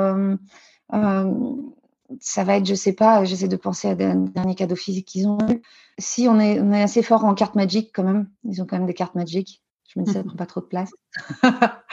ça 2.21 2.45
va 2.45 2.57
être, 2.57 2.67
je 2.67 2.75
sais 2.75 2.93
pas, 2.93 3.25
j'essaie 3.25 3.49
de 3.49 3.57
penser 3.57 3.89
à 3.89 3.95
des 3.95 4.13
derniers 4.15 4.55
cadeaux 4.55 4.77
physiques 4.77 5.07
qu'ils 5.09 5.29
ont 5.29 5.39
eu. 5.51 5.63
Si 5.99 6.27
on 6.29 6.39
est, 6.41 6.61
on 6.61 6.73
est 6.73 6.83
assez 6.83 7.03
fort 7.03 7.25
en 7.25 7.35
cartes 7.35 7.55
magiques 7.55 7.91
quand 7.95 8.05
même, 8.05 8.29
ils 8.45 8.63
ont 8.63 8.67
quand 8.67 8.77
même 8.77 8.87
des 8.87 8.95
cartes 8.95 9.15
magiques. 9.15 9.63
Je 9.89 10.01
me 10.01 10.05
dis, 10.05 10.13
ça 10.13 10.19
ne 10.19 10.25
prend 10.25 10.37
pas 10.37 10.47
trop 10.47 10.61
de 10.61 10.67
place. 10.67 10.91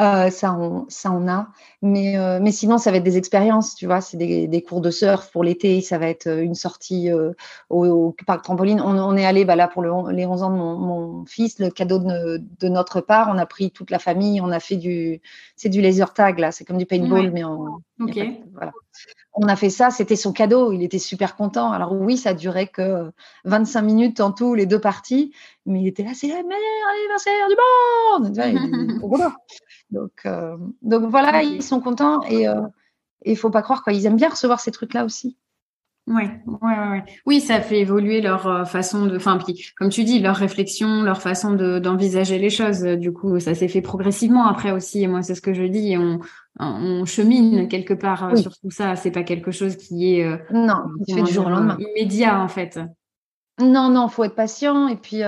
Euh, 0.00 0.28
ça, 0.30 0.52
on, 0.54 0.86
ça, 0.88 1.12
on 1.12 1.28
a. 1.28 1.48
Mais, 1.80 2.18
euh, 2.18 2.40
mais 2.42 2.50
sinon, 2.50 2.78
ça 2.78 2.90
va 2.90 2.96
être 2.96 3.04
des 3.04 3.16
expériences, 3.16 3.76
tu 3.76 3.86
vois. 3.86 4.00
C'est 4.00 4.16
des, 4.16 4.48
des, 4.48 4.60
cours 4.60 4.80
de 4.80 4.90
surf 4.90 5.30
pour 5.30 5.44
l'été. 5.44 5.80
Ça 5.82 5.98
va 5.98 6.08
être 6.08 6.26
une 6.26 6.56
sortie 6.56 7.12
euh, 7.12 7.32
au, 7.70 8.12
parc 8.26 8.42
trampoline. 8.42 8.80
On, 8.80 8.98
on 8.98 9.16
est 9.16 9.24
allé 9.24 9.44
bah, 9.44 9.54
là 9.54 9.68
pour 9.68 9.82
le, 9.82 10.10
les 10.10 10.26
11 10.26 10.42
ans 10.42 10.50
de 10.50 10.56
mon, 10.56 10.76
mon 10.76 11.24
fils, 11.26 11.60
le 11.60 11.70
cadeau 11.70 12.00
de, 12.00 12.42
de, 12.58 12.68
notre 12.68 13.00
part. 13.00 13.28
On 13.32 13.38
a 13.38 13.46
pris 13.46 13.70
toute 13.70 13.92
la 13.92 14.00
famille. 14.00 14.40
On 14.40 14.50
a 14.50 14.58
fait 14.58 14.76
du. 14.76 15.20
C'est 15.54 15.68
du 15.68 15.80
laser 15.80 16.12
tag, 16.12 16.40
là. 16.40 16.50
C'est 16.50 16.64
comme 16.64 16.78
du 16.78 16.86
paintball, 16.86 17.30
mais 17.30 17.44
en. 17.44 17.80
Ok. 18.00 18.18
voilà 18.52 18.72
on 19.34 19.48
a 19.48 19.56
fait 19.56 19.70
ça, 19.70 19.90
c'était 19.90 20.16
son 20.16 20.32
cadeau, 20.32 20.72
il 20.72 20.82
était 20.82 20.98
super 20.98 21.34
content. 21.34 21.72
Alors 21.72 21.92
oui, 21.92 22.16
ça 22.16 22.34
durait 22.34 22.68
que 22.68 23.10
25 23.44 23.82
minutes 23.82 24.20
en 24.20 24.30
tout, 24.30 24.54
les 24.54 24.66
deux 24.66 24.80
parties, 24.80 25.32
mais 25.66 25.80
il 25.80 25.88
était 25.88 26.04
là, 26.04 26.10
c'est 26.14 26.28
la 26.28 26.42
meilleure 26.42 26.88
anniversaire 26.92 27.48
du 27.48 27.56
monde. 27.56 28.63
donc, 29.90 30.12
euh, 30.26 30.56
donc 30.82 31.10
voilà, 31.10 31.42
ils 31.42 31.62
sont 31.62 31.80
contents 31.80 32.22
et 32.22 32.48
euh, 32.48 32.62
il 33.24 33.36
faut 33.36 33.50
pas 33.50 33.62
croire 33.62 33.82
quoi, 33.82 33.92
ils 33.92 34.06
aiment 34.06 34.16
bien 34.16 34.28
recevoir 34.28 34.60
ces 34.60 34.70
trucs-là 34.70 35.04
aussi. 35.04 35.38
Ouais, 36.06 36.30
ouais, 36.46 36.88
ouais, 36.90 37.04
Oui, 37.24 37.40
ça 37.40 37.62
fait 37.62 37.80
évoluer 37.80 38.20
leur 38.20 38.46
euh, 38.46 38.64
façon 38.66 39.06
de, 39.06 39.16
enfin, 39.16 39.38
puis 39.38 39.70
comme 39.78 39.88
tu 39.88 40.04
dis, 40.04 40.20
leur 40.20 40.36
réflexion, 40.36 41.02
leur 41.02 41.22
façon 41.22 41.54
de, 41.54 41.78
d'envisager 41.78 42.38
les 42.38 42.50
choses. 42.50 42.82
Du 42.82 43.10
coup, 43.10 43.40
ça 43.40 43.54
s'est 43.54 43.68
fait 43.68 43.80
progressivement 43.80 44.46
après 44.46 44.70
aussi. 44.70 45.02
Et 45.02 45.06
moi, 45.06 45.22
c'est 45.22 45.34
ce 45.34 45.40
que 45.40 45.54
je 45.54 45.62
dis. 45.62 45.96
On, 45.96 46.20
on 46.60 47.06
chemine 47.06 47.68
quelque 47.68 47.94
part 47.94 48.36
sur 48.36 48.52
tout 48.58 48.70
ça. 48.70 48.96
C'est 48.96 49.12
pas 49.12 49.22
quelque 49.22 49.50
chose 49.50 49.76
qui 49.76 50.16
est 50.18 50.40
non, 50.52 50.82
du 51.08 51.32
jour 51.32 51.46
au 51.46 51.48
lendemain. 51.48 51.78
immédiat 51.80 52.38
en 52.38 52.48
fait. 52.48 52.78
Non, 53.58 53.88
non, 53.88 54.08
faut 54.08 54.24
être 54.24 54.34
patient. 54.34 54.88
Et 54.88 54.96
puis, 54.96 55.22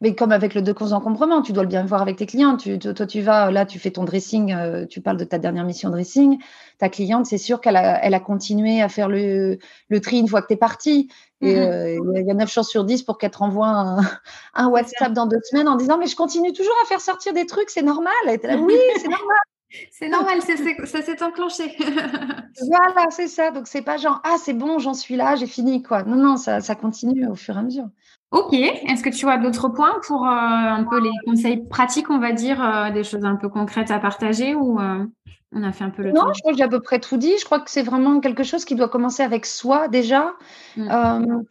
mais 0.00 0.14
comme 0.14 0.32
avec 0.32 0.54
le 0.54 0.62
deux 0.62 0.72
causes 0.72 0.94
encombrement, 0.94 1.42
tu 1.42 1.52
dois 1.52 1.62
le 1.62 1.68
bien 1.68 1.84
voir 1.84 2.00
avec 2.00 2.16
tes 2.16 2.26
clients. 2.26 2.56
Tu, 2.56 2.78
toi, 2.78 3.06
tu 3.06 3.20
vas, 3.20 3.50
là, 3.50 3.66
tu 3.66 3.78
fais 3.78 3.90
ton 3.90 4.04
dressing, 4.04 4.54
euh, 4.54 4.86
tu 4.86 5.02
parles 5.02 5.18
de 5.18 5.24
ta 5.24 5.38
dernière 5.38 5.64
mission 5.64 5.90
dressing. 5.90 6.38
Ta 6.78 6.88
cliente, 6.88 7.26
c'est 7.26 7.38
sûr 7.38 7.60
qu'elle 7.60 7.76
a, 7.76 8.02
elle 8.02 8.14
a 8.14 8.20
continué 8.20 8.80
à 8.80 8.88
faire 8.88 9.08
le, 9.08 9.58
le 9.88 10.00
tri 10.00 10.18
une 10.18 10.28
fois 10.28 10.40
que 10.40 10.46
tu 10.46 10.54
es 10.54 10.56
parti. 10.56 11.10
Et 11.42 11.54
mm-hmm. 11.54 11.98
euh, 11.98 12.20
il 12.20 12.26
y 12.26 12.30
a 12.30 12.34
9 12.34 12.50
chances 12.50 12.70
sur 12.70 12.84
10 12.84 13.02
pour 13.02 13.18
qu'elle 13.18 13.30
te 13.30 13.38
renvoie 13.38 13.68
un, 13.68 13.98
un 14.54 14.68
WhatsApp 14.68 15.12
dans 15.12 15.26
deux 15.26 15.40
semaines 15.50 15.68
en 15.68 15.76
disant 15.76 15.98
Mais 15.98 16.06
je 16.06 16.16
continue 16.16 16.52
toujours 16.52 16.76
à 16.82 16.86
faire 16.86 17.00
sortir 17.00 17.34
des 17.34 17.44
trucs, 17.44 17.68
c'est 17.68 17.82
normal. 17.82 18.12
oui, 18.26 18.38
c'est 18.96 19.08
normal. 19.08 19.36
C'est 19.92 20.08
normal, 20.08 20.40
ça 20.42 21.02
s'est 21.02 21.22
enclenché. 21.22 21.76
voilà, 22.68 23.06
c'est 23.10 23.28
ça. 23.28 23.52
Donc, 23.52 23.68
c'est 23.68 23.82
pas 23.82 23.98
genre, 23.98 24.20
ah, 24.24 24.36
c'est 24.42 24.52
bon, 24.52 24.80
j'en 24.80 24.94
suis 24.94 25.14
là, 25.14 25.36
j'ai 25.36 25.46
fini, 25.46 25.82
quoi. 25.82 26.02
Non, 26.02 26.16
non, 26.16 26.36
ça, 26.36 26.60
ça, 26.60 26.74
continue 26.74 27.28
au 27.28 27.36
fur 27.36 27.54
et 27.54 27.60
à 27.60 27.62
mesure. 27.62 27.88
Ok. 28.30 28.52
Est-ce 28.52 29.02
que 29.02 29.10
tu 29.10 29.28
as 29.28 29.38
d'autres 29.38 29.68
points 29.68 30.00
pour 30.06 30.24
euh, 30.24 30.30
un 30.30 30.84
peu 30.84 31.00
les 31.00 31.10
conseils 31.24 31.66
pratiques, 31.66 32.10
on 32.10 32.18
va 32.18 32.32
dire, 32.32 32.64
euh, 32.64 32.90
des 32.90 33.02
choses 33.02 33.24
un 33.24 33.34
peu 33.34 33.48
concrètes 33.48 33.90
à 33.90 33.98
partager 33.98 34.54
ou 34.54 34.78
euh, 34.78 35.04
on 35.52 35.62
a 35.64 35.72
fait 35.72 35.82
un 35.82 35.90
peu 35.90 36.02
le 36.02 36.12
Non, 36.12 36.32
je 36.32 36.40
crois 36.40 36.52
que 36.52 36.58
j'ai 36.58 36.64
à 36.64 36.68
peu 36.68 36.80
près 36.80 37.00
tout 37.00 37.16
dit. 37.16 37.32
Je 37.40 37.44
crois 37.44 37.58
que 37.58 37.70
c'est 37.70 37.82
vraiment 37.82 38.20
quelque 38.20 38.44
chose 38.44 38.64
qui 38.64 38.76
doit 38.76 38.88
commencer 38.88 39.24
avec 39.24 39.46
soi 39.46 39.88
déjà. 39.88 40.32
Mm. 40.76 41.42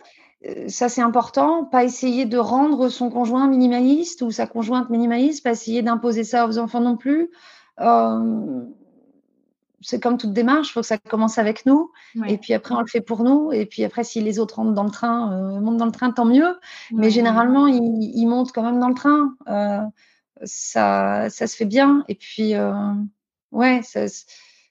ça, 0.67 0.87
c'est 0.87 1.01
important. 1.01 1.65
Pas 1.65 1.83
essayer 1.83 2.25
de 2.25 2.37
rendre 2.37 2.87
son 2.87 3.09
conjoint 3.09 3.47
minimaliste 3.47 4.21
ou 4.21 4.31
sa 4.31 4.47
conjointe 4.47 4.89
minimaliste, 4.89 5.43
pas 5.43 5.51
essayer 5.51 5.81
d'imposer 5.81 6.23
ça 6.23 6.47
aux 6.47 6.57
enfants 6.59 6.79
non 6.79 6.95
plus. 6.95 7.29
Euh, 9.79 9.81
c'est 9.81 9.99
comme 9.99 10.17
toute 10.17 10.33
démarche, 10.33 10.69
il 10.69 10.71
faut 10.73 10.81
que 10.81 10.87
ça 10.87 10.97
commence 10.97 11.37
avec 11.37 11.65
nous. 11.65 11.91
Et 12.27 12.37
puis 12.37 12.53
après, 12.53 12.75
on 12.75 12.81
le 12.81 12.87
fait 12.87 13.01
pour 13.01 13.23
nous. 13.23 13.51
Et 13.51 13.65
puis 13.65 13.83
après, 13.83 14.03
si 14.03 14.21
les 14.21 14.39
autres 14.39 14.55
rentrent 14.55 14.73
dans 14.73 14.83
le 14.83 14.91
train, 14.91 15.33
euh, 15.33 15.59
montent 15.59 15.77
dans 15.77 15.85
le 15.85 15.91
train, 15.91 16.11
tant 16.11 16.25
mieux. 16.25 16.59
Mais 16.91 17.09
généralement, 17.09 17.67
ils, 17.67 18.27
montent 18.27 18.51
quand 18.51 18.63
même 18.63 18.79
dans 18.79 18.89
le 18.89 18.95
train. 18.95 19.35
Euh, 19.47 19.81
ça, 20.43 21.29
ça 21.29 21.47
se 21.47 21.55
fait 21.55 21.65
bien. 21.65 22.03
Et 22.07 22.15
puis, 22.15 22.53
ouais, 23.51 23.81
ça, 23.83 24.05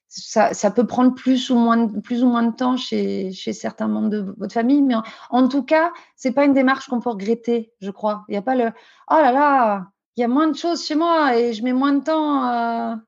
ça, 0.08 0.70
peut 0.70 0.86
prendre 0.86 1.14
plus 1.14 1.50
ou 1.50 1.56
moins, 1.56 1.76
de, 1.76 2.00
plus 2.00 2.24
ou 2.24 2.28
moins 2.28 2.42
de 2.42 2.54
temps 2.54 2.76
chez, 2.76 3.32
chez 3.32 3.52
certains 3.52 3.88
membres 3.88 4.08
de 4.08 4.34
votre 4.38 4.54
famille. 4.54 4.82
Mais 4.82 4.94
en, 5.30 5.48
tout 5.48 5.62
cas, 5.62 5.92
c'est 6.16 6.32
pas 6.32 6.44
une 6.44 6.54
démarche 6.54 6.88
qu'on 6.88 7.00
peut 7.00 7.10
regretter, 7.10 7.72
je 7.80 7.90
crois. 7.90 8.24
Il 8.28 8.32
n'y 8.32 8.38
a 8.38 8.42
pas 8.42 8.54
le 8.54 8.72
oh 9.10 9.14
là 9.14 9.32
là, 9.32 9.86
il 10.16 10.20
y 10.20 10.24
a 10.24 10.28
moins 10.28 10.48
de 10.48 10.56
choses 10.56 10.84
chez 10.84 10.94
moi 10.94 11.36
et 11.36 11.52
je 11.52 11.62
mets 11.62 11.72
moins 11.72 11.92
de 11.92 12.02
temps 12.02 12.42
à 12.42 12.98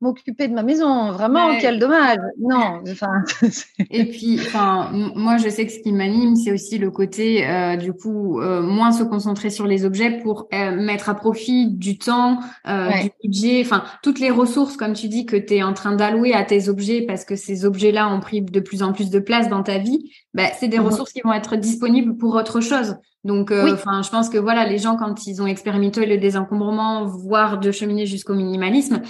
m'occuper 0.00 0.48
de 0.48 0.54
ma 0.54 0.62
maison. 0.62 1.12
Vraiment, 1.12 1.58
quel 1.60 1.78
dommage. 1.78 2.18
Non. 2.40 2.82
Enfin, 2.90 3.22
et 3.90 4.04
puis, 4.04 4.38
enfin, 4.40 4.90
moi, 4.92 5.36
je 5.36 5.48
sais 5.48 5.66
que 5.66 5.72
ce 5.72 5.80
qui 5.80 5.92
m'anime, 5.92 6.36
c'est 6.36 6.52
aussi 6.52 6.78
le 6.78 6.90
côté, 6.90 7.46
euh, 7.46 7.76
du 7.76 7.92
coup, 7.92 8.40
euh, 8.40 8.62
moins 8.62 8.92
se 8.92 9.02
concentrer 9.02 9.50
sur 9.50 9.66
les 9.66 9.84
objets 9.84 10.18
pour 10.22 10.48
euh, 10.52 10.76
mettre 10.76 11.08
à 11.08 11.14
profit 11.14 11.68
du 11.68 11.98
temps, 11.98 12.38
du 12.66 13.10
budget, 13.22 13.62
enfin, 13.64 13.84
toutes 14.02 14.20
les 14.20 14.30
ressources, 14.30 14.76
comme 14.76 14.92
tu 14.92 15.08
dis, 15.08 15.26
que 15.26 15.36
tu 15.36 15.54
es 15.54 15.62
en 15.62 15.72
train 15.72 15.94
d'allouer 15.94 16.34
à 16.34 16.44
tes 16.44 16.68
objets 16.68 17.02
parce 17.02 17.24
que 17.24 17.36
ces 17.36 17.64
objets-là 17.64 18.08
ont 18.08 18.20
pris 18.20 18.42
de 18.42 18.60
plus 18.60 18.82
en 18.82 18.92
plus 18.92 19.10
de 19.10 19.18
place 19.18 19.48
dans 19.48 19.62
ta 19.62 19.78
vie. 19.78 20.10
Ben, 20.34 20.48
c'est 20.58 20.68
des 20.68 20.78
mmh 20.78 20.84
ressources 20.84 21.12
qui 21.12 21.20
vont 21.22 21.32
être 21.32 21.56
disponibles 21.56 22.16
pour 22.16 22.34
autre 22.34 22.60
chose. 22.60 22.96
Donc, 23.24 23.50
euh, 23.50 23.72
enfin, 23.72 24.02
je 24.02 24.10
pense 24.10 24.28
que 24.28 24.36
voilà, 24.36 24.66
les 24.66 24.78
gens 24.78 24.96
quand 24.96 25.26
ils 25.26 25.40
ont 25.40 25.46
expérimenté 25.46 26.04
le 26.04 26.18
désencombrement, 26.18 27.06
voire 27.06 27.58
de 27.58 27.72
cheminer 27.72 28.04
jusqu'au 28.04 28.34
minimalisme, 28.34 29.00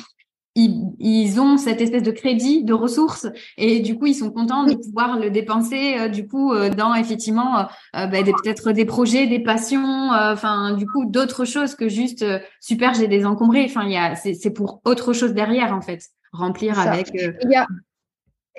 ils, 0.55 1.41
ont 1.41 1.57
cette 1.57 1.81
espèce 1.81 2.03
de 2.03 2.11
crédit, 2.11 2.65
de 2.65 2.75
ressources, 2.75 3.27
et 3.57 3.81
du 3.81 3.99
coup, 3.99 4.07
ils 4.07 4.15
sont 4.15 4.31
contents 4.31 4.65
de 4.65 4.75
pouvoir 4.75 5.19
le 5.19 5.31
dépenser, 5.31 5.99
euh, 5.99 6.09
du 6.09 6.29
coup, 6.29 6.53
euh, 6.53 6.71
dans 6.71 6.95
effectivement 6.95 7.67
bah, 7.93 8.09
peut-être 8.09 8.73
des 8.73 8.85
projets, 8.85 9.27
des 9.27 9.41
passions, 9.41 10.11
enfin, 10.13 10.75
du 10.75 10.87
coup, 10.87 11.05
d'autres 11.07 11.45
choses 11.45 11.75
que 11.75 11.89
juste 11.89 12.25
super, 12.61 12.95
j'ai 12.95 13.09
désencombré. 13.09 13.65
Enfin, 13.65 13.85
il 13.85 13.93
y 13.93 13.97
a, 13.97 14.15
c'est 14.17 14.51
pour 14.51 14.81
autre 14.85 15.13
chose 15.13 15.33
derrière 15.35 15.73
en 15.73 15.81
fait, 15.81 16.03
remplir 16.33 16.79
avec. 16.79 17.11
Il 17.13 17.51
y 17.51 17.57
a 17.57 17.67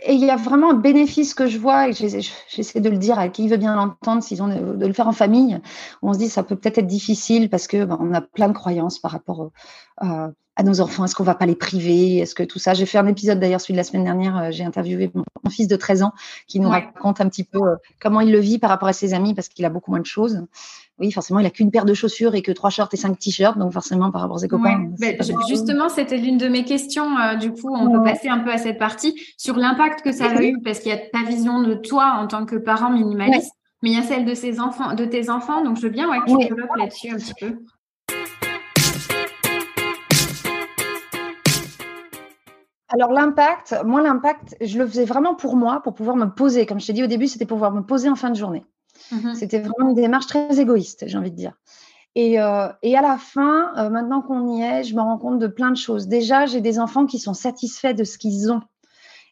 et 0.03 0.13
il 0.13 0.23
y 0.23 0.29
a 0.29 0.35
vraiment 0.35 0.71
un 0.71 0.75
bénéfice 0.75 1.33
que 1.33 1.47
je 1.47 1.57
vois, 1.57 1.87
et 1.87 1.93
j'essaie 1.93 2.81
de 2.81 2.89
le 2.89 2.97
dire 2.97 3.17
à 3.17 3.29
qui 3.29 3.47
veut 3.47 3.57
bien 3.57 3.75
l'entendre, 3.75 4.21
s'ils 4.21 4.43
ont 4.43 4.47
de 4.47 4.85
le 4.85 4.93
faire 4.93 5.07
en 5.07 5.13
famille. 5.13 5.59
On 6.01 6.13
se 6.13 6.19
dit 6.19 6.27
ça 6.27 6.43
peut 6.43 6.57
peut-être 6.57 6.79
être 6.79 6.87
difficile 6.87 7.49
parce 7.49 7.67
que 7.67 7.85
ben, 7.85 7.97
on 8.01 8.13
a 8.13 8.19
plein 8.19 8.49
de 8.49 8.53
croyances 8.53 8.99
par 8.99 9.11
rapport 9.11 9.51
euh, 10.03 10.27
à 10.55 10.63
nos 10.63 10.81
enfants. 10.81 11.05
Est-ce 11.05 11.15
qu'on 11.15 11.23
va 11.23 11.35
pas 11.35 11.45
les 11.45 11.55
priver 11.55 12.17
Est-ce 12.17 12.35
que 12.35 12.43
tout 12.43 12.59
ça 12.59 12.73
J'ai 12.73 12.85
fait 12.85 12.97
un 12.97 13.07
épisode 13.07 13.39
d'ailleurs 13.39 13.61
celui 13.61 13.73
de 13.73 13.77
la 13.77 13.83
semaine 13.83 14.03
dernière. 14.03 14.37
Euh, 14.37 14.51
j'ai 14.51 14.63
interviewé 14.63 15.11
mon, 15.13 15.23
fils 15.49 15.67
de 15.67 15.75
13 15.75 16.03
ans 16.03 16.13
qui 16.47 16.59
nous 16.59 16.69
raconte 16.69 17.21
un 17.21 17.29
petit 17.29 17.43
peu 17.43 17.61
euh, 17.61 17.75
comment 18.01 18.21
il 18.21 18.31
le 18.31 18.39
vit 18.39 18.57
par 18.57 18.69
rapport 18.69 18.87
à 18.87 18.93
ses 18.93 19.13
amis 19.13 19.33
parce 19.33 19.47
qu'il 19.47 19.63
a 19.65 19.69
beaucoup 19.69 19.91
moins 19.91 19.99
de 19.99 20.05
choses 20.05 20.43
oui, 20.97 21.11
forcément, 21.11 21.39
il 21.39 21.45
a 21.45 21.49
qu'une 21.49 21.71
paire 21.71 21.83
de 21.83 21.93
chaussures 21.93 22.35
et 22.35 22.41
que 22.41 22.53
trois 22.53 22.69
shorts 22.69 22.89
et 22.93 22.97
cinq 22.97 23.19
t-shirts, 23.19 23.57
donc 23.57 23.73
forcément, 23.73 24.11
par 24.11 24.21
rapport 24.21 24.37
à 24.37 24.39
ses 24.39 24.47
copains. 24.47 24.91
Ben, 24.97 25.17
justement, 25.49 25.89
c'était 25.89 26.17
l'une 26.17 26.37
de 26.37 26.47
mes 26.47 26.63
questions. 26.63 27.17
Euh, 27.17 27.35
du 27.35 27.51
coup, 27.51 27.75
on 27.75 27.91
peut 27.91 28.03
passer 28.03 28.29
un 28.29 28.39
peu 28.39 28.51
à 28.51 28.57
cette 28.57 28.79
partie 28.79 29.13
sur 29.37 29.57
l'impact 29.57 30.01
que 30.03 30.13
ça 30.13 30.27
a 30.27 30.41
eu, 30.41 30.61
parce 30.63 30.79
qu'il 30.79 30.91
y 30.91 30.95
a 30.95 30.97
ta 30.97 31.23
vision 31.23 31.61
de 31.63 31.73
toi 31.73 32.15
en 32.17 32.27
tant 32.27 32.45
que 32.45 32.55
parent 32.55 32.91
minimaliste, 32.91 33.51
mais 33.83 33.89
il 33.91 33.95
y 33.95 33.99
a 33.99 34.03
celle 34.03 34.23
de 34.23 34.33
ses 34.33 34.61
enfants, 34.61 34.93
de 34.95 35.03
tes 35.03 35.29
enfants. 35.29 35.63
Donc, 35.65 35.75
je 35.77 35.81
veux 35.81 35.89
bien 35.89 36.09
ouais, 36.09 36.19
que 36.19 36.31
tu 36.31 36.47
développes 36.47 36.77
là-dessus 36.77 37.09
un 37.09 37.17
petit 37.17 37.33
peu. 37.41 37.57
Alors 42.87 43.11
l'impact, 43.11 43.75
moi 43.83 44.01
l'impact, 44.01 44.55
je 44.61 44.77
le 44.77 44.87
faisais 44.87 45.05
vraiment 45.05 45.33
pour 45.33 45.55
moi, 45.55 45.81
pour 45.81 45.93
pouvoir 45.95 46.15
me 46.15 46.27
poser. 46.27 46.65
Comme 46.65 46.79
je 46.79 46.87
t'ai 46.87 46.93
dit 46.93 47.03
au 47.03 47.07
début, 47.07 47.27
c'était 47.27 47.45
pour 47.45 47.57
pouvoir 47.57 47.71
me 47.71 47.81
poser 47.81 48.09
en 48.09 48.15
fin 48.15 48.29
de 48.29 48.35
journée. 48.35 48.63
Mmh 49.11 49.33
C'était 49.35 49.59
vraiment 49.59 49.89
une 49.89 49.95
démarche 49.95 50.27
très 50.27 50.59
égoïste, 50.59 51.05
j'ai 51.07 51.17
envie 51.17 51.31
de 51.31 51.35
dire. 51.35 51.53
Et, 52.15 52.39
euh, 52.39 52.69
et 52.81 52.95
à 52.95 53.01
la 53.01 53.17
fin, 53.17 53.73
euh, 53.77 53.89
maintenant 53.89 54.21
qu'on 54.21 54.55
y 54.55 54.61
est, 54.61 54.83
je 54.83 54.95
me 54.95 55.01
rends 55.01 55.17
compte 55.17 55.39
de 55.39 55.47
plein 55.47 55.71
de 55.71 55.77
choses. 55.77 56.07
Déjà, 56.07 56.45
j'ai 56.45 56.61
des 56.61 56.79
enfants 56.79 57.05
qui 57.05 57.19
sont 57.19 57.33
satisfaits 57.33 57.93
de 57.93 58.05
ce 58.05 58.17
qu'ils 58.17 58.51
ont. 58.51 58.61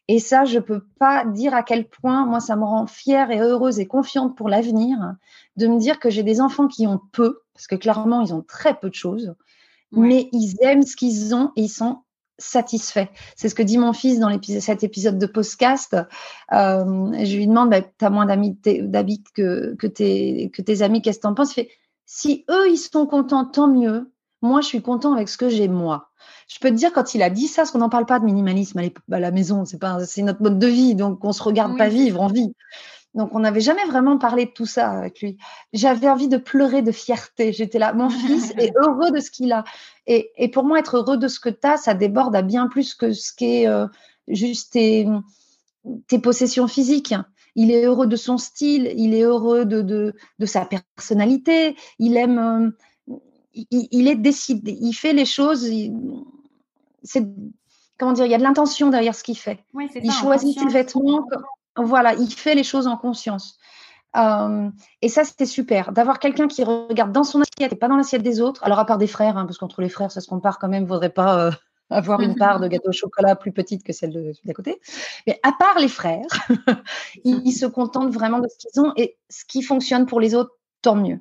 Et 0.06 0.18
ça, 0.18 0.44
je 0.44 0.56
ne 0.56 0.62
peux 0.62 0.84
pas 0.98 1.24
dire 1.24 1.54
à 1.54 1.62
quel 1.62 1.88
point, 1.88 2.26
moi, 2.26 2.40
ça 2.40 2.56
me 2.56 2.64
rend 2.64 2.86
fière 2.86 3.30
et 3.30 3.40
heureuse 3.40 3.80
et 3.80 3.86
confiante 3.86 4.36
pour 4.36 4.50
l'avenir 4.50 4.98
de 5.56 5.66
me 5.66 5.78
dire 5.78 5.98
que 5.98 6.10
j'ai 6.10 6.22
des 6.22 6.42
enfants 6.42 6.68
qui 6.68 6.86
ont 6.86 7.00
peu, 7.12 7.40
parce 7.54 7.66
que 7.66 7.74
clairement, 7.74 8.20
ils 8.20 8.34
ont 8.34 8.42
très 8.42 8.78
peu 8.78 8.90
de 8.90 8.94
choses, 8.94 9.34
mais 9.92 10.28
ils 10.32 10.56
aiment 10.60 10.82
ce 10.82 10.96
qu'ils 10.96 11.34
ont 11.34 11.52
et 11.56 11.62
ils 11.62 11.68
sont 11.68 12.03
satisfait. 12.38 13.10
C'est 13.36 13.48
ce 13.48 13.54
que 13.54 13.62
dit 13.62 13.78
mon 13.78 13.92
fils 13.92 14.18
dans 14.18 14.36
cet 14.42 14.82
épisode 14.84 15.18
de 15.18 15.26
podcast. 15.26 15.96
Euh, 16.52 17.24
je 17.24 17.36
lui 17.36 17.46
demande, 17.46 17.70
bah, 17.70 17.82
tu 17.82 18.04
as 18.04 18.10
moins 18.10 18.26
d'amis 18.26 18.58
que, 19.34 19.74
que, 19.74 19.86
tes, 19.86 20.50
que 20.52 20.62
tes 20.62 20.82
amis, 20.82 21.02
qu'est-ce 21.02 21.18
que 21.18 21.22
tu 21.22 21.28
en 21.28 21.34
penses? 21.34 21.52
Il 21.52 21.54
fait, 21.54 21.70
si 22.06 22.44
eux, 22.50 22.70
ils 22.70 22.76
sont 22.76 23.06
contents, 23.06 23.44
tant 23.44 23.68
mieux. 23.68 24.10
Moi, 24.42 24.60
je 24.60 24.66
suis 24.66 24.82
content 24.82 25.14
avec 25.14 25.28
ce 25.28 25.38
que 25.38 25.48
j'ai 25.48 25.68
moi. 25.68 26.10
Je 26.48 26.58
peux 26.58 26.68
te 26.68 26.74
dire, 26.74 26.92
quand 26.92 27.14
il 27.14 27.22
a 27.22 27.30
dit 27.30 27.46
ça, 27.46 27.62
parce 27.62 27.70
qu'on 27.70 27.78
n'en 27.78 27.88
parle 27.88 28.06
pas 28.06 28.18
de 28.18 28.24
minimalisme 28.24 28.80
à, 29.10 29.20
la 29.20 29.30
maison, 29.30 29.64
c'est 29.64 29.78
pas, 29.78 30.04
c'est 30.04 30.22
notre 30.22 30.42
mode 30.42 30.58
de 30.58 30.66
vie, 30.66 30.94
donc 30.94 31.24
on 31.24 31.32
se 31.32 31.42
regarde 31.42 31.78
pas 31.78 31.88
vivre, 31.88 32.20
en 32.20 32.26
vie. 32.28 32.54
Donc, 33.14 33.30
on 33.32 33.40
n'avait 33.40 33.60
jamais 33.60 33.84
vraiment 33.84 34.18
parlé 34.18 34.46
de 34.46 34.50
tout 34.50 34.66
ça 34.66 34.90
avec 34.90 35.20
lui. 35.20 35.38
J'avais 35.72 36.08
envie 36.08 36.28
de 36.28 36.36
pleurer 36.36 36.82
de 36.82 36.90
fierté. 36.90 37.52
J'étais 37.52 37.78
là, 37.78 37.92
mon 37.92 38.10
fils 38.10 38.52
est 38.58 38.72
heureux 38.76 39.12
de 39.12 39.20
ce 39.20 39.30
qu'il 39.30 39.52
a. 39.52 39.64
Et, 40.06 40.50
pour 40.52 40.64
moi, 40.64 40.80
être 40.80 40.96
heureux 40.96 41.16
de 41.16 41.28
ce 41.28 41.38
que 41.38 41.48
tu 41.48 41.66
as, 41.66 41.76
ça 41.76 41.94
déborde 41.94 42.34
à 42.34 42.42
bien 42.42 42.66
plus 42.66 42.94
que 42.94 43.12
ce 43.12 43.32
qui 43.32 43.62
est 43.62 43.68
euh, 43.68 43.86
juste 44.26 44.72
tes, 44.72 45.06
possessions 46.22 46.66
physiques. 46.66 47.14
Il 47.54 47.70
est 47.70 47.84
heureux 47.84 48.08
de 48.08 48.16
son 48.16 48.36
style, 48.36 48.92
il 48.96 49.14
est 49.14 49.22
heureux 49.22 49.64
de, 49.64 49.80
de, 49.82 50.46
sa 50.46 50.66
personnalité, 50.66 51.76
il 52.00 52.16
aime, 52.16 52.74
euh, 53.08 53.16
il, 53.70 54.08
est 54.08 54.16
décidé, 54.16 54.76
il 54.80 54.92
fait 54.92 55.12
les 55.12 55.24
choses. 55.24 55.70
C'est 57.04 57.24
comment 57.96 58.12
dire, 58.12 58.24
il 58.24 58.32
y 58.32 58.34
a 58.34 58.38
de 58.38 58.42
l'intention 58.42 58.90
derrière 58.90 59.14
ce 59.14 59.22
qu'il 59.22 59.38
fait. 59.38 59.64
il 60.02 60.10
choisit 60.10 60.58
ses 60.58 60.66
vêtements. 60.66 61.24
Voilà, 61.76 62.14
il 62.14 62.32
fait 62.32 62.54
les 62.54 62.64
choses 62.64 62.86
en 62.86 62.96
conscience. 62.96 63.58
Euh, 64.16 64.70
et 65.02 65.08
ça, 65.08 65.24
c'était 65.24 65.46
super. 65.46 65.92
D'avoir 65.92 66.18
quelqu'un 66.18 66.46
qui 66.46 66.62
regarde 66.62 67.12
dans 67.12 67.24
son 67.24 67.40
assiette 67.40 67.72
et 67.72 67.76
pas 67.76 67.88
dans 67.88 67.96
l'assiette 67.96 68.22
des 68.22 68.40
autres. 68.40 68.62
Alors, 68.64 68.78
à 68.78 68.86
part 68.86 68.98
des 68.98 69.06
frères, 69.06 69.36
hein, 69.36 69.44
parce 69.44 69.58
qu'entre 69.58 69.80
les 69.80 69.88
frères, 69.88 70.10
ça 70.10 70.20
se 70.20 70.28
compare 70.28 70.58
quand 70.58 70.68
même, 70.68 70.84
vaudrait 70.84 71.10
pas 71.10 71.46
euh, 71.46 71.50
avoir 71.90 72.20
une 72.20 72.36
part 72.36 72.60
de 72.60 72.68
gâteau 72.68 72.90
au 72.90 72.92
chocolat 72.92 73.34
plus 73.34 73.52
petite 73.52 73.82
que 73.82 73.92
celle 73.92 74.34
d'à 74.44 74.52
côté. 74.52 74.80
Mais 75.26 75.40
à 75.42 75.52
part 75.52 75.78
les 75.78 75.88
frères, 75.88 76.26
ils, 77.24 77.52
se 77.52 77.66
contentent 77.66 78.12
vraiment 78.12 78.38
de 78.38 78.48
ce 78.48 78.56
qu'ils 78.56 78.80
ont 78.80 78.92
et 78.96 79.16
ce 79.28 79.44
qui 79.44 79.62
fonctionne 79.62 80.06
pour 80.06 80.20
les 80.20 80.34
autres, 80.34 80.52
tant 80.80 80.94
mieux. 80.94 81.20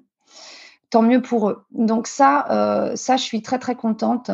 Tant 0.92 1.02
mieux 1.02 1.22
pour 1.24 1.50
eux. 1.50 1.66
Donc 1.72 2.06
ça, 2.06 2.46
euh, 2.52 2.96
ça, 2.96 3.18
je 3.18 3.24
suis 3.24 3.42
très 3.42 3.58
très 3.60 3.76
contente 3.76 4.30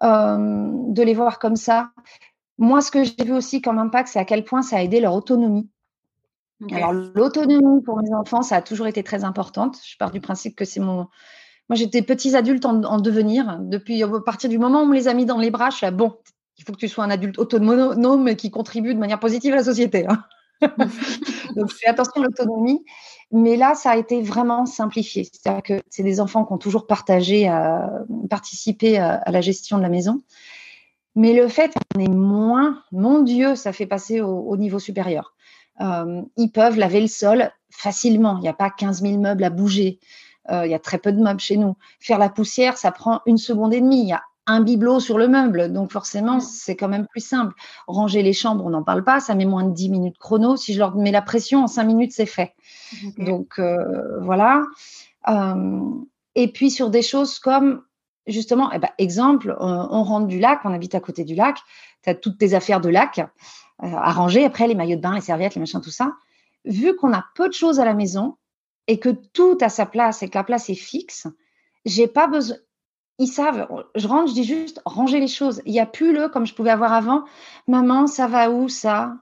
de 0.00 1.00
les 1.00 1.14
voir 1.14 1.38
comme 1.38 1.54
ça. 1.54 1.92
Moi, 2.62 2.80
ce 2.80 2.92
que 2.92 3.02
j'ai 3.02 3.24
vu 3.24 3.32
aussi 3.32 3.60
comme 3.60 3.78
impact, 3.78 4.08
c'est 4.08 4.20
à 4.20 4.24
quel 4.24 4.44
point 4.44 4.62
ça 4.62 4.76
a 4.76 4.82
aidé 4.82 5.00
leur 5.00 5.14
autonomie. 5.14 5.68
Alors, 6.70 6.92
l'autonomie 6.92 7.82
pour 7.82 8.00
mes 8.00 8.14
enfants, 8.14 8.42
ça 8.42 8.54
a 8.54 8.62
toujours 8.62 8.86
été 8.86 9.02
très 9.02 9.24
importante. 9.24 9.78
Je 9.84 9.96
pars 9.96 10.12
du 10.12 10.20
principe 10.20 10.54
que 10.54 10.64
c'est 10.64 10.78
mon. 10.78 11.08
Moi, 11.68 11.74
j'étais 11.74 12.02
petits 12.02 12.36
adultes 12.36 12.64
en, 12.64 13.00
devenir. 13.00 13.58
Depuis, 13.62 14.00
à 14.04 14.08
partir 14.24 14.48
du 14.48 14.58
moment 14.58 14.78
où 14.78 14.84
on 14.84 14.86
me 14.86 14.94
les 14.94 15.08
a 15.08 15.14
mis 15.14 15.26
dans 15.26 15.38
les 15.38 15.50
bras, 15.50 15.70
je 15.70 15.78
suis 15.78 15.86
là, 15.86 15.90
bon, 15.90 16.16
il 16.56 16.62
faut 16.62 16.72
que 16.72 16.78
tu 16.78 16.86
sois 16.86 17.02
un 17.02 17.10
adulte 17.10 17.36
autonome 17.36 18.28
et 18.28 18.36
qui 18.36 18.52
contribue 18.52 18.94
de 18.94 19.00
manière 19.00 19.18
positive 19.18 19.54
à 19.54 19.56
la 19.56 19.64
société. 19.64 20.06
Hein. 20.06 20.22
Donc, 21.56 21.68
je 21.68 21.74
fais 21.74 21.88
attention 21.88 22.22
à 22.22 22.26
l'autonomie. 22.26 22.84
Mais 23.32 23.56
là, 23.56 23.74
ça 23.74 23.90
a 23.90 23.96
été 23.96 24.22
vraiment 24.22 24.66
simplifié. 24.66 25.24
C'est-à-dire 25.24 25.62
que 25.64 25.82
c'est 25.90 26.04
des 26.04 26.20
enfants 26.20 26.44
qui 26.44 26.52
ont 26.52 26.58
toujours 26.58 26.86
partagé, 26.86 27.48
à, 27.48 27.90
participé 28.30 28.98
à, 28.98 29.24
la 29.26 29.40
gestion 29.40 29.78
de 29.78 29.82
la 29.82 29.88
maison. 29.88 30.22
Mais 31.14 31.34
le 31.34 31.48
fait 31.48 31.72
qu'on 31.94 32.00
ait 32.00 32.08
moins, 32.08 32.82
mon 32.90 33.22
Dieu, 33.22 33.54
ça 33.54 33.72
fait 33.72 33.86
passer 33.86 34.20
au, 34.20 34.56
niveau 34.56 34.78
supérieur. 34.78 35.34
Euh, 35.80 36.22
ils 36.36 36.50
peuvent 36.50 36.76
laver 36.76 37.00
le 37.00 37.06
sol 37.06 37.50
facilement. 37.70 38.36
Il 38.38 38.42
n'y 38.42 38.48
a 38.48 38.54
pas 38.54 38.70
15 38.70 39.02
000 39.02 39.18
meubles 39.18 39.44
à 39.44 39.50
bouger. 39.50 39.98
Euh, 40.50 40.66
il 40.66 40.70
y 40.70 40.74
a 40.74 40.78
très 40.78 40.98
peu 40.98 41.12
de 41.12 41.20
meubles 41.20 41.40
chez 41.40 41.56
nous. 41.56 41.76
Faire 42.00 42.18
la 42.18 42.28
poussière, 42.28 42.76
ça 42.76 42.92
prend 42.92 43.20
une 43.26 43.38
seconde 43.38 43.74
et 43.74 43.80
demie. 43.80 44.02
Il 44.02 44.08
y 44.08 44.12
a 44.12 44.22
un 44.46 44.60
bibelot 44.60 45.00
sur 45.00 45.18
le 45.18 45.28
meuble. 45.28 45.72
Donc 45.72 45.92
forcément, 45.92 46.40
c'est 46.40 46.76
quand 46.76 46.88
même 46.88 47.06
plus 47.06 47.24
simple. 47.24 47.54
Ranger 47.86 48.22
les 48.22 48.32
chambres, 48.32 48.64
on 48.64 48.70
n'en 48.70 48.82
parle 48.82 49.04
pas. 49.04 49.20
Ça 49.20 49.34
met 49.34 49.44
moins 49.44 49.64
de 49.64 49.72
10 49.72 49.90
minutes 49.90 50.18
chrono. 50.18 50.56
Si 50.56 50.72
je 50.72 50.78
leur 50.78 50.96
mets 50.96 51.12
la 51.12 51.22
pression, 51.22 51.64
en 51.64 51.68
5 51.68 51.84
minutes, 51.84 52.12
c'est 52.12 52.26
fait. 52.26 52.54
Donc 53.18 53.58
euh, 53.58 54.18
voilà. 54.20 54.62
Et 56.34 56.48
puis 56.48 56.70
sur 56.70 56.90
des 56.90 57.02
choses 57.02 57.38
comme, 57.38 57.82
justement, 58.26 58.70
eh 58.72 58.78
ben, 58.78 58.90
exemple, 58.98 59.56
on, 59.58 60.02
rentre 60.02 60.26
du 60.26 60.38
lac, 60.38 60.60
on 60.64 60.72
habite 60.72 60.94
à 60.94 61.00
côté 61.00 61.24
du 61.24 61.34
lac. 61.34 61.58
Tu 62.02 62.10
as 62.10 62.14
toutes 62.14 62.38
tes 62.38 62.54
affaires 62.54 62.80
de 62.80 62.88
lac 62.88 63.20
à 63.78 64.12
ranger. 64.12 64.44
Après, 64.44 64.66
les 64.66 64.74
maillots 64.74 64.96
de 64.96 65.00
bain, 65.00 65.14
les 65.14 65.20
serviettes, 65.20 65.54
les 65.54 65.60
machins, 65.60 65.80
tout 65.80 65.90
ça. 65.90 66.12
Vu 66.64 66.94
qu'on 66.96 67.12
a 67.12 67.24
peu 67.34 67.48
de 67.48 67.54
choses 67.54 67.80
à 67.80 67.84
la 67.84 67.94
maison, 67.94 68.36
et 68.86 68.98
que 68.98 69.08
tout 69.08 69.58
a 69.60 69.68
sa 69.68 69.86
place 69.86 70.22
et 70.22 70.28
que 70.28 70.36
la 70.36 70.44
place 70.44 70.70
est 70.70 70.74
fixe, 70.74 71.26
j'ai 71.84 72.06
pas 72.06 72.26
besoin. 72.26 72.56
Ils 73.18 73.28
savent, 73.28 73.68
je 73.94 74.08
rentre, 74.08 74.28
je 74.28 74.34
dis 74.34 74.44
juste 74.44 74.80
ranger 74.84 75.20
les 75.20 75.28
choses. 75.28 75.62
Il 75.66 75.72
n'y 75.72 75.80
a 75.80 75.86
plus 75.86 76.12
le, 76.12 76.28
comme 76.28 76.46
je 76.46 76.54
pouvais 76.54 76.70
avoir 76.70 76.92
avant, 76.92 77.24
maman, 77.68 78.06
ça 78.06 78.26
va 78.26 78.50
où 78.50 78.68
ça? 78.68 79.14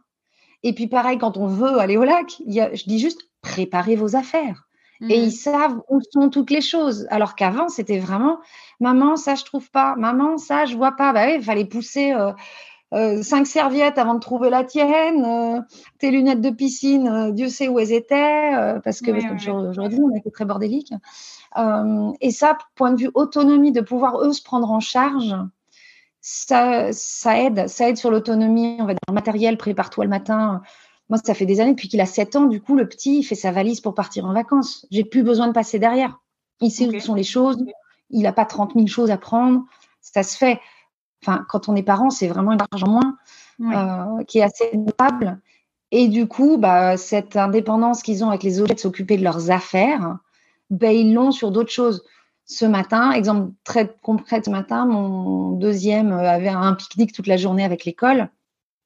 Et 0.62 0.74
puis 0.74 0.86
pareil, 0.86 1.18
quand 1.18 1.36
on 1.36 1.46
veut 1.46 1.78
aller 1.78 1.96
au 1.96 2.05
lac, 2.05 2.40
je 2.46 2.84
dis 2.84 2.98
juste 2.98 3.22
préparez 3.42 3.96
vos 3.96 4.16
affaires. 4.16 4.68
Et 5.09 5.18
mmh. 5.18 5.24
ils 5.24 5.32
savent 5.32 5.80
où 5.88 6.01
sont 6.12 6.28
toutes 6.28 6.51
les 6.51 6.61
choses. 6.61 7.07
Alors 7.11 7.34
qu'avant, 7.34 7.68
c'était 7.68 7.98
vraiment, 7.98 8.38
maman, 8.80 9.16
ça 9.16 9.34
je 9.34 9.44
trouve 9.44 9.70
pas, 9.70 9.96
maman, 9.96 10.36
ça 10.36 10.66
je 10.66 10.76
vois 10.76 10.92
pas. 10.92 11.12
Bah 11.12 11.24
oui, 11.26 11.36
il 11.36 11.42
fallait 11.42 11.64
pousser. 11.64 12.12
Euh, 12.12 12.32
euh, 12.92 13.22
cinq 13.22 13.46
serviettes 13.46 13.98
avant 13.98 14.14
de 14.14 14.18
trouver 14.18 14.51
la 14.51 14.64
tienne, 14.64 15.24
euh, 15.24 15.61
tes 15.98 16.11
lunettes 16.11 16.40
de 16.40 16.51
piscine, 16.51 17.07
euh, 17.07 17.30
Dieu 17.30 17.48
sait 17.48 17.68
où 17.68 17.78
elles 17.78 17.92
étaient, 17.92 18.53
parce 18.82 19.01
que 19.01 19.12
aujourd'hui 19.70 20.01
on 20.03 20.16
était 20.16 20.30
très 20.30 20.44
bordélique. 20.44 20.92
et 22.20 22.30
ça, 22.30 22.59
point 22.74 22.92
de 22.92 23.01
vue 23.01 23.11
autonomie, 23.14 23.72
de 23.72 23.80
pouvoir 23.80 24.20
eux 24.22 24.32
se 24.32 24.42
prendre 24.42 24.70
en 24.72 24.80
charge, 24.80 25.36
ça, 26.20 26.92
ça 26.92 27.38
aide, 27.38 27.68
ça 27.68 27.88
aide 27.88 27.96
sur 27.96 28.11
l'autonomie, 28.11 28.76
on 28.80 28.86
va 28.86 28.94
dire 28.94 29.14
matériel, 29.14 29.57
prépare-toi 29.57 30.05
le 30.05 30.11
matin. 30.11 30.61
Moi, 31.11 31.18
ça 31.22 31.34
fait 31.34 31.46
des 31.46 31.61
années 31.61 31.72
depuis 31.72 31.88
qu'il 31.88 32.00
a 32.00 32.06
7 32.06 32.36
ans, 32.36 32.46
du 32.46 32.62
coup, 32.62 32.76
le 32.76 32.88
petit, 32.88 33.18
il 33.18 33.22
fait 33.24 33.34
sa 33.34 33.52
valise 33.52 33.80
pour 33.80 33.94
partir 33.94 34.24
en 34.24 34.32
vacances. 34.32 34.86
J'ai 34.90 35.04
plus 35.04 35.22
besoin 35.22 35.48
de 35.48 35.52
passer 35.52 35.78
derrière. 35.78 36.20
Il 36.61 36.70
sait 36.70 36.86
où 36.86 37.00
sont 37.00 37.14
les 37.14 37.24
choses, 37.24 37.58
il 38.11 38.22
n'a 38.22 38.32
pas 38.32 38.44
30 38.44 38.74
000 38.74 38.86
choses 38.86 39.11
à 39.11 39.18
prendre, 39.18 39.64
ça 40.00 40.22
se 40.22 40.36
fait 40.36 40.61
enfin, 41.22 41.44
quand 41.48 41.68
on 41.68 41.76
est 41.76 41.82
parent, 41.82 42.11
c'est 42.11 42.28
vraiment 42.28 42.52
une 42.52 42.58
charge 42.58 42.84
en 42.84 42.88
moins 42.88 43.16
euh, 43.61 44.24
qui 44.24 44.38
est 44.38 44.42
assez 44.42 44.76
notable. 44.76 45.40
Et 45.90 46.08
du 46.08 46.26
coup, 46.26 46.56
bah, 46.56 46.96
cette 46.96 47.36
indépendance 47.36 48.02
qu'ils 48.02 48.24
ont 48.24 48.28
avec 48.28 48.42
les 48.42 48.61
objets 48.61 48.74
de 48.74 48.80
s'occuper 48.80 49.16
de 49.16 49.24
leurs 49.24 49.50
affaires, 49.50 50.18
bah, 50.70 50.92
ils 50.92 51.12
l'ont 51.12 51.32
sur 51.32 51.50
d'autres 51.50 51.72
choses. 51.72 52.04
Ce 52.44 52.64
matin, 52.64 53.12
exemple 53.12 53.52
très 53.64 53.94
concret 54.02 54.42
ce 54.44 54.50
matin, 54.50 54.86
mon 54.86 55.52
deuxième 55.52 56.12
avait 56.12 56.48
un 56.48 56.74
pique-nique 56.74 57.12
toute 57.12 57.26
la 57.26 57.36
journée 57.36 57.64
avec 57.64 57.84
l'école. 57.84 58.28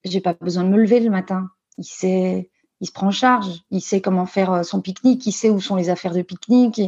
J'ai 0.04 0.20
pas 0.20 0.34
besoin 0.34 0.64
de 0.64 0.68
me 0.68 0.76
lever 0.76 1.00
le 1.00 1.10
matin. 1.10 1.48
Il 1.78 1.84
sait, 1.84 2.50
il 2.80 2.86
se 2.86 2.92
prend 2.92 3.08
en 3.08 3.12
charge. 3.12 3.62
Il 3.70 3.80
sait 3.80 4.00
comment 4.00 4.26
faire 4.26 4.52
euh, 4.52 4.62
son 4.62 4.80
pique-nique. 4.80 5.26
Il 5.26 5.32
sait 5.32 5.50
où 5.50 5.60
sont 5.60 5.76
les 5.76 5.90
affaires 5.90 6.14
de 6.14 6.22
pique-nique 6.22 6.80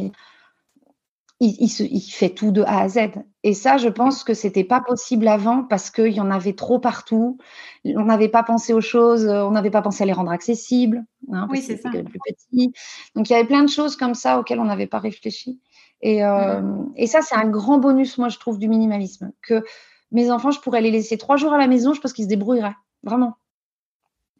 il, 1.39 2.01
fait 2.01 2.29
tout 2.29 2.51
de 2.51 2.63
A 2.63 2.81
à 2.81 2.89
Z. 2.89 2.99
Et 3.43 3.53
ça, 3.53 3.77
je 3.77 3.89
pense 3.89 4.23
que 4.23 4.33
c'était 4.33 4.63
pas 4.63 4.81
possible 4.81 5.27
avant 5.27 5.63
parce 5.63 5.91
qu'il 5.91 6.13
y 6.13 6.19
en 6.19 6.31
avait 6.31 6.53
trop 6.53 6.79
partout. 6.79 7.37
On 7.85 8.05
n'avait 8.05 8.29
pas 8.29 8.43
pensé 8.43 8.73
aux 8.73 8.81
choses, 8.81 9.27
on 9.27 9.51
n'avait 9.51 9.69
pas 9.69 9.81
pensé 9.81 10.03
à 10.03 10.05
les 10.05 10.13
rendre 10.13 10.31
accessibles. 10.31 11.03
Hein, 11.31 11.47
oui, 11.51 11.61
c'est 11.61 11.77
ça. 11.77 11.89
Plus 11.89 12.03
petit. 12.03 12.73
Donc 13.15 13.29
il 13.29 13.33
y 13.33 13.35
avait 13.35 13.47
plein 13.47 13.63
de 13.63 13.69
choses 13.69 13.95
comme 13.95 14.15
ça 14.15 14.39
auxquelles 14.39 14.59
on 14.59 14.65
n'avait 14.65 14.87
pas 14.87 14.99
réfléchi. 14.99 15.61
Et, 16.01 16.23
euh, 16.23 16.61
et 16.95 17.07
ça, 17.07 17.21
c'est 17.21 17.35
un 17.35 17.47
grand 17.47 17.77
bonus, 17.77 18.17
moi, 18.17 18.29
je 18.29 18.37
trouve, 18.37 18.57
du 18.57 18.67
minimalisme. 18.67 19.31
Que 19.41 19.63
mes 20.11 20.31
enfants, 20.31 20.51
je 20.51 20.59
pourrais 20.59 20.81
les 20.81 20.91
laisser 20.91 21.17
trois 21.17 21.37
jours 21.37 21.53
à 21.53 21.57
la 21.57 21.67
maison, 21.67 21.93
je 21.93 22.01
pense 22.01 22.13
qu'ils 22.13 22.25
se 22.25 22.29
débrouilleraient. 22.29 22.75
Vraiment. 23.03 23.35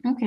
Ok. 0.04 0.22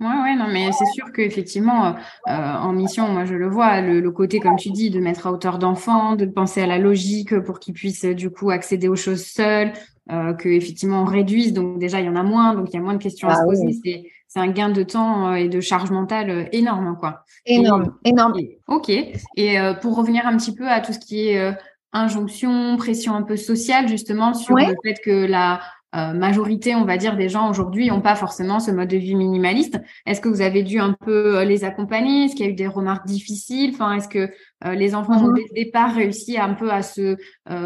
Ouais, 0.00 0.06
ouais, 0.06 0.36
non, 0.36 0.46
mais 0.46 0.70
c'est 0.70 0.86
sûr 0.94 1.10
qu'effectivement, 1.12 1.96
euh, 2.28 2.30
en 2.30 2.72
mission, 2.72 3.08
moi 3.08 3.24
je 3.24 3.34
le 3.34 3.48
vois, 3.48 3.80
le, 3.80 4.08
côté, 4.12 4.38
comme 4.38 4.54
tu 4.54 4.70
dis, 4.70 4.90
de 4.90 5.00
mettre 5.00 5.26
à 5.26 5.32
hauteur 5.32 5.58
d'enfant, 5.58 6.14
de 6.14 6.24
penser 6.24 6.62
à 6.62 6.66
la 6.66 6.78
logique 6.78 7.36
pour 7.40 7.58
qu'ils 7.58 7.74
puissent 7.74 8.04
du 8.04 8.30
coup 8.30 8.50
accéder 8.50 8.86
aux 8.86 8.94
choses 8.94 9.24
seuls, 9.24 9.72
euh, 10.10 10.32
que 10.32 10.48
effectivement 10.48 11.02
on 11.02 11.04
réduise, 11.04 11.52
donc 11.52 11.78
déjà 11.78 12.00
il 12.00 12.06
y 12.06 12.08
en 12.08 12.16
a 12.16 12.22
moins, 12.22 12.54
donc 12.54 12.68
il 12.70 12.76
y 12.76 12.78
a 12.78 12.80
moins 12.80 12.94
de 12.94 13.02
questions 13.02 13.28
à 13.28 13.34
se 13.34 13.40
ah 13.42 13.44
poser. 13.44 14.10
C'est 14.26 14.40
un 14.40 14.48
gain 14.48 14.70
de 14.70 14.82
temps 14.82 15.28
euh, 15.28 15.34
et 15.34 15.50
de 15.50 15.60
charge 15.60 15.90
mentale 15.90 16.30
euh, 16.30 16.44
énorme, 16.52 16.96
quoi. 16.98 17.24
Énorme, 17.44 17.94
énorme. 18.04 18.32
ok. 18.68 18.88
Et 19.36 19.56
pour 19.82 19.96
revenir 19.96 20.26
un 20.26 20.36
petit 20.38 20.54
peu 20.54 20.66
à 20.66 20.80
tout 20.80 20.94
ce 20.94 20.98
qui 20.98 21.28
est 21.28 21.54
injonction, 21.92 22.76
pression 22.76 23.14
un 23.14 23.22
peu 23.22 23.36
sociale, 23.36 23.88
justement, 23.88 24.32
sur 24.32 24.54
le 24.56 24.74
fait 24.82 25.00
que 25.02 25.26
la 25.26 25.60
euh, 25.96 26.12
majorité, 26.12 26.74
on 26.74 26.84
va 26.84 26.98
dire, 26.98 27.16
des 27.16 27.30
gens 27.30 27.48
aujourd'hui 27.48 27.88
n'ont 27.88 28.02
pas 28.02 28.14
forcément 28.14 28.60
ce 28.60 28.70
mode 28.70 28.88
de 28.88 28.98
vie 28.98 29.14
minimaliste. 29.14 29.80
Est-ce 30.04 30.20
que 30.20 30.28
vous 30.28 30.42
avez 30.42 30.62
dû 30.62 30.78
un 30.78 30.92
peu 30.92 31.38
euh, 31.38 31.44
les 31.44 31.64
accompagner? 31.64 32.24
Est-ce 32.24 32.34
qu'il 32.34 32.44
y 32.44 32.48
a 32.48 32.52
eu 32.52 32.54
des 32.54 32.66
remarques 32.66 33.06
difficiles? 33.06 33.70
Enfin, 33.72 33.94
est-ce 33.94 34.08
que 34.08 34.30
euh, 34.66 34.74
les 34.74 34.94
enfants 34.94 35.14
ont 35.14 35.28
mhm. 35.28 35.34
dès 35.34 35.44
le 35.48 35.64
départ 35.64 35.94
réussi 35.94 36.36
un 36.36 36.52
peu 36.52 36.70
à 36.70 36.82
se 36.82 37.16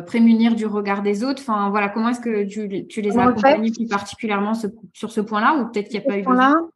prémunir 0.07 0.55
du 0.55 0.67
regard 0.67 1.03
des 1.03 1.25
autres? 1.25 1.43
Enfin, 1.43 1.71
voilà, 1.71 1.89
comment 1.89 2.11
est-ce 2.11 2.21
que 2.21 2.45
tu, 2.45 2.69
les 3.01 3.19
as 3.19 3.27
accompagnés 3.27 3.73
plus 3.73 3.89
particulièrement 3.89 4.53
sur 4.93 5.11
ce 5.11 5.21
point-là 5.21 5.57
Ou 5.57 5.73
peut-être 5.73 5.89
qu'il 5.89 5.99
n'y 5.99 6.07
a 6.07 6.09
pas 6.09 6.19
eu 6.19 6.23
besoin? 6.23 6.71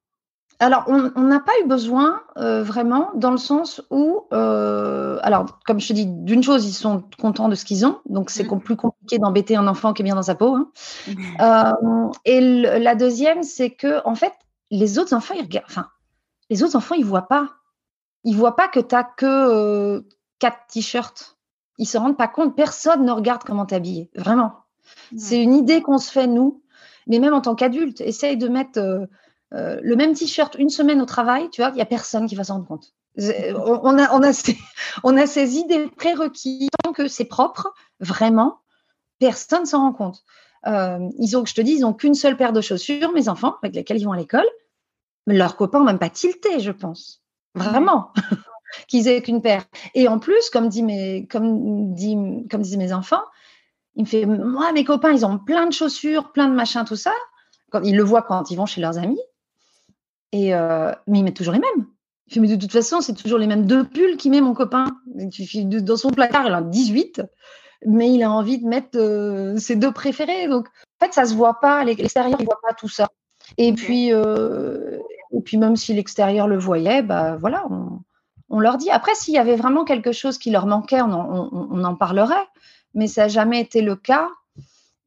Alors, 0.58 0.84
on 0.88 1.20
n'a 1.20 1.40
pas 1.40 1.52
eu 1.62 1.68
besoin 1.68 2.22
euh, 2.38 2.62
vraiment 2.62 3.10
dans 3.14 3.30
le 3.30 3.36
sens 3.36 3.82
où, 3.90 4.22
euh, 4.32 5.18
alors, 5.22 5.58
comme 5.66 5.80
je 5.80 5.88
te 5.88 5.92
dis, 5.92 6.06
d'une 6.06 6.42
chose, 6.42 6.66
ils 6.66 6.72
sont 6.72 7.04
contents 7.20 7.48
de 7.48 7.54
ce 7.54 7.66
qu'ils 7.66 7.84
ont, 7.84 7.98
donc 8.06 8.30
c'est 8.30 8.50
mmh. 8.50 8.60
plus 8.60 8.76
compliqué 8.76 9.18
d'embêter 9.18 9.56
un 9.56 9.66
enfant 9.66 9.92
qui 9.92 10.00
est 10.00 10.04
bien 10.04 10.14
dans 10.14 10.22
sa 10.22 10.34
peau. 10.34 10.54
Hein. 10.54 10.70
Mmh. 11.08 11.12
Euh, 11.40 12.10
et 12.24 12.40
la 12.40 12.94
deuxième, 12.94 13.42
c'est 13.42 13.70
que, 13.70 14.00
en 14.06 14.14
fait, 14.14 14.32
les 14.70 14.98
autres 14.98 15.14
enfants, 15.14 15.34
ils 15.34 15.42
regardent, 15.42 15.66
enfin, 15.68 15.88
les 16.48 16.62
autres 16.62 16.76
enfants, 16.76 16.94
ils 16.94 17.04
voient 17.04 17.28
pas. 17.28 17.50
Ils 18.24 18.34
voient 18.34 18.56
pas 18.56 18.68
que 18.68 18.80
tu 18.80 18.94
n'as 18.94 19.04
que 19.04 20.04
quatre 20.38 20.66
t-shirts. 20.70 21.36
Ils 21.78 21.86
se 21.86 21.98
rendent 21.98 22.16
pas 22.16 22.28
compte. 22.28 22.56
Personne 22.56 23.04
ne 23.04 23.12
regarde 23.12 23.44
comment 23.44 23.66
es 23.66 23.74
habillé. 23.74 24.10
Vraiment. 24.16 24.54
C'est 25.16 25.40
une 25.40 25.54
idée 25.54 25.82
qu'on 25.82 25.98
se 25.98 26.10
fait, 26.10 26.26
nous. 26.26 26.62
Mais 27.06 27.18
même 27.18 27.34
en 27.34 27.40
tant 27.40 27.54
qu'adulte, 27.54 28.00
essaye 28.00 28.36
de 28.36 28.48
mettre 28.48 29.06
euh, 29.56 29.80
le 29.82 29.96
même 29.96 30.14
t-shirt 30.14 30.54
une 30.58 30.68
semaine 30.68 31.00
au 31.00 31.06
travail, 31.06 31.48
tu 31.50 31.60
vois, 31.60 31.70
il 31.70 31.76
n'y 31.76 31.82
a 31.82 31.86
personne 31.86 32.26
qui 32.26 32.34
va 32.34 32.44
s'en 32.44 32.54
rendre 32.54 32.66
compte. 32.66 32.92
On 33.18 33.98
a, 33.98 34.12
on, 34.14 34.22
a 34.22 34.32
ces, 34.32 34.56
on 35.04 35.16
a 35.16 35.26
ces 35.26 35.56
idées 35.56 35.88
prérequises, 35.88 36.68
tant 36.84 36.92
que 36.92 37.08
c'est 37.08 37.24
propre, 37.24 37.72
vraiment, 38.00 38.60
personne 39.18 39.64
s'en 39.64 39.80
rend 39.80 39.92
compte. 39.92 40.22
Euh, 40.66 40.98
ils 41.18 41.36
ont, 41.36 41.44
je 41.46 41.54
te 41.54 41.60
dis, 41.60 41.72
ils 41.72 41.80
n'ont 41.80 41.94
qu'une 41.94 42.14
seule 42.14 42.36
paire 42.36 42.52
de 42.52 42.60
chaussures, 42.60 43.12
mes 43.12 43.28
enfants, 43.28 43.56
avec 43.62 43.74
lesquels 43.74 43.98
ils 43.98 44.04
vont 44.04 44.12
à 44.12 44.16
l'école. 44.16 44.46
Leurs 45.26 45.56
copains 45.56 45.78
n'ont 45.78 45.86
même 45.86 45.98
pas 45.98 46.10
tilté, 46.10 46.60
je 46.60 46.72
pense. 46.72 47.22
Vraiment. 47.54 48.12
qu'ils 48.88 49.08
aient 49.08 49.22
qu'une 49.22 49.40
paire. 49.40 49.64
Et 49.94 50.08
en 50.08 50.18
plus, 50.18 50.50
comme, 50.50 50.68
dit 50.68 50.82
mes, 50.82 51.26
comme, 51.28 51.94
dit, 51.94 52.16
comme 52.50 52.62
disent 52.62 52.76
mes 52.76 52.92
enfants, 52.92 53.22
il 53.94 54.02
me 54.02 54.08
fait, 54.08 54.26
moi, 54.26 54.72
mes 54.72 54.84
copains, 54.84 55.12
ils 55.12 55.24
ont 55.24 55.38
plein 55.38 55.66
de 55.66 55.72
chaussures, 55.72 56.32
plein 56.32 56.48
de 56.48 56.54
machins, 56.54 56.84
tout 56.84 56.96
ça. 56.96 57.12
Quand, 57.70 57.80
ils 57.82 57.96
le 57.96 58.02
voient 58.02 58.22
quand 58.22 58.50
ils 58.50 58.56
vont 58.56 58.66
chez 58.66 58.80
leurs 58.80 58.98
amis. 58.98 59.20
Et 60.32 60.54
euh, 60.54 60.92
mais 61.06 61.20
il 61.20 61.24
met 61.24 61.32
toujours 61.32 61.54
les 61.54 61.60
mêmes. 61.60 61.86
Il 62.28 62.42
mais 62.42 62.48
de 62.48 62.56
toute 62.56 62.72
façon, 62.72 63.00
c'est 63.00 63.14
toujours 63.14 63.38
les 63.38 63.46
mêmes 63.46 63.66
deux 63.66 63.84
pulls 63.84 64.16
qu'il 64.16 64.32
met 64.32 64.40
mon 64.40 64.54
copain. 64.54 64.86
Dans 65.14 65.96
son 65.96 66.10
placard, 66.10 66.46
il 66.46 66.52
en 66.52 66.58
a 66.58 66.62
18, 66.62 67.22
mais 67.86 68.12
il 68.12 68.22
a 68.24 68.30
envie 68.30 68.58
de 68.58 68.66
mettre 68.66 68.98
euh, 68.98 69.56
ses 69.58 69.76
deux 69.76 69.92
préférés. 69.92 70.48
Donc, 70.48 70.66
en 71.00 71.06
fait, 71.06 71.12
ça 71.12 71.24
se 71.24 71.34
voit 71.34 71.60
pas. 71.60 71.84
L'extérieur, 71.84 72.38
il 72.40 72.44
voit 72.44 72.60
pas 72.66 72.74
tout 72.74 72.88
ça. 72.88 73.08
Et 73.58 73.72
puis, 73.72 74.12
euh, 74.12 74.98
et 75.32 75.40
puis 75.40 75.56
même 75.56 75.76
si 75.76 75.94
l'extérieur 75.94 76.48
le 76.48 76.58
voyait, 76.58 77.02
bah 77.02 77.36
voilà, 77.36 77.64
on, 78.50 78.58
leur 78.58 78.76
dit. 78.76 78.90
Après, 78.90 79.14
s'il 79.14 79.34
y 79.34 79.38
avait 79.38 79.54
vraiment 79.54 79.84
quelque 79.84 80.10
chose 80.10 80.36
qui 80.36 80.50
leur 80.50 80.66
manquait, 80.66 81.00
on 81.00 81.84
en, 81.84 81.94
parlerait. 81.94 82.34
Mais 82.94 83.06
ça 83.06 83.22
n'a 83.22 83.28
jamais 83.28 83.60
été 83.60 83.82
le 83.82 83.94
cas. 83.94 84.28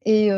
Et, 0.05 0.29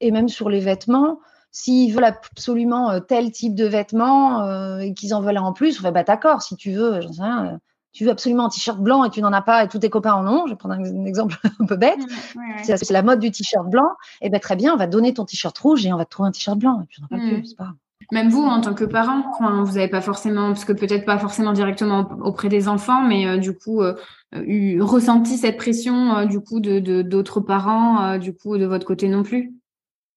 et 0.00 0.10
même 0.10 0.28
sur 0.28 0.50
les 0.50 0.60
vêtements, 0.60 1.20
S'ils 1.56 1.94
veulent 1.94 2.02
absolument 2.02 2.90
euh, 2.90 2.98
tel 2.98 3.30
type 3.30 3.54
de 3.54 3.64
vêtements 3.64 4.42
euh, 4.42 4.78
et 4.78 4.92
qu'ils 4.92 5.14
en 5.14 5.20
veulent 5.20 5.38
en 5.38 5.52
plus, 5.52 5.78
on 5.78 5.82
fait 5.82 5.92
bah 5.92 6.02
d'accord, 6.02 6.42
si 6.42 6.56
tu 6.56 6.72
veux, 6.72 7.00
j'en 7.00 7.12
sais 7.12 7.22
rien, 7.22 7.46
euh, 7.46 7.58
tu 7.92 8.04
veux 8.04 8.10
absolument 8.10 8.46
un 8.46 8.48
t-shirt 8.48 8.80
blanc 8.80 9.04
et 9.04 9.10
tu 9.10 9.22
n'en 9.22 9.32
as 9.32 9.40
pas 9.40 9.62
et 9.62 9.68
tous 9.68 9.78
tes 9.78 9.88
copains 9.88 10.14
en 10.14 10.26
ont, 10.26 10.46
je 10.46 10.50
vais 10.50 10.56
prendre 10.56 10.74
un, 10.74 11.04
exemple 11.04 11.36
un 11.60 11.64
peu 11.64 11.76
bête, 11.76 12.00
c'est 12.64 12.90
la 12.90 13.02
mode 13.02 13.20
du 13.20 13.30
t-shirt 13.30 13.70
blanc, 13.70 13.88
et 14.20 14.30
ben 14.30 14.40
très 14.40 14.56
bien, 14.56 14.74
on 14.74 14.76
va 14.76 14.88
donner 14.88 15.14
ton 15.14 15.24
t-shirt 15.24 15.56
rouge 15.56 15.86
et 15.86 15.92
on 15.92 15.96
va 15.96 16.04
te 16.04 16.10
trouver 16.10 16.28
un 16.28 16.32
t-shirt 16.32 16.58
blanc, 16.58 16.80
et 16.82 16.86
puis 16.86 17.00
on 17.08 17.14
en 17.14 17.20
plus, 17.20 17.54
pas 17.54 17.70
Même 18.10 18.30
vous, 18.30 18.42
en 18.42 18.60
tant 18.60 18.74
que 18.74 18.84
parent, 18.84 19.22
vous 19.62 19.74
n'avez 19.74 19.86
pas 19.86 20.00
forcément, 20.00 20.48
parce 20.48 20.64
que 20.64 20.72
peut-être 20.72 21.06
pas 21.06 21.18
forcément 21.18 21.52
directement 21.52 22.08
auprès 22.24 22.48
des 22.48 22.66
enfants, 22.66 23.02
mais 23.02 23.28
euh, 23.28 23.38
du 23.38 23.56
coup, 23.56 23.80
euh, 23.80 23.94
eu, 24.32 24.80
ressenti 24.80 25.36
cette 25.36 25.56
pression 25.56 26.16
euh, 26.16 26.24
du 26.24 26.40
coup 26.40 26.58
de 26.58 27.02
d'autres 27.02 27.38
parents, 27.38 28.18
du 28.18 28.34
coup 28.34 28.58
de 28.58 28.64
votre 28.64 28.86
côté 28.86 29.06
non 29.06 29.22
plus? 29.22 29.54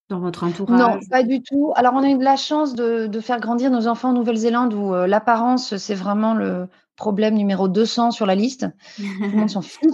Dans 0.08 0.20
votre 0.20 0.44
entourage? 0.44 0.78
Non, 0.78 0.98
pas 1.10 1.22
du 1.22 1.42
tout. 1.42 1.72
Alors, 1.76 1.94
on 1.94 2.02
a 2.02 2.08
eu 2.08 2.18
de 2.18 2.24
la 2.24 2.36
chance 2.36 2.74
de, 2.74 3.06
de 3.06 3.20
faire 3.20 3.40
grandir 3.40 3.70
nos 3.70 3.86
enfants 3.86 4.10
en 4.10 4.14
Nouvelle-Zélande 4.14 4.74
où 4.74 4.94
l'apparence, 5.06 5.76
c'est 5.76 5.94
vraiment 5.94 6.34
le 6.34 6.68
problème 6.96 7.34
numéro 7.34 7.68
200 7.68 8.10
sur 8.10 8.26
la 8.26 8.34
liste. 8.34 8.66
Tout 8.96 9.02
le 9.20 9.36
monde 9.36 9.50
s'en 9.50 9.62
fiche. 9.62 9.90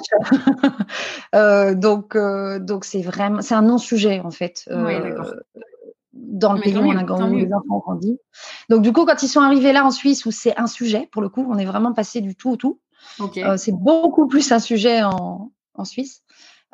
donc, 1.80 2.16
donc 2.16 2.84
c'est 2.84 3.02
vraiment, 3.02 3.42
c'est 3.42 3.54
un 3.54 3.62
non-sujet 3.62 4.20
en 4.20 4.30
fait. 4.30 4.68
Oui, 4.70 4.94
dans 6.14 6.52
le 6.52 6.60
pays 6.60 6.76
où 6.76 6.80
on 6.80 6.96
a 6.96 7.02
grandi, 7.02 7.36
les 7.36 7.52
enfants 7.52 7.76
ont 7.76 7.78
grandi. 7.78 8.18
Donc, 8.68 8.82
du 8.82 8.92
coup, 8.92 9.04
quand 9.04 9.22
ils 9.22 9.28
sont 9.28 9.40
arrivés 9.40 9.72
là 9.72 9.84
en 9.84 9.90
Suisse, 9.90 10.26
où 10.26 10.30
c'est 10.30 10.56
un 10.58 10.66
sujet, 10.66 11.08
pour 11.12 11.22
le 11.22 11.28
coup, 11.28 11.46
on 11.48 11.58
est 11.58 11.64
vraiment 11.64 11.92
passé 11.92 12.20
du 12.20 12.36
tout 12.36 12.50
au 12.50 12.56
tout. 12.56 12.80
Euh, 13.20 13.56
c'est 13.56 13.72
beaucoup 13.72 14.26
plus 14.26 14.50
un 14.52 14.58
sujet 14.58 15.02
en, 15.02 15.50
en 15.74 15.84
Suisse. 15.84 16.22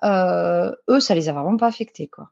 Euh, 0.02 0.72
eux, 0.88 1.00
ça 1.00 1.14
les 1.14 1.28
a 1.28 1.32
vraiment 1.32 1.56
pas 1.56 1.66
affectés, 1.66 2.08
quoi. 2.08 2.30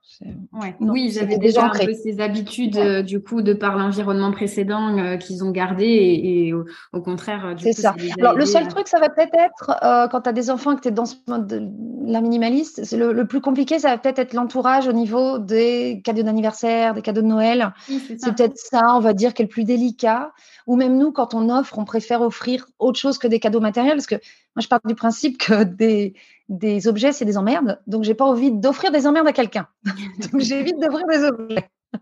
oui, 0.80 1.04
ils 1.04 1.18
avaient 1.18 1.38
déjà 1.38 1.66
un 1.66 1.70
peu 1.70 1.92
ces 1.92 2.20
habitudes, 2.20 2.78
euh, 2.78 3.02
du 3.02 3.22
coup, 3.22 3.42
de 3.42 3.52
par 3.52 3.76
l'environnement 3.76 4.32
précédent 4.32 4.96
euh, 4.96 5.16
qu'ils 5.16 5.44
ont 5.44 5.50
gardé 5.50 5.84
et, 5.84 6.54
au, 6.54 7.00
contraire, 7.00 7.54
c'est 7.58 7.72
ça. 7.72 7.94
Alors, 8.18 8.34
le 8.34 8.46
seul 8.46 8.68
truc, 8.68 8.88
ça 8.88 8.98
va 8.98 9.08
peut-être 9.10 9.34
être, 9.34 10.08
quand 10.10 10.22
tu 10.22 10.28
as 10.28 10.32
des 10.32 10.50
enfants 10.50 10.72
et 10.72 10.76
que 10.76 10.80
tu 10.80 10.88
es 10.88 10.92
dans 10.92 11.06
ce 11.06 11.16
mode 11.26 11.46
de 11.46 11.68
la 12.10 12.20
minimaliste, 12.20 12.84
c'est 12.84 12.96
le, 12.96 13.26
plus 13.26 13.40
compliqué, 13.40 13.78
ça 13.78 13.90
va 13.90 13.98
peut-être 13.98 14.18
être, 14.18 14.32
l'entourage 14.32 14.88
au 14.88 14.92
niveau 14.92 15.38
des 15.38 16.00
cadeaux 16.04 16.22
d'anniversaire, 16.22 16.94
des 16.94 17.02
cadeaux 17.02 17.22
de 17.22 17.26
Noël. 17.26 17.72
c'est 17.86 18.34
peut-être 18.34 18.56
ça, 18.56 18.94
on 18.94 19.00
va 19.00 19.12
dire, 19.12 19.34
qui 19.34 19.42
est 19.42 19.44
le 19.44 19.50
plus 19.50 19.64
délicat. 19.64 20.32
Ou 20.66 20.76
même 20.76 20.98
nous, 20.98 21.12
quand 21.12 21.34
on 21.34 21.48
offre, 21.48 21.78
on 21.78 21.84
préfère 21.84 22.20
offrir 22.20 22.66
autre 22.78 22.98
chose 22.98 23.16
que 23.16 23.26
des 23.26 23.40
cadeaux 23.40 23.60
matériels 23.60 23.96
parce 23.96 24.06
que 24.06 24.16
moi, 24.16 24.62
je 24.62 24.68
pars 24.68 24.80
du 24.84 24.94
principe 24.94 25.38
que 25.38 25.64
des, 25.64 26.14
des 26.49 26.88
objets, 26.88 27.12
c'est 27.12 27.24
des 27.24 27.36
emmerdes. 27.36 27.80
Donc, 27.86 28.05
j'ai 28.05 28.14
pas 28.14 28.24
envie 28.24 28.51
d'offrir 28.51 28.90
des 28.90 29.07
emmerdes 29.07 29.26
à 29.26 29.32
quelqu'un. 29.32 29.66
donc, 30.32 30.40
j'évite 30.40 30.78
d'offrir 30.78 31.07
des 31.07 31.24
objets. 31.24 31.70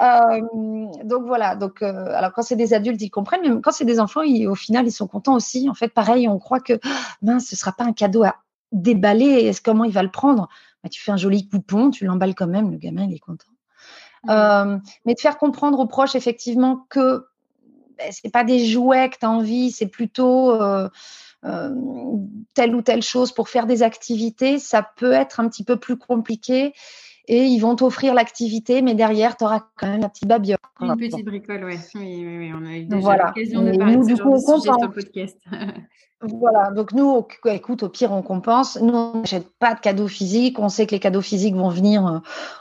Euh, 0.00 0.40
donc 1.04 1.26
voilà. 1.26 1.54
Donc, 1.54 1.82
euh, 1.82 2.06
alors 2.16 2.32
quand 2.32 2.42
c'est 2.42 2.56
des 2.56 2.74
adultes, 2.74 3.00
ils 3.02 3.10
comprennent, 3.10 3.42
mais 3.42 3.60
quand 3.60 3.70
c'est 3.70 3.84
des 3.84 4.00
enfants, 4.00 4.22
au 4.22 4.54
final, 4.56 4.86
ils 4.86 4.92
sont 4.92 5.06
contents 5.06 5.36
aussi. 5.36 5.68
En 5.68 5.74
fait, 5.74 5.88
pareil, 5.88 6.26
on 6.26 6.40
croit 6.40 6.58
que 6.58 6.80
mince, 7.20 7.46
ce 7.46 7.54
sera 7.54 7.70
pas 7.70 7.84
un 7.84 7.92
cadeau 7.92 8.24
à 8.24 8.36
déballer. 8.72 9.44
Est-ce 9.44 9.62
comment 9.62 9.84
il 9.84 9.92
va 9.92 10.02
le 10.02 10.10
prendre? 10.10 10.48
Bah, 10.82 10.88
Tu 10.90 11.00
fais 11.00 11.12
un 11.12 11.16
joli 11.16 11.48
coupon, 11.48 11.90
tu 11.90 12.04
l'emballes 12.04 12.34
quand 12.34 12.48
même. 12.48 12.72
Le 12.72 12.78
gamin, 12.78 13.04
il 13.04 13.14
est 13.14 13.20
content. 13.20 13.46
Euh, 14.28 14.78
mais 15.04 15.14
de 15.14 15.20
faire 15.20 15.38
comprendre 15.38 15.78
aux 15.78 15.86
proches 15.86 16.16
effectivement 16.16 16.86
que 16.88 17.24
ben, 17.98 18.10
c'est 18.10 18.32
pas 18.32 18.44
des 18.44 18.66
jouets 18.66 19.10
que 19.10 19.18
tu 19.20 19.26
as 19.26 19.30
envie, 19.30 19.70
c'est 19.70 19.86
plutôt 19.86 20.58
euh, 21.44 21.70
telle 22.54 22.74
ou 22.74 22.82
telle 22.82 23.02
chose 23.02 23.32
pour 23.32 23.48
faire 23.48 23.66
des 23.66 23.82
activités, 23.82 24.58
ça 24.58 24.86
peut 24.96 25.12
être 25.12 25.40
un 25.40 25.48
petit 25.48 25.64
peu 25.64 25.76
plus 25.76 25.96
compliqué. 25.96 26.72
Et 27.28 27.44
ils 27.44 27.60
vont 27.60 27.76
t'offrir 27.76 28.14
l'activité, 28.14 28.82
mais 28.82 28.94
derrière, 28.94 29.36
tu 29.36 29.44
auras 29.44 29.60
quand 29.76 29.86
même 29.86 30.00
la 30.00 30.08
petite 30.08 30.26
babiole. 30.26 30.58
Une 30.80 30.96
petite 30.96 31.24
bricole, 31.24 31.64
ouais. 31.64 31.78
oui. 31.94 32.24
Oui, 32.26 32.38
oui, 32.38 32.52
On 32.52 32.66
a 32.66 32.76
eu 32.76 32.84
déjà 32.84 33.16
l'occasion 33.16 33.62
de 33.62 33.78
parler 33.78 33.96
nous, 33.96 34.08
de 34.08 34.16
ce 34.16 34.22
genre 34.22 34.32
de 34.32 34.38
sujet 34.38 34.60
sur 34.60 34.78
le 34.80 34.90
podcast. 34.90 35.38
Voilà, 36.24 36.70
donc 36.70 36.92
nous, 36.92 37.26
écoute, 37.46 37.82
au 37.82 37.88
pire, 37.88 38.12
on 38.12 38.22
compense. 38.22 38.80
Nous, 38.80 38.94
on 38.94 39.18
n'achète 39.18 39.48
pas 39.58 39.74
de 39.74 39.80
cadeaux 39.80 40.06
physiques. 40.06 40.60
On 40.60 40.68
sait 40.68 40.86
que 40.86 40.92
les 40.92 41.00
cadeaux 41.00 41.20
physiques 41.20 41.56
vont 41.56 41.68
venir 41.68 42.06
euh, 42.06 42.18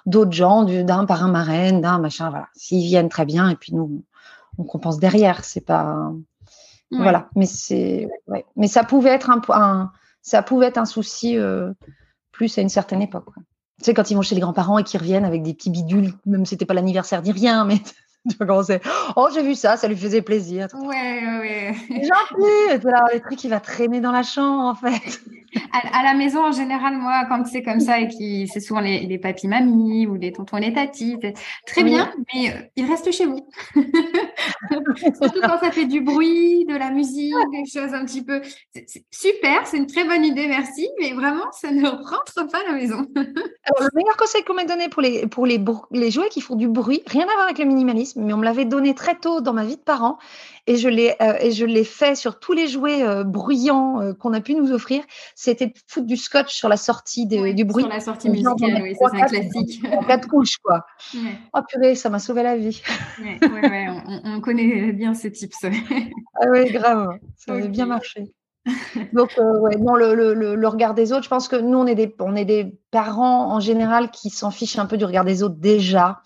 d'autres 0.08 0.32
gens, 0.32 0.64
d'un 0.64 1.06
parrain 1.06 1.28
marraine, 1.28 1.80
d'un 1.80 2.00
machin. 2.00 2.32
Voilà, 2.32 2.48
s'ils 2.56 2.82
viennent 2.82 3.10
très 3.10 3.26
bien, 3.26 3.50
et 3.50 3.56
puis 3.56 3.76
nous, 3.76 4.04
on 4.58 4.64
compense 4.64 4.98
derrière. 4.98 5.44
C'est 5.44 5.62
pas, 5.62 6.12
voilà, 6.92 7.30
mais 7.36 7.46
c'est, 7.46 8.10
mais 8.56 8.68
ça 8.68 8.84
pouvait 8.84 9.12
être 9.12 9.30
un, 9.30 9.92
ça 10.22 10.44
pouvait 10.44 10.68
être 10.68 10.78
un 10.78 10.86
souci 10.86 11.38
euh, 11.38 11.72
plus 12.32 12.58
à 12.58 12.62
une 12.62 12.70
certaine 12.70 13.02
époque. 13.02 13.30
Tu 13.80 13.86
sais, 13.86 13.94
quand 13.94 14.12
ils 14.12 14.16
vont 14.16 14.22
chez 14.22 14.36
les 14.36 14.42
grands-parents 14.42 14.78
et 14.78 14.84
qu'ils 14.84 15.00
reviennent 15.00 15.26
avec 15.26 15.42
des 15.42 15.54
petits 15.54 15.72
bidules, 15.72 16.14
même 16.26 16.46
si 16.46 16.52
c'était 16.52 16.66
pas 16.66 16.74
l'anniversaire 16.74 17.22
ni 17.22 17.32
rien, 17.32 17.66
mais 17.66 17.80
tu 18.30 18.38
commencer. 18.38 18.80
Oh, 19.16 19.30
j'ai 19.34 19.42
vu 19.42 19.56
ça, 19.56 19.78
ça 19.78 19.88
lui 19.88 19.96
faisait 19.96 20.22
plaisir. 20.22 20.68
Ouais, 20.74 21.24
ouais. 21.40 21.76
Gentil. 21.90 22.86
Là, 22.86 23.06
les 23.14 23.22
trucs, 23.22 23.44
il 23.44 23.50
va 23.50 23.60
traîner 23.60 24.02
dans 24.02 24.12
la 24.12 24.24
chambre, 24.24 24.64
en 24.64 24.76
fait. 24.76 25.22
À, 25.74 26.04
la 26.04 26.14
maison, 26.14 26.46
en 26.46 26.52
général, 26.52 26.98
moi, 26.98 27.26
quand 27.28 27.46
c'est 27.46 27.64
comme 27.64 27.80
ça 27.80 28.00
et 28.00 28.08
qui, 28.08 28.48
c'est 28.48 28.60
souvent 28.60 28.80
les, 28.80 29.02
les 29.02 29.18
papis 29.18 29.48
mamies 29.48 30.08
ou 30.08 30.16
les 30.16 30.32
tontons 30.32 30.58
les 30.58 30.74
tatis, 30.74 31.18
très 31.68 31.84
bien, 31.84 32.12
mais 32.34 32.50
euh, 32.50 32.62
il 32.76 32.86
reste 32.86 33.12
chez 33.12 33.26
vous. 33.26 33.48
Surtout 35.22 35.42
quand 35.42 35.60
ça 35.60 35.72
fait 35.72 35.86
du 35.86 36.02
bruit, 36.02 36.66
de 36.66 36.76
la 36.76 36.92
musique, 36.92 37.34
des 37.52 37.66
choses 37.66 37.94
un 37.94 38.06
petit 38.06 38.24
peu. 38.24 38.42
Super, 39.12 39.66
c'est 39.68 39.78
une 39.78 39.88
très 39.88 40.06
bonne 40.06 40.24
idée, 40.24 40.48
merci, 40.48 40.90
mais 41.00 41.12
vraiment, 41.14 41.52
ça 41.52 41.72
ne 41.72 41.88
rentre 41.88 42.48
pas 42.50 42.60
à 42.60 42.72
la 42.72 42.74
maison. 42.74 43.06
Alors, 43.16 43.82
le 43.82 43.90
meilleur 43.96 44.18
conseil 44.18 44.44
qu'on 44.44 44.54
m'ait 44.54 44.66
donné 44.66 44.90
pour 44.90 45.02
les, 45.02 45.28
pour 45.28 45.46
les, 45.46 45.60
les 45.92 46.12
jouets 46.12 46.30
qui 46.30 46.42
font 46.42 46.56
du 46.56 46.68
bruit, 46.68 47.04
rien 47.08 47.24
à 47.24 47.34
voir 47.34 47.46
avec 47.46 47.58
le 47.58 47.66
minimalisme, 47.66 48.22
mais 48.24 48.34
on 48.34 48.38
me 48.38 48.46
l'avait 48.46 48.66
donné 48.66 48.94
très 48.94 49.16
tôt 49.16 49.42
dans 49.42 49.54
ma 49.54 49.66
vie 49.66 49.78
de 49.78 49.82
parent 49.82 50.18
et 50.68 50.78
je 50.78 50.88
l'ai 50.88 51.16
euh, 51.22 51.38
et 51.40 51.52
je 51.52 51.66
l'ai 51.66 51.84
fait 51.84 52.16
sur 52.16 52.40
tous 52.40 52.54
les 52.54 52.68
jouets 52.68 53.04
euh, 53.04 53.24
bruyants 53.24 54.02
euh, 54.02 54.14
qu'on 54.14 54.34
a 54.34 54.42
pu 54.42 54.56
nous 54.56 54.72
offrir. 54.72 55.04
C'était 55.36 55.68
de 55.68 55.74
foutre 55.88 56.08
du 56.08 56.18
scotch 56.18 56.54
sur 56.54 56.70
la 56.70 56.78
sortie 56.78 57.26
du 57.26 57.66
bruit. 57.66 57.84
Sur 57.84 57.92
la 57.92 58.00
sortie 58.00 58.30
musicale, 58.30 58.82
oui, 58.82 58.96
c'est 58.98 59.22
un 59.22 59.26
classique. 59.26 59.84
quatre 60.08 60.28
couches, 60.28 60.58
quoi. 60.64 60.86
Oh 61.54 61.60
purée, 61.68 61.96
ça 61.96 62.10
m'a 62.10 62.20
sauvé 62.20 62.44
la 62.44 62.58
vie. 62.58 62.82
ouais, 63.20 63.40
ouais, 63.42 63.88
on, 64.08 64.36
on, 64.36 64.42
connaît 64.42 64.92
bien 64.92 65.14
ces 65.14 65.32
tips. 65.32 65.58
ah 65.64 66.46
oui, 66.52 66.72
grave. 66.72 67.18
Ça 67.38 67.54
avait 67.54 67.68
bien 67.68 67.86
marché. 67.86 68.32
Donc, 69.14 69.32
ouais, 69.38 69.78
non, 69.78 69.96
le, 69.96 70.14
le, 70.14 70.56
le, 70.56 70.68
regard 70.68 70.94
des 70.94 71.12
autres, 71.14 71.24
je 71.24 71.30
pense 71.30 71.48
que 71.48 71.56
nous, 71.56 71.80
on 71.80 71.88
est 71.88 71.96
des, 71.96 72.16
on 72.20 72.36
est 72.36 72.46
des 72.46 72.78
parents 72.92 73.52
en 73.52 73.60
général 73.60 74.12
qui 74.12 74.30
s'en 74.30 74.52
fichent 74.52 74.78
un 74.78 74.86
peu 74.86 74.98
du 74.98 75.06
regard 75.06 75.26
des 75.26 75.42
autres 75.42 75.58
déjà. 75.58 76.22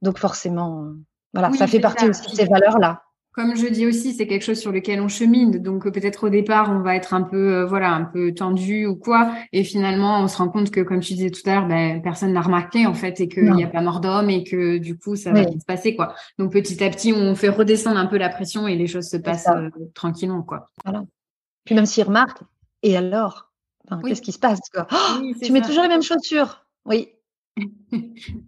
Donc, 0.00 0.18
forcément, 0.18 0.86
voilà, 1.34 1.52
ça 1.52 1.66
fait 1.66 1.80
partie 1.80 2.08
aussi 2.08 2.22
de 2.30 2.36
ces 2.36 2.46
valeurs-là 2.46 3.02
comme 3.34 3.56
je 3.56 3.66
dis 3.66 3.84
aussi, 3.84 4.14
c'est 4.14 4.28
quelque 4.28 4.42
chose 4.44 4.60
sur 4.60 4.70
lequel 4.70 5.00
on 5.00 5.08
chemine. 5.08 5.58
Donc 5.58 5.90
peut-être 5.90 6.24
au 6.24 6.28
départ, 6.28 6.70
on 6.70 6.80
va 6.80 6.94
être 6.94 7.14
un 7.14 7.22
peu, 7.22 7.52
euh, 7.52 7.66
voilà, 7.66 7.90
un 7.92 8.04
peu 8.04 8.32
tendu 8.32 8.86
ou 8.86 8.94
quoi. 8.94 9.34
Et 9.52 9.64
finalement, 9.64 10.20
on 10.20 10.28
se 10.28 10.38
rend 10.38 10.48
compte 10.48 10.70
que, 10.70 10.80
comme 10.80 11.00
tu 11.00 11.14
disais 11.14 11.30
tout 11.30 11.40
à 11.46 11.54
l'heure, 11.54 11.66
ben, 11.66 12.00
personne 12.00 12.32
n'a 12.32 12.42
remarqué 12.42 12.86
en 12.86 12.94
fait, 12.94 13.20
et 13.20 13.28
qu'il 13.28 13.52
n'y 13.52 13.64
a 13.64 13.66
pas 13.66 13.80
mort 13.80 14.00
d'homme, 14.00 14.30
et 14.30 14.44
que 14.44 14.78
du 14.78 14.96
coup, 14.96 15.16
ça 15.16 15.32
va 15.32 15.42
se 15.42 15.64
passer 15.66 15.96
quoi. 15.96 16.14
Donc 16.38 16.52
petit 16.52 16.82
à 16.84 16.90
petit, 16.90 17.12
on 17.12 17.34
fait 17.34 17.48
redescendre 17.48 17.98
un 17.98 18.06
peu 18.06 18.18
la 18.18 18.28
pression 18.28 18.68
et 18.68 18.76
les 18.76 18.86
choses 18.86 19.08
se 19.08 19.16
passent 19.16 19.48
euh, 19.48 19.68
tranquillement 19.94 20.42
quoi. 20.42 20.70
Voilà. 20.84 21.04
Puis 21.64 21.74
même 21.74 21.86
s'ils 21.86 22.04
remarquent, 22.04 22.42
et 22.82 22.96
alors, 22.96 23.50
qu'est-ce 24.04 24.22
qui 24.22 24.32
se 24.32 24.38
passe 24.38 24.60
quoi? 24.72 24.86
Tu 25.42 25.50
mets 25.50 25.62
toujours 25.62 25.82
les 25.82 25.88
mêmes 25.88 26.02
chaussures. 26.02 26.64
Oui, 26.84 27.08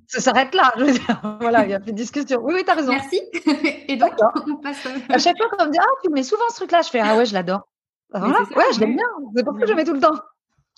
ça 0.07 0.20
s'arrête 0.20 0.54
là. 0.54 0.72
Je 0.76 0.84
veux 0.84 0.92
dire. 0.92 1.20
Voilà, 1.40 1.64
il 1.64 1.68
n'y 1.68 1.74
a 1.74 1.80
plus 1.80 1.92
de 1.92 1.96
discussion. 1.96 2.40
Oui, 2.42 2.54
oui, 2.54 2.64
tu 2.64 2.70
as 2.70 2.74
raison. 2.74 2.92
Merci. 2.92 3.20
Et 3.88 3.96
donc, 3.96 4.12
on 4.46 4.57
passe. 4.57 4.84
Euh, 4.86 4.98
à 5.09 5.18
chaque 5.18 5.36
fois 5.36 5.48
qu'on 5.50 5.66
me 5.66 5.70
dit 5.70 5.78
Ah, 5.80 5.86
tu 6.02 6.11
mets 6.11 6.22
souvent 6.22 6.48
ce 6.50 6.57
truc-là, 6.57 6.82
je 6.82 6.90
fais 6.90 7.00
Ah 7.00 7.16
ouais, 7.16 7.26
je 7.26 7.34
l'adore. 7.34 7.68
Voilà. 8.11 8.40
Ouais, 8.57 8.64
je 8.74 8.80
l'aime 8.80 8.96
bien. 8.96 9.07
C'est 9.36 9.44
pour 9.44 9.54
ça 9.54 9.61
que 9.61 9.66
je 9.66 9.72
mets 9.74 9.84
tout 9.84 9.94
le 9.94 10.00
temps. 10.00 10.20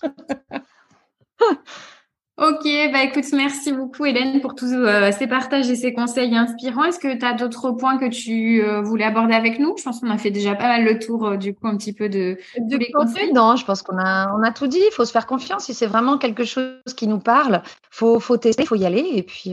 Ok, 2.41 2.63
bah 2.93 3.03
écoute, 3.03 3.25
merci 3.33 3.73
beaucoup 3.73 4.05
Hélène 4.05 4.39
pour 4.39 4.55
tous 4.55 4.71
euh, 4.71 5.11
ces 5.11 5.27
partages 5.27 5.69
et 5.69 5.75
ces 5.75 5.91
conseils 5.91 6.37
inspirants. 6.37 6.85
Est-ce 6.85 6.97
que 6.97 7.13
tu 7.17 7.25
as 7.25 7.33
d'autres 7.33 7.71
points 7.71 7.97
que 7.97 8.07
tu 8.07 8.63
euh, 8.63 8.81
voulais 8.81 9.03
aborder 9.03 9.33
avec 9.33 9.59
nous? 9.59 9.75
Je 9.77 9.83
pense 9.83 9.99
qu'on 9.99 10.09
a 10.09 10.17
fait 10.17 10.31
déjà 10.31 10.55
pas 10.55 10.69
mal 10.69 10.85
le 10.85 10.99
tour 10.99 11.27
euh, 11.27 11.35
du 11.35 11.53
coup 11.53 11.67
un 11.67 11.75
petit 11.75 11.91
peu 11.91 12.07
de, 12.07 12.37
de 12.57 12.77
les 12.77 12.93
conseils. 12.93 13.33
Non, 13.33 13.57
je 13.57 13.65
pense 13.65 13.81
qu'on 13.81 13.97
a, 13.97 14.33
on 14.33 14.41
a 14.41 14.51
tout 14.51 14.67
dit. 14.67 14.79
Il 14.79 14.93
faut 14.93 15.03
se 15.03 15.11
faire 15.11 15.27
confiance. 15.27 15.65
Si 15.65 15.73
c'est 15.73 15.85
vraiment 15.85 16.17
quelque 16.17 16.45
chose 16.45 16.93
qui 16.95 17.07
nous 17.07 17.19
parle, 17.19 17.61
faut, 17.91 18.21
faut 18.21 18.37
tester, 18.37 18.63
il 18.63 18.67
faut 18.67 18.75
y 18.75 18.85
aller 18.85 19.05
et 19.15 19.23
puis, 19.23 19.51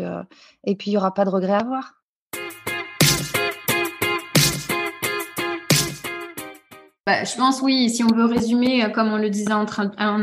et 0.62 0.76
puis 0.76 0.90
il 0.90 0.92
n'y 0.92 0.96
aura 0.96 1.12
pas 1.12 1.24
de 1.24 1.30
regret 1.30 1.54
à 1.54 1.58
avoir. 1.58 1.95
Bah, 7.06 7.22
je 7.22 7.36
pense 7.36 7.62
oui, 7.62 7.88
si 7.88 8.02
on 8.02 8.08
veut 8.08 8.24
résumer, 8.24 8.84
euh, 8.84 8.88
comme 8.88 9.12
on 9.12 9.16
le 9.16 9.30
disait 9.30 9.52
en, 9.52 9.64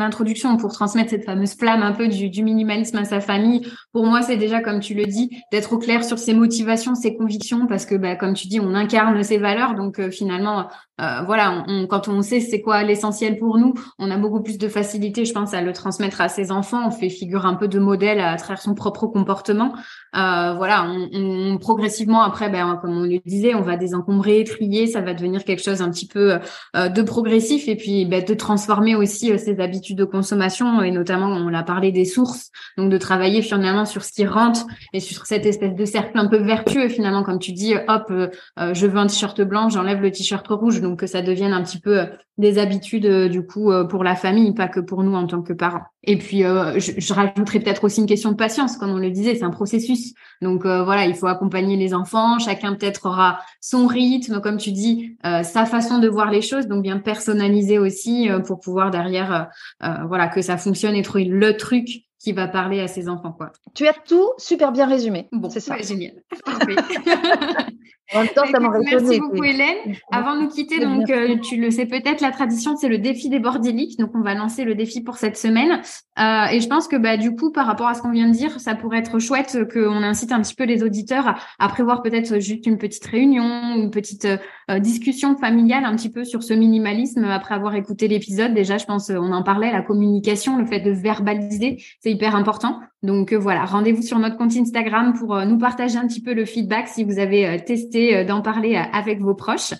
introduction, 0.02 0.58
pour 0.58 0.74
transmettre 0.74 1.12
cette 1.12 1.24
fameuse 1.24 1.54
flamme 1.54 1.82
un 1.82 1.94
peu 1.94 2.10
du, 2.10 2.30
du 2.30 2.44
minimalisme 2.44 2.98
à 2.98 3.06
sa 3.06 3.22
famille, 3.22 3.66
pour 3.94 4.06
moi 4.06 4.22
c'est 4.22 4.36
déjà, 4.36 4.60
comme 4.60 4.82
tu 4.82 4.94
le 4.94 5.06
dis, 5.06 5.30
d'être 5.54 5.72
au 5.72 5.78
clair 5.78 6.04
sur 6.04 6.20
ses 6.20 6.34
motivations, 6.34 6.94
ses 6.94 7.16
convictions, 7.16 7.68
parce 7.68 7.86
que 7.86 7.96
bah, 7.96 8.18
comme 8.18 8.34
tu 8.34 8.50
dis, 8.50 8.60
on 8.60 8.76
incarne 8.76 9.24
ses 9.24 9.38
valeurs, 9.38 9.76
donc 9.76 9.98
euh, 9.98 10.12
finalement, 10.12 10.68
euh, 11.00 11.22
voilà, 11.26 11.64
on, 11.70 11.88
quand 11.88 12.10
on 12.10 12.22
sait 12.22 12.42
c'est 12.42 12.60
quoi 12.60 12.84
l'essentiel 12.84 13.38
pour 13.38 13.58
nous, 13.58 13.76
on 13.98 14.12
a 14.12 14.18
beaucoup 14.18 14.42
plus 14.42 14.58
de 14.58 14.68
facilité, 14.68 15.24
je 15.24 15.32
pense, 15.32 15.54
à 15.54 15.62
le 15.62 15.72
transmettre 15.72 16.20
à 16.20 16.28
ses 16.28 16.52
enfants. 16.52 16.86
On 16.86 16.92
fait 16.92 17.10
figure 17.10 17.46
un 17.46 17.56
peu 17.56 17.70
de 17.70 17.80
modèle 17.80 18.20
à 18.20 18.36
travers 18.36 18.62
son 18.62 18.76
propre 18.76 19.08
comportement. 19.08 19.74
voilà, 20.14 20.86
on, 20.86 21.10
on, 21.14 21.58
progressivement 21.60 22.22
après, 22.24 22.50
ben, 22.50 22.78
comme 22.82 22.98
on 22.98 23.04
le 23.04 23.20
disait, 23.26 23.56
on 23.56 23.62
va 23.62 23.78
désencombrer, 23.78 24.44
trier, 24.44 24.86
ça 24.88 25.02
va 25.02 25.14
devenir 25.14 25.46
quelque 25.46 25.64
chose 25.64 25.82
un 25.82 25.90
petit 25.90 26.08
peu 26.08 26.40
de 26.74 27.02
progressif 27.02 27.68
et 27.68 27.76
puis 27.76 28.06
bah, 28.06 28.22
de 28.22 28.34
transformer 28.34 28.96
aussi 28.96 29.38
ses 29.38 29.60
habitudes 29.60 29.98
de 29.98 30.06
consommation. 30.06 30.82
Et 30.82 30.92
notamment 30.92 31.28
on 31.28 31.50
l'a 31.50 31.64
parlé 31.64 31.92
des 31.92 32.06
sources, 32.06 32.50
donc 32.78 32.92
de 32.92 32.98
travailler 32.98 33.42
finalement 33.42 33.86
sur 33.86 34.04
ce 34.04 34.12
qui 34.12 34.26
rentre 34.26 34.66
et 34.94 35.00
sur 35.00 35.26
cette 35.26 35.46
espèce 35.46 35.76
de 35.76 35.86
cercle 35.86 36.18
un 36.18 36.28
peu 36.28 36.38
vertueux 36.38 36.90
finalement, 36.90 37.24
comme 37.24 37.40
tu 37.40 37.52
dis, 37.52 37.76
hop, 37.88 38.12
je 38.58 38.88
veux 38.88 38.98
un 38.98 39.08
t-shirt 39.08 39.42
blanc, 39.42 39.70
j'enlève 39.70 40.02
le 40.02 40.12
t-shirt 40.12 40.48
rouge, 40.48 40.82
donc 40.82 41.00
que 41.00 41.08
ça 41.08 41.22
devienne 41.22 41.54
un 41.54 41.64
petit 41.64 41.80
peu 41.80 42.08
des 42.38 42.58
habitudes 42.58 43.30
du 43.30 43.46
coup 43.46 43.72
pour 43.90 44.04
la 44.04 44.16
famille, 44.16 44.54
pas 44.54 44.68
que 44.68 44.80
pour 44.80 45.04
nous 45.04 45.14
en 45.14 45.28
tant 45.28 45.42
que 45.42 45.54
parents. 45.54 45.93
Et 46.04 46.18
puis 46.18 46.42
je, 46.42 46.92
je 46.98 47.14
rajouterais 47.14 47.60
peut-être 47.60 47.84
aussi 47.86 48.02
une 48.02 48.08
question 48.08 48.32
de 48.32 48.36
patience, 48.36 48.78
comme 48.78 48.92
on 48.92 48.98
le 48.98 49.10
disait, 49.10 49.36
c'est 49.36 49.44
un 49.44 49.52
processus. 49.52 50.14
Donc 50.42 50.64
voilà, 50.66 51.06
il 51.06 51.16
faut 51.16 51.28
accompagner 51.28 51.78
les 51.78 51.94
enfants, 51.94 52.40
chacun 52.40 52.76
peut-être 52.76 53.06
aura 53.06 53.40
son 53.62 53.88
rythme, 53.88 54.42
comme 54.42 54.58
tu 54.58 54.72
dis, 54.72 55.18
euh, 55.26 55.44
sa 55.44 55.66
façon 55.66 56.00
de 56.00 56.08
voir 56.08 56.32
les 56.32 56.42
choses, 56.42 56.68
donc 56.68 56.84
bien 56.84 57.00
personnaliser 57.00 57.80
aussi 57.80 58.30
euh, 58.30 58.40
pour 58.40 58.60
pouvoir 58.60 58.92
derrière, 58.92 59.50
euh, 59.84 59.88
voilà, 60.08 60.28
que 60.28 60.42
ça 60.42 60.58
fonctionne 60.58 60.96
et 60.96 61.02
trouver 61.02 61.26
le 61.26 61.56
truc 61.58 61.88
qui 62.20 62.32
va 62.32 62.48
parler 62.48 62.80
à 62.80 62.88
ses 62.88 63.10
enfants, 63.10 63.34
quoi. 63.34 63.52
Tu 63.74 63.88
as 63.88 63.94
tout 63.94 64.32
super 64.38 64.72
bien 64.72 64.88
résumé. 64.88 65.28
Bon, 65.32 65.50
c'est 65.50 65.60
ça. 65.60 65.78
génial. 65.78 66.14
En 68.12 68.20
même 68.20 68.30
temps, 68.30 68.44
ça 68.52 68.60
Merci 68.60 69.20
beaucoup, 69.20 69.44
Hélène. 69.44 69.96
Avant 70.12 70.36
de 70.36 70.42
nous 70.42 70.50
quitter, 70.50 70.80
donc, 70.80 71.10
euh, 71.10 71.38
tu 71.40 71.58
le 71.58 71.72
sais 71.72 71.86
peut-être, 71.86 72.22
la 72.22 72.32
tradition, 72.32 72.76
c'est 72.76 72.90
le 72.90 72.98
défi 72.98 73.30
des 73.30 73.40
bordéliques. 73.40 73.98
Donc, 73.98 74.12
on 74.14 74.22
va 74.22 74.34
lancer 74.34 74.66
le 74.66 74.76
défi 74.76 75.02
pour 75.02 75.18
cette 75.18 75.38
semaine. 75.38 75.82
Euh, 76.20 76.46
et 76.52 76.60
je 76.60 76.68
pense 76.68 76.88
que, 76.88 76.98
bah, 76.98 77.18
du 77.18 77.34
coup, 77.36 77.52
par 77.52 77.66
rapport 77.66 77.88
à 77.88 77.94
ce 77.94 78.02
qu'on 78.02 78.12
vient 78.12 78.28
de 78.28 78.34
dire, 78.34 78.60
ça 78.60 78.76
pourrait 78.76 79.00
être 79.00 79.20
chouette 79.20 79.58
qu'on 79.72 80.04
incite 80.04 80.32
un 80.32 80.42
petit 80.42 80.54
peu 80.54 80.66
les 80.66 80.84
auditeurs 80.84 81.36
à, 81.60 81.70
prévoir 81.70 82.04
peut-être 82.04 82.40
juste 82.40 82.68
une 82.68 82.78
petite 82.78 83.06
réunion, 83.06 83.76
une 83.76 83.90
petite 83.90 84.26
euh, 84.26 84.80
discussion 84.80 85.36
familiale 85.38 85.86
un 85.86 85.96
petit 85.96 86.12
peu 86.12 86.24
sur 86.24 86.44
ce 86.44 86.54
minimalisme 86.54 87.24
après 87.24 87.56
avoir 87.56 87.74
écouté 87.74 88.08
l'épisode. 88.08 88.54
Déjà, 88.54 88.78
je 88.78 88.86
pense, 88.86 89.10
on 89.10 89.32
en 89.32 89.44
parlait, 89.44 89.72
la 89.72 89.82
communication, 89.82 90.58
le 90.58 90.66
fait 90.66 90.82
de 90.82 90.92
verbaliser, 90.92 91.84
c'est 92.02 92.12
hyper 92.12 92.36
important. 92.36 92.80
Donc 93.02 93.34
voilà, 93.34 93.66
rendez-vous 93.66 94.02
sur 94.02 94.18
notre 94.18 94.38
compte 94.38 94.56
Instagram 94.56 95.14
pour 95.14 95.36
nous 95.46 95.58
partager 95.58 95.98
un 95.98 96.08
petit 96.08 96.22
peu 96.22 96.34
le 96.34 96.46
feedback 96.46 96.88
si 96.88 97.04
vous 97.04 97.20
avez 97.20 97.62
testé 97.66 97.93
euh, 97.96 98.24
d'en 98.26 98.42
parler 98.42 98.76
euh, 98.76 98.84
avec 98.94 99.20
vos 99.20 99.36
proches. 99.36 99.74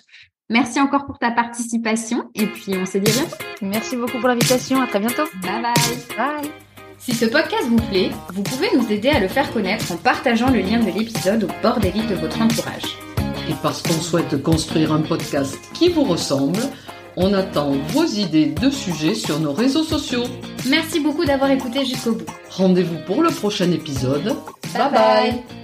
Merci 0.50 0.80
encore 0.80 1.06
pour 1.06 1.18
ta 1.18 1.30
participation 1.30 2.30
et 2.34 2.46
puis 2.46 2.74
on 2.76 2.84
se 2.84 2.98
dit 2.98 3.10
à 3.10 3.14
bientôt. 3.14 3.36
Merci 3.62 3.96
beaucoup 3.96 4.18
pour 4.18 4.28
l'invitation, 4.28 4.80
à 4.80 4.86
très 4.86 5.00
bientôt. 5.00 5.24
Bye 5.42 5.62
bye. 5.62 5.72
Bye. 6.16 6.50
Si 6.98 7.12
ce 7.12 7.26
podcast 7.26 7.66
vous 7.68 7.80
plaît, 7.88 8.10
vous 8.32 8.42
pouvez 8.42 8.68
nous 8.76 8.90
aider 8.90 9.08
à 9.08 9.20
le 9.20 9.28
faire 9.28 9.52
connaître 9.52 9.92
en 9.92 9.96
partageant 9.96 10.50
le 10.50 10.60
lien 10.60 10.80
de 10.80 10.90
l'épisode 10.90 11.44
au 11.44 11.62
bord 11.62 11.80
des 11.80 11.92
lits 11.92 12.06
de 12.06 12.14
votre 12.14 12.40
entourage. 12.40 12.98
Et 13.48 13.54
parce 13.62 13.82
qu'on 13.82 14.00
souhaite 14.00 14.42
construire 14.42 14.92
un 14.92 15.02
podcast 15.02 15.58
qui 15.74 15.90
vous 15.90 16.04
ressemble, 16.04 16.60
on 17.16 17.32
attend 17.32 17.72
vos 17.88 18.04
idées 18.04 18.46
de 18.46 18.70
sujets 18.70 19.14
sur 19.14 19.38
nos 19.38 19.52
réseaux 19.52 19.84
sociaux. 19.84 20.24
Merci 20.68 21.00
beaucoup 21.00 21.24
d'avoir 21.24 21.50
écouté 21.50 21.84
jusqu'au 21.84 22.12
bout. 22.12 22.26
Rendez-vous 22.50 22.98
pour 23.06 23.22
le 23.22 23.30
prochain 23.30 23.70
épisode. 23.70 24.34
bye. 24.74 24.90
bye. 24.90 25.63